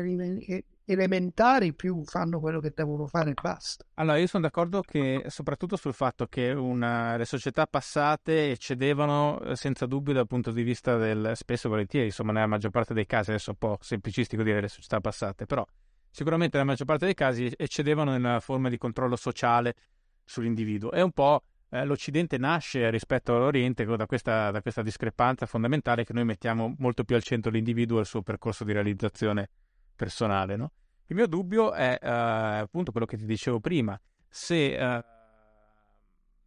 [0.88, 3.86] elementari, più fanno quello che devono fare e basta.
[3.96, 9.56] Allora, io sono d'accordo che soprattutto sul fatto che una, le società passate eccedevano eh,
[9.56, 13.06] senza dubbio dal punto di vista del spesso e volentieri, insomma, nella maggior parte dei
[13.06, 15.66] casi, adesso è un po' semplicistico dire le società passate, però
[16.10, 19.76] sicuramente nella maggior parte dei casi eccedevano nella forma di controllo sociale
[20.24, 20.92] sull'individuo.
[20.94, 26.14] E un po' eh, l'Occidente nasce rispetto all'Oriente da questa, da questa, discrepanza fondamentale che
[26.14, 29.50] noi mettiamo molto più al centro l'individuo e il suo percorso di realizzazione
[29.98, 30.56] personale.
[30.56, 30.72] No?
[31.08, 34.00] Il mio dubbio è eh, appunto quello che ti dicevo prima,
[34.30, 35.06] se eh,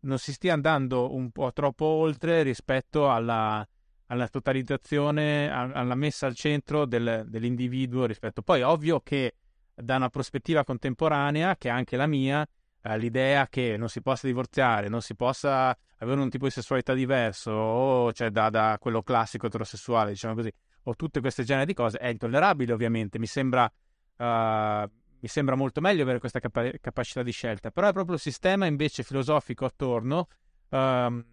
[0.01, 3.67] non si stia andando un po' troppo oltre rispetto alla,
[4.07, 8.43] alla totalizzazione, alla messa al centro del, dell'individuo rispetto.
[8.43, 9.35] Poi ovvio che
[9.75, 12.47] da una prospettiva contemporanea, che è anche la mia,
[12.83, 16.95] eh, l'idea che non si possa divorziare, non si possa avere un tipo di sessualità
[16.95, 20.53] diverso, o cioè da, da quello classico eterosessuale, diciamo così,
[20.85, 25.81] o tutte queste genere di cose, è intollerabile ovviamente, mi sembra, uh, mi sembra molto
[25.81, 30.29] meglio avere questa capa- capacità di scelta, però è proprio il sistema invece filosofico attorno,
[30.69, 31.25] uh,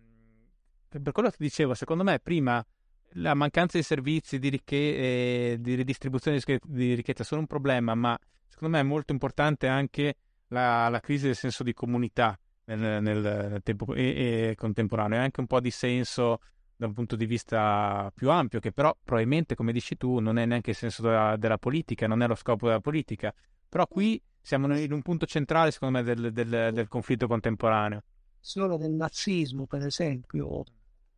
[0.90, 2.66] per quello che dicevo, secondo me prima
[3.12, 8.18] la mancanza di servizi, di, ricche- di ridistribuzione di ricchezza sono un problema, ma
[8.48, 10.16] secondo me è molto importante anche
[10.48, 15.24] la, la crisi del senso di comunità nel, nel, nel tempo e, e contemporaneo, e
[15.24, 16.40] anche un po' di senso
[16.78, 20.46] da un punto di vista più ampio, che però probabilmente, come dici tu, non è
[20.46, 23.34] neanche il senso della, della politica, non è lo scopo della politica.
[23.68, 28.04] Però qui siamo in un punto centrale, secondo me, del, del, del conflitto contemporaneo.
[28.40, 30.64] Solo del nazismo, per esempio,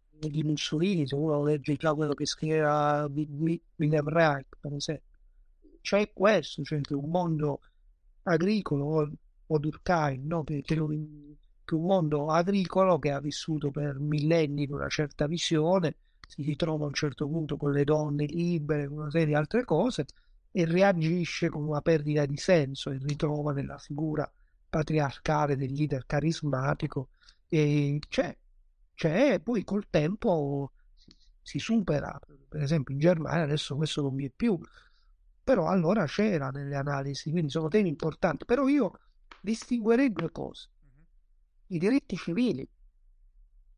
[0.09, 5.03] di Mussolini, se uno legge già quello che scriveva William Reich, per esempio,
[5.81, 7.59] c'è questo, cioè un mondo
[8.23, 9.11] agricolo
[9.45, 10.43] o Durkheim, no?
[10.43, 10.75] che, che,
[11.69, 15.95] che un mondo agricolo che ha vissuto per millenni in una certa visione,
[16.27, 19.65] si ritrova a un certo punto con le donne libere, con una serie di altre
[19.65, 20.05] cose,
[20.51, 24.29] e reagisce con una perdita di senso e ritrova nella figura
[24.67, 27.09] patriarcale del leader carismatico
[27.47, 28.35] e c'è
[28.95, 30.71] cioè, poi col tempo
[31.41, 32.19] si supera.
[32.49, 34.59] Per esempio in Germania adesso questo non vi è più,
[35.41, 38.43] però allora c'era nelle analisi, quindi sono temi importanti.
[38.43, 38.99] Però io
[39.39, 40.69] distinguerei due cose.
[41.71, 42.67] I diritti civili,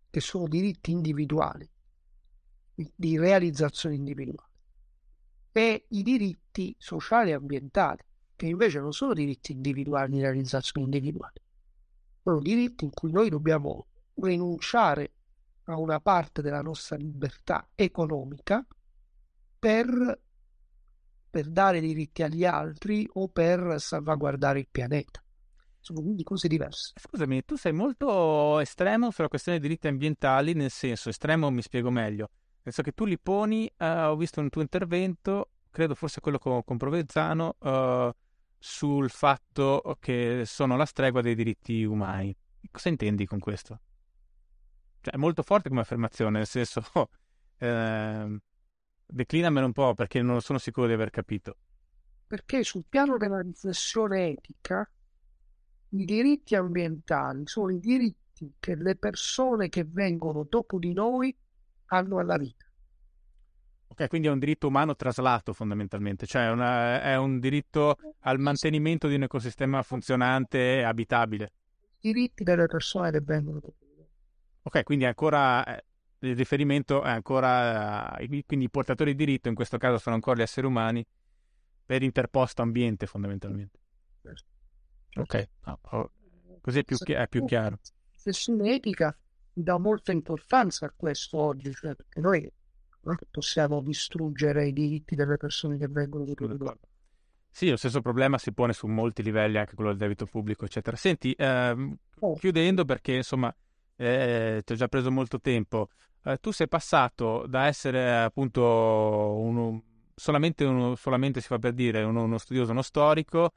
[0.10, 1.70] che sono diritti individuali,
[2.74, 4.50] di realizzazione individuale,
[5.52, 8.02] e i diritti sociali e ambientali,
[8.38, 11.42] che invece non sono diritti individuali di realizzazione individuale,
[12.24, 15.14] sono diritti in cui noi dobbiamo rinunciare
[15.66, 18.66] a una parte della nostra libertà economica
[19.60, 20.22] per,
[21.30, 25.22] per dare diritti agli altri o per salvaguardare il pianeta.
[25.82, 26.94] Sono quindi cose diverse.
[26.96, 31.90] Scusami, tu sei molto estremo sulla questione dei diritti ambientali, nel senso, estremo mi spiego
[31.90, 32.30] meglio.
[32.64, 36.38] Nel senso che tu li poni, uh, ho visto un tuo intervento, credo forse quello
[36.38, 38.10] con, con Provenzano, uh,
[38.58, 42.36] sul fatto che sono la stregua dei diritti umani.
[42.70, 43.82] Cosa intendi con questo?
[45.02, 46.82] cioè, è molto forte come affermazione, nel senso,
[47.58, 48.40] eh,
[49.06, 51.58] declinamelo un po' perché non sono sicuro di aver capito.
[52.28, 54.90] Perché sul piano della riflessione etica,
[55.94, 61.36] i diritti ambientali sono i diritti che le persone che vengono dopo di noi
[61.88, 62.66] hanno alla vita.
[63.88, 69.10] Ok, quindi è un diritto umano traslato fondamentalmente, cioè una, è un diritto al mantenimento
[69.10, 71.52] di un ecosistema funzionante e abitabile.
[72.00, 74.08] I diritti delle persone che vengono dopo di noi.
[74.62, 75.84] Ok, quindi ancora eh,
[76.20, 80.38] il riferimento è ancora, eh, quindi i portatori di diritto in questo caso sono ancora
[80.38, 81.06] gli esseri umani
[81.86, 83.78] per interposto ambiente fondamentalmente.
[85.16, 86.12] Ok, no, oh,
[86.62, 87.80] così è più, chi- è più chiaro.
[88.14, 89.16] Riflessione etica
[89.54, 92.50] dà molta importanza a questo oggi, cioè perché noi
[93.02, 96.76] non possiamo distruggere i diritti delle persone che vengono noi.
[97.50, 100.96] Sì, lo stesso problema si pone su molti livelli, anche quello del debito pubblico, eccetera.
[100.96, 102.36] Senti, ehm, Oh.
[102.36, 103.54] chiudendo perché insomma
[103.96, 105.90] eh, ti ho già preso molto tempo,
[106.24, 109.84] eh, tu sei passato da essere appunto uno,
[110.16, 113.54] solamente, uno, solamente si fa per dire uno, uno studioso, uno storico,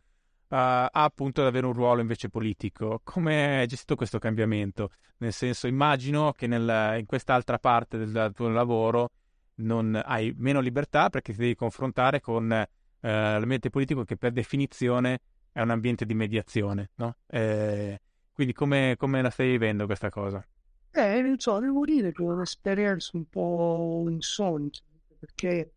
[0.57, 3.01] a appunto ad avere un ruolo invece politico.
[3.03, 4.91] Come hai gestito questo cambiamento?
[5.19, 9.11] Nel senso, immagino che nel- in quest'altra parte del, del tuo lavoro
[9.57, 12.67] non hai meno libertà perché ti devi confrontare con eh,
[13.01, 15.21] l'ambiente politico che per definizione
[15.53, 17.17] è un ambiente di mediazione, no?
[17.27, 18.01] Eh,
[18.33, 20.45] quindi come, come la stai vivendo questa cosa?
[20.91, 24.79] Eh, non so, devo dire che è un'esperienza un po' insolita,
[25.19, 25.73] perché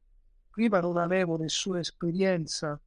[0.49, 2.79] prima non avevo nessuna esperienza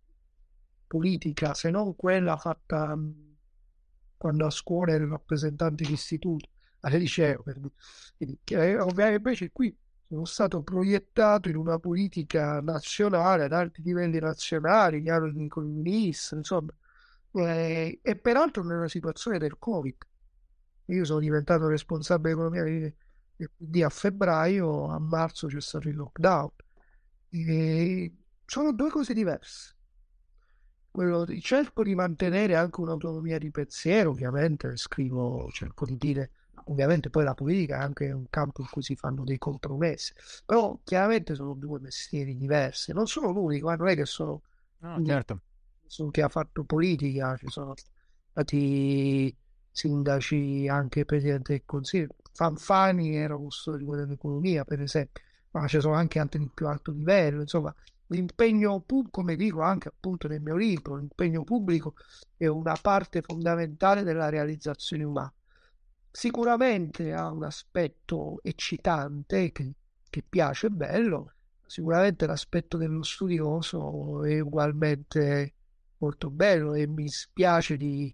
[0.91, 3.37] politica se non quella fatta mh,
[4.17, 6.49] quando a scuola ero rappresentante di istituto,
[6.81, 7.61] al liceo, per
[8.19, 9.75] eh, ovviamente invece qui
[10.09, 16.75] sono stato proiettato in una politica nazionale, ad alti livelli nazionali, chiaro con il insomma,
[17.35, 19.97] eh, e peraltro nella situazione del Covid.
[20.87, 22.93] Io sono diventato responsabile economia di,
[23.57, 26.51] di a febbraio, a marzo c'è stato il lockdown.
[27.31, 28.13] E
[28.45, 29.77] sono due cose diverse.
[30.91, 36.33] Quello di- cerco di mantenere anche un'autonomia di pensiero, ovviamente, scrivo, cerco di dire,
[36.65, 40.13] ovviamente poi la politica è anche un campo in cui si fanno dei compromessi,
[40.45, 44.43] però chiaramente sono due mestieri diversi, non sono l'unico, eh, non è che sono
[44.81, 45.41] No, certo.
[45.87, 47.75] su chi ha fatto politica, ci sono
[48.31, 49.35] stati
[49.71, 52.15] sindaci, anche presidente del Consiglio.
[52.33, 57.41] Fanfani era custode dell'economia, per esempio, ma ci sono anche altri di più alto livello.
[57.41, 57.75] Insomma,
[58.11, 61.95] l'impegno pubblico, come dico anche appunto nel mio libro, l'impegno pubblico
[62.37, 65.33] è una parte fondamentale della realizzazione umana.
[66.11, 69.73] Sicuramente ha un aspetto eccitante che,
[70.09, 71.35] che piace, è bello.
[71.67, 75.55] Sicuramente l'aspetto dello studioso è ugualmente
[75.99, 78.13] molto bello e mi spiace di,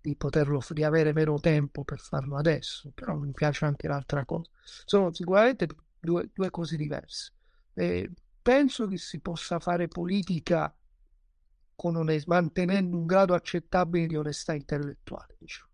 [0.00, 4.50] di poterlo, di avere meno tempo per farlo adesso, però mi piace anche l'altra cosa.
[4.84, 5.66] Sono sicuramente
[5.98, 7.32] due, due cose diverse.
[7.72, 8.10] E
[8.50, 10.74] penso che si possa fare politica
[11.76, 15.70] onest- mantenendo un grado accettabile di onestà intellettuale, diciamo.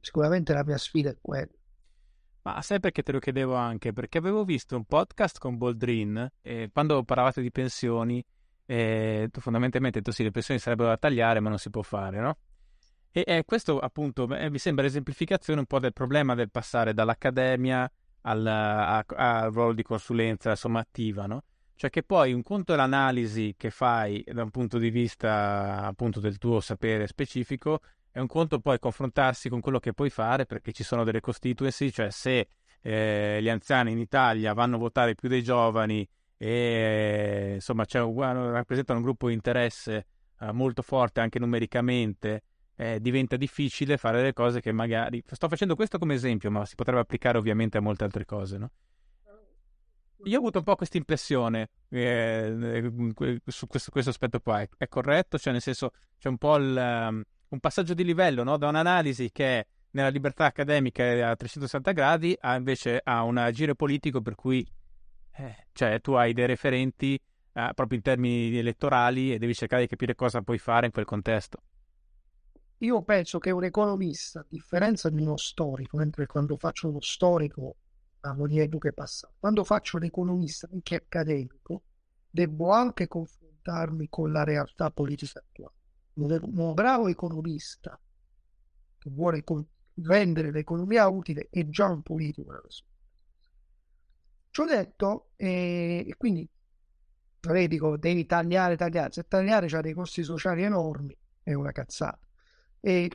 [0.00, 1.52] Sicuramente la mia sfida è quella.
[2.42, 3.92] Ma sai perché te lo chiedevo anche?
[3.92, 8.24] Perché avevo visto un podcast con Boldrin e quando parlavate di pensioni,
[8.66, 11.82] eh, tu fondamentalmente hai detto sì, le pensioni sarebbero da tagliare, ma non si può
[11.82, 12.38] fare, no?
[13.12, 17.88] E, e questo appunto eh, mi sembra l'esemplificazione un po' del problema del passare dall'accademia
[18.22, 21.44] al, a- al ruolo di consulenza, insomma, attiva, no?
[21.80, 26.20] Cioè che poi un conto è l'analisi che fai da un punto di vista appunto
[26.20, 27.80] del tuo sapere specifico,
[28.10, 31.90] è un conto poi confrontarsi con quello che puoi fare perché ci sono delle constituency,
[31.90, 32.48] cioè se
[32.82, 38.98] eh, gli anziani in Italia vanno a votare più dei giovani e insomma un- rappresentano
[38.98, 40.06] un gruppo di interesse
[40.38, 42.42] eh, molto forte anche numericamente,
[42.76, 45.22] eh, diventa difficile fare delle cose che magari...
[45.26, 48.70] Sto facendo questo come esempio, ma si potrebbe applicare ovviamente a molte altre cose, no?
[50.24, 52.92] Io ho avuto un po' questa impressione eh,
[53.46, 54.60] su questo, questo aspetto qua.
[54.60, 55.38] È, è corretto?
[55.38, 58.56] Cioè, nel senso, c'è un po' il, um, un passaggio di livello, no?
[58.56, 63.74] Da un'analisi che nella libertà accademica è a 360 gradi a invece a un agire
[63.74, 64.66] politico per cui
[65.32, 69.88] eh, cioè, tu hai dei referenti eh, proprio in termini elettorali e devi cercare di
[69.88, 71.62] capire cosa puoi fare in quel contesto.
[72.78, 77.76] Io penso che un economista, a differenza di uno storico, mentre quando faccio uno storico
[78.20, 81.82] parlo di epoche passate, quando faccio l'economista anche accademico,
[82.28, 85.74] devo anche confrontarmi con la realtà politica attuale.
[86.14, 87.98] Un, un bravo economista
[88.98, 89.66] che vuole con-
[90.02, 92.52] rendere l'economia utile è già un politico.
[94.50, 96.48] Ciò detto, eh, e quindi
[97.68, 102.20] dico devi tagliare, tagliare, se tagliare c'ha dei costi sociali enormi, è una cazzata.
[102.80, 103.10] E,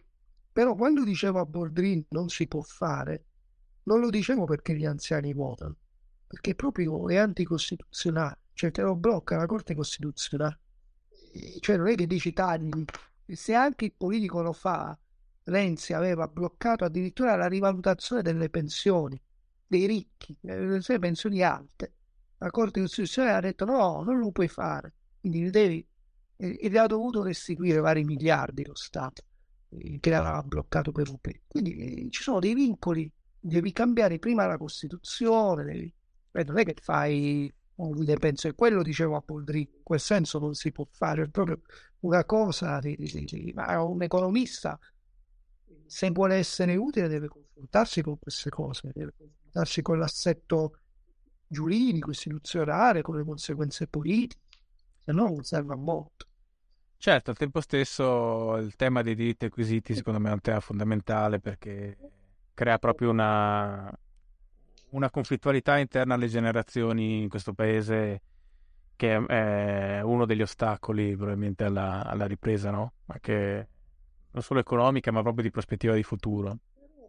[0.52, 3.26] però quando dicevo a Boldrin non si può fare,
[3.86, 5.76] non lo dicevo perché gli anziani votano,
[6.28, 10.60] perché proprio è anticostituzionale, cioè te lo blocca la Corte Costituzionale.
[11.60, 12.86] Cioè non è che dici tagli,
[13.26, 14.98] se anche il politico lo fa,
[15.44, 19.22] Renzi aveva bloccato addirittura la rivalutazione delle pensioni
[19.68, 21.94] dei ricchi, delle pensioni alte.
[22.38, 25.86] La Corte Costituzionale ha detto no, non lo puoi fare, quindi devi,
[26.38, 29.24] e le ha dovuto restituire vari miliardi lo Stato
[29.70, 31.46] eh, che l'aveva bloccato per un periodo.
[31.48, 33.12] Quindi eh, ci sono dei vincoli,
[33.48, 35.94] devi cambiare prima la Costituzione, devi...
[36.32, 37.54] eh, non è che fai
[38.20, 41.62] penso, e quello dicevo a Poldrini, in quel senso non si può fare, è proprio
[42.00, 44.80] una cosa, di, di, di, ma un economista
[45.86, 50.80] se vuole essere utile deve confrontarsi con queste cose, deve confrontarsi con l'assetto
[51.48, 54.42] giuridico, istituzionale, con le conseguenze politiche,
[55.04, 56.26] se no non serve a molto.
[56.98, 61.40] Certo, al tempo stesso il tema dei diritti acquisiti secondo me è un tema fondamentale
[61.40, 61.98] perché
[62.56, 63.96] crea proprio una,
[64.90, 68.22] una conflittualità interna alle generazioni in questo paese
[68.96, 72.94] che è uno degli ostacoli probabilmente alla, alla ripresa, no?
[73.08, 73.68] Anche
[74.32, 76.58] non solo economica ma proprio di prospettiva di futuro.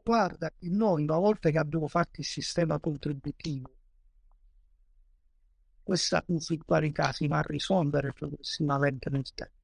[0.03, 3.71] Guarda, noi una volta che abbiamo fatto il sistema contributivo
[5.87, 9.55] questa conflittualità si va a risolvere progressivamente nel tempo.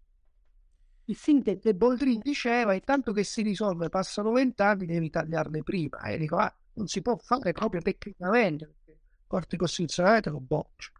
[1.06, 1.16] Il
[1.58, 6.00] che Boldrin diceva, intanto che si risolve, passano vent'anni, devi tagliarne prima.
[6.02, 10.90] E dico, ah, non si può fare proprio tecnicamente, perché Corte Costituzionale te lo boccia.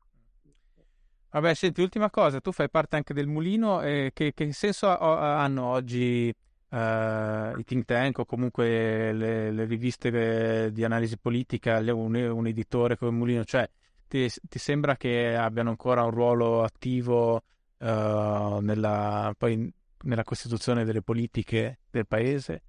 [1.31, 5.65] Vabbè, senti, ultima cosa, tu fai parte anche del mulino, eh, che, che, senso hanno
[5.65, 12.47] oggi eh, i think tank o comunque le, le riviste di analisi politica, un, un
[12.47, 13.45] editore come Mulino?
[13.45, 13.69] Cioè,
[14.09, 17.37] ti, ti sembra che abbiano ancora un ruolo attivo
[17.79, 19.73] uh, nella, poi,
[20.03, 22.63] nella costituzione delle politiche del paese?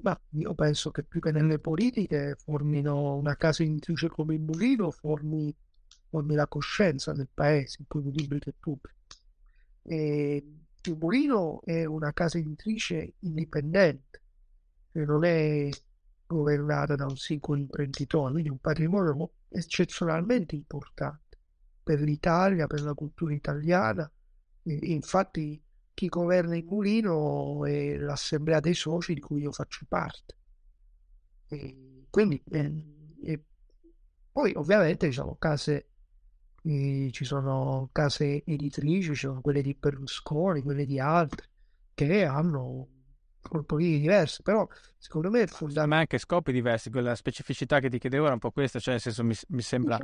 [0.00, 4.90] Ma io penso che più che nelle politiche formino una casa editrice come il Mulino,
[4.90, 5.54] formi,
[6.08, 8.96] formi la coscienza del paese, in cui il libro è pubblico.
[9.82, 10.44] E
[10.82, 14.22] il Mulino è una casa editrice indipendente,
[14.92, 15.68] che non è
[16.26, 21.38] governata da un singolo imprenditore, quindi un patrimonio eccezionalmente importante
[21.82, 24.08] per l'Italia, per la cultura italiana.
[24.68, 25.60] E, infatti
[25.94, 30.36] chi governa il mulino è l'assemblea dei soci di cui io faccio parte.
[31.48, 32.84] E quindi eh,
[33.22, 33.42] e
[34.30, 35.88] poi ovviamente ci sono case
[36.62, 41.46] eh, ci sono case editrici, ci sono quelle di Berlusconi, quelle di altri
[41.94, 42.88] che hanno
[43.40, 44.66] corporili diversi, però
[44.98, 45.86] secondo me è fondamentale.
[45.86, 49.02] Ma anche scopi diversi, quella specificità che ti chiedevo era un po' questa, cioè nel
[49.02, 49.98] senso mi, mi sembra...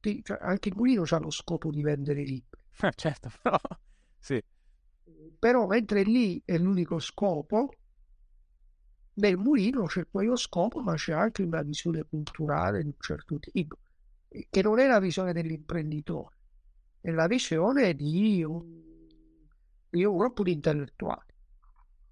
[0.00, 2.60] Cioè, anche il mulino ha lo scopo di vendere libri.
[2.82, 3.58] Eh, certo, però...
[4.18, 4.42] sì.
[5.38, 7.68] Però mentre lì è l'unico scopo,
[9.14, 13.78] nel mulino c'è quello scopo, ma c'è anche una visione culturale di un certo tipo,
[14.48, 16.36] che non è la visione dell'imprenditore,
[17.00, 18.82] è la visione di un,
[19.88, 21.32] di un gruppo di intellettuali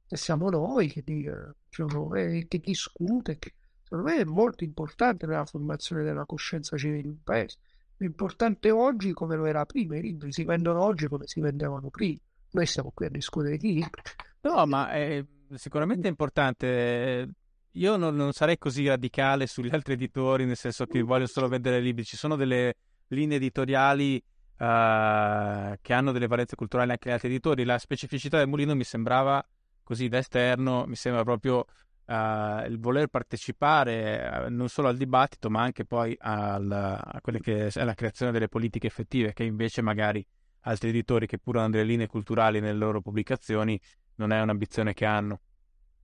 [0.09, 3.39] e siamo noi che, diciamo, che discute.
[3.39, 7.59] Che, secondo me è molto importante nella formazione della coscienza civile di un paese.
[7.99, 12.19] Importante oggi come lo era prima, i libri si vendono oggi come si vendevano prima.
[12.51, 14.03] Noi siamo qui a discutere di libri.
[14.43, 15.25] No, ma è
[15.55, 17.29] sicuramente importante.
[17.73, 21.81] Io non, non, sarei così radicale sugli altri editori, nel senso che voglio solo vendere
[21.81, 22.05] libri.
[22.05, 22.75] Ci sono delle
[23.09, 27.65] linee editoriali uh, che hanno delle valenze culturali anche gli altri editori.
[27.65, 29.47] La specificità del mulino mi sembrava
[29.83, 31.67] così da esterno mi sembra proprio
[32.07, 37.41] uh, il voler partecipare uh, non solo al dibattito ma anche poi al, a quelle
[37.41, 40.25] che è la creazione delle politiche effettive che invece magari
[40.61, 43.81] altri editori che pur hanno delle linee culturali nelle loro pubblicazioni
[44.17, 45.41] non è un'ambizione che hanno.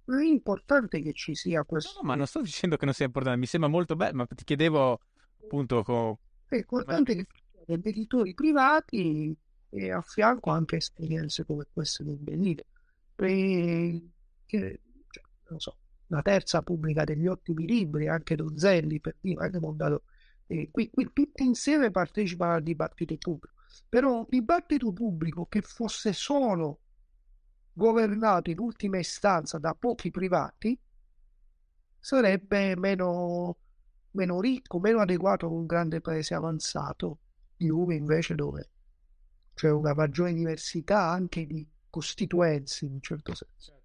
[0.05, 2.01] È importante che ci sia questo.
[2.01, 4.43] No, ma non sto dicendo che non sia importante, mi sembra molto bello, ma ti
[4.43, 5.01] chiedevo
[5.45, 5.83] appunto...
[5.83, 6.19] Co...
[6.49, 9.37] È importante che ci siano editori privati
[9.69, 12.65] e a fianco anche esperienze come queste del Benile
[13.17, 14.03] e,
[14.47, 15.77] che, cioè, non so,
[16.09, 20.03] la terza pubblica degli ottimi libri, anche Donzelli per dire, anche Mondadori.
[20.47, 23.55] E qui, qui tutti insieme partecipano al dibattito pubblico.
[23.89, 26.81] Però un dibattito pubblico che fosse solo
[27.73, 30.79] governato in ultima istanza da pochi privati
[31.99, 33.57] sarebbe meno,
[34.13, 37.19] meno ricco, meno adeguato a un grande paese avanzato,
[37.57, 38.71] di Uve invece dove
[39.55, 43.78] c'è una maggiore diversità anche di costituenze in un certo senso.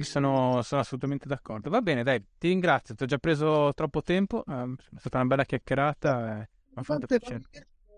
[0.00, 1.70] Sono, sono, assolutamente d'accordo.
[1.70, 2.94] Va bene, dai, ti ringrazio.
[2.94, 4.42] Ti ho già preso troppo tempo.
[4.46, 6.42] Uh, è stata una bella chiacchierata.
[6.42, 7.42] Eh, mi ha fatto piacere.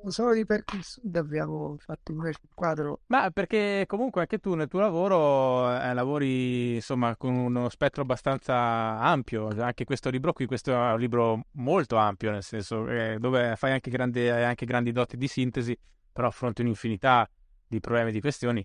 [0.07, 3.01] solo perché il sud abbiamo fatto un quadro.
[3.07, 8.55] Ma perché comunque anche tu nel tuo lavoro eh, lavori insomma con uno spettro abbastanza
[9.01, 13.57] ampio, anche questo libro qui, questo è un libro molto ampio, nel senso eh, dove
[13.57, 15.77] fai anche grandi, anche grandi doti di sintesi,
[16.13, 17.29] però affronti un'infinità
[17.67, 18.65] di problemi e di questioni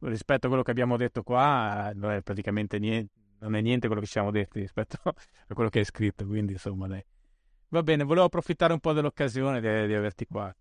[0.00, 4.00] rispetto a quello che abbiamo detto qua non è praticamente niente, non è niente quello
[4.00, 7.04] che ci siamo detti rispetto a quello che hai scritto, quindi insomma dai.
[7.68, 10.54] Va bene, volevo approfittare un po' dell'occasione di, di averti qua.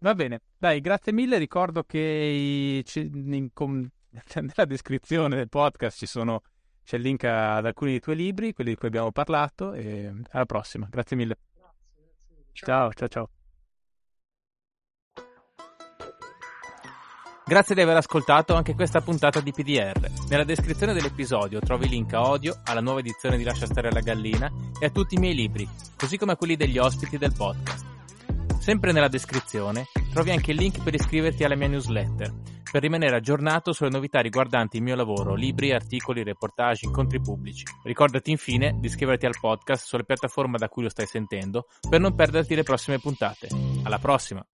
[0.00, 1.38] Va bene, dai, grazie mille.
[1.38, 3.50] Ricordo che in, in,
[4.34, 6.42] nella descrizione del podcast ci sono,
[6.82, 9.72] c'è il link ad alcuni dei tuoi libri, quelli di cui abbiamo parlato.
[9.72, 11.38] E alla prossima, grazie mille.
[12.52, 13.35] Ciao, ciao, ciao.
[17.48, 20.10] Grazie di aver ascoltato anche questa puntata di PDR.
[20.28, 24.00] Nella descrizione dell'episodio trovi il link a Odio, alla nuova edizione di Lascia stare la
[24.00, 24.50] gallina
[24.80, 27.86] e a tutti i miei libri, così come a quelli degli ospiti del podcast.
[28.58, 32.34] Sempre nella descrizione trovi anche il link per iscriverti alla mia newsletter,
[32.68, 37.62] per rimanere aggiornato sulle novità riguardanti il mio lavoro, libri, articoli, reportage, incontri pubblici.
[37.84, 42.16] Ricordati infine di iscriverti al podcast sulle piattaforme da cui lo stai sentendo per non
[42.16, 43.46] perderti le prossime puntate.
[43.84, 44.44] Alla prossima!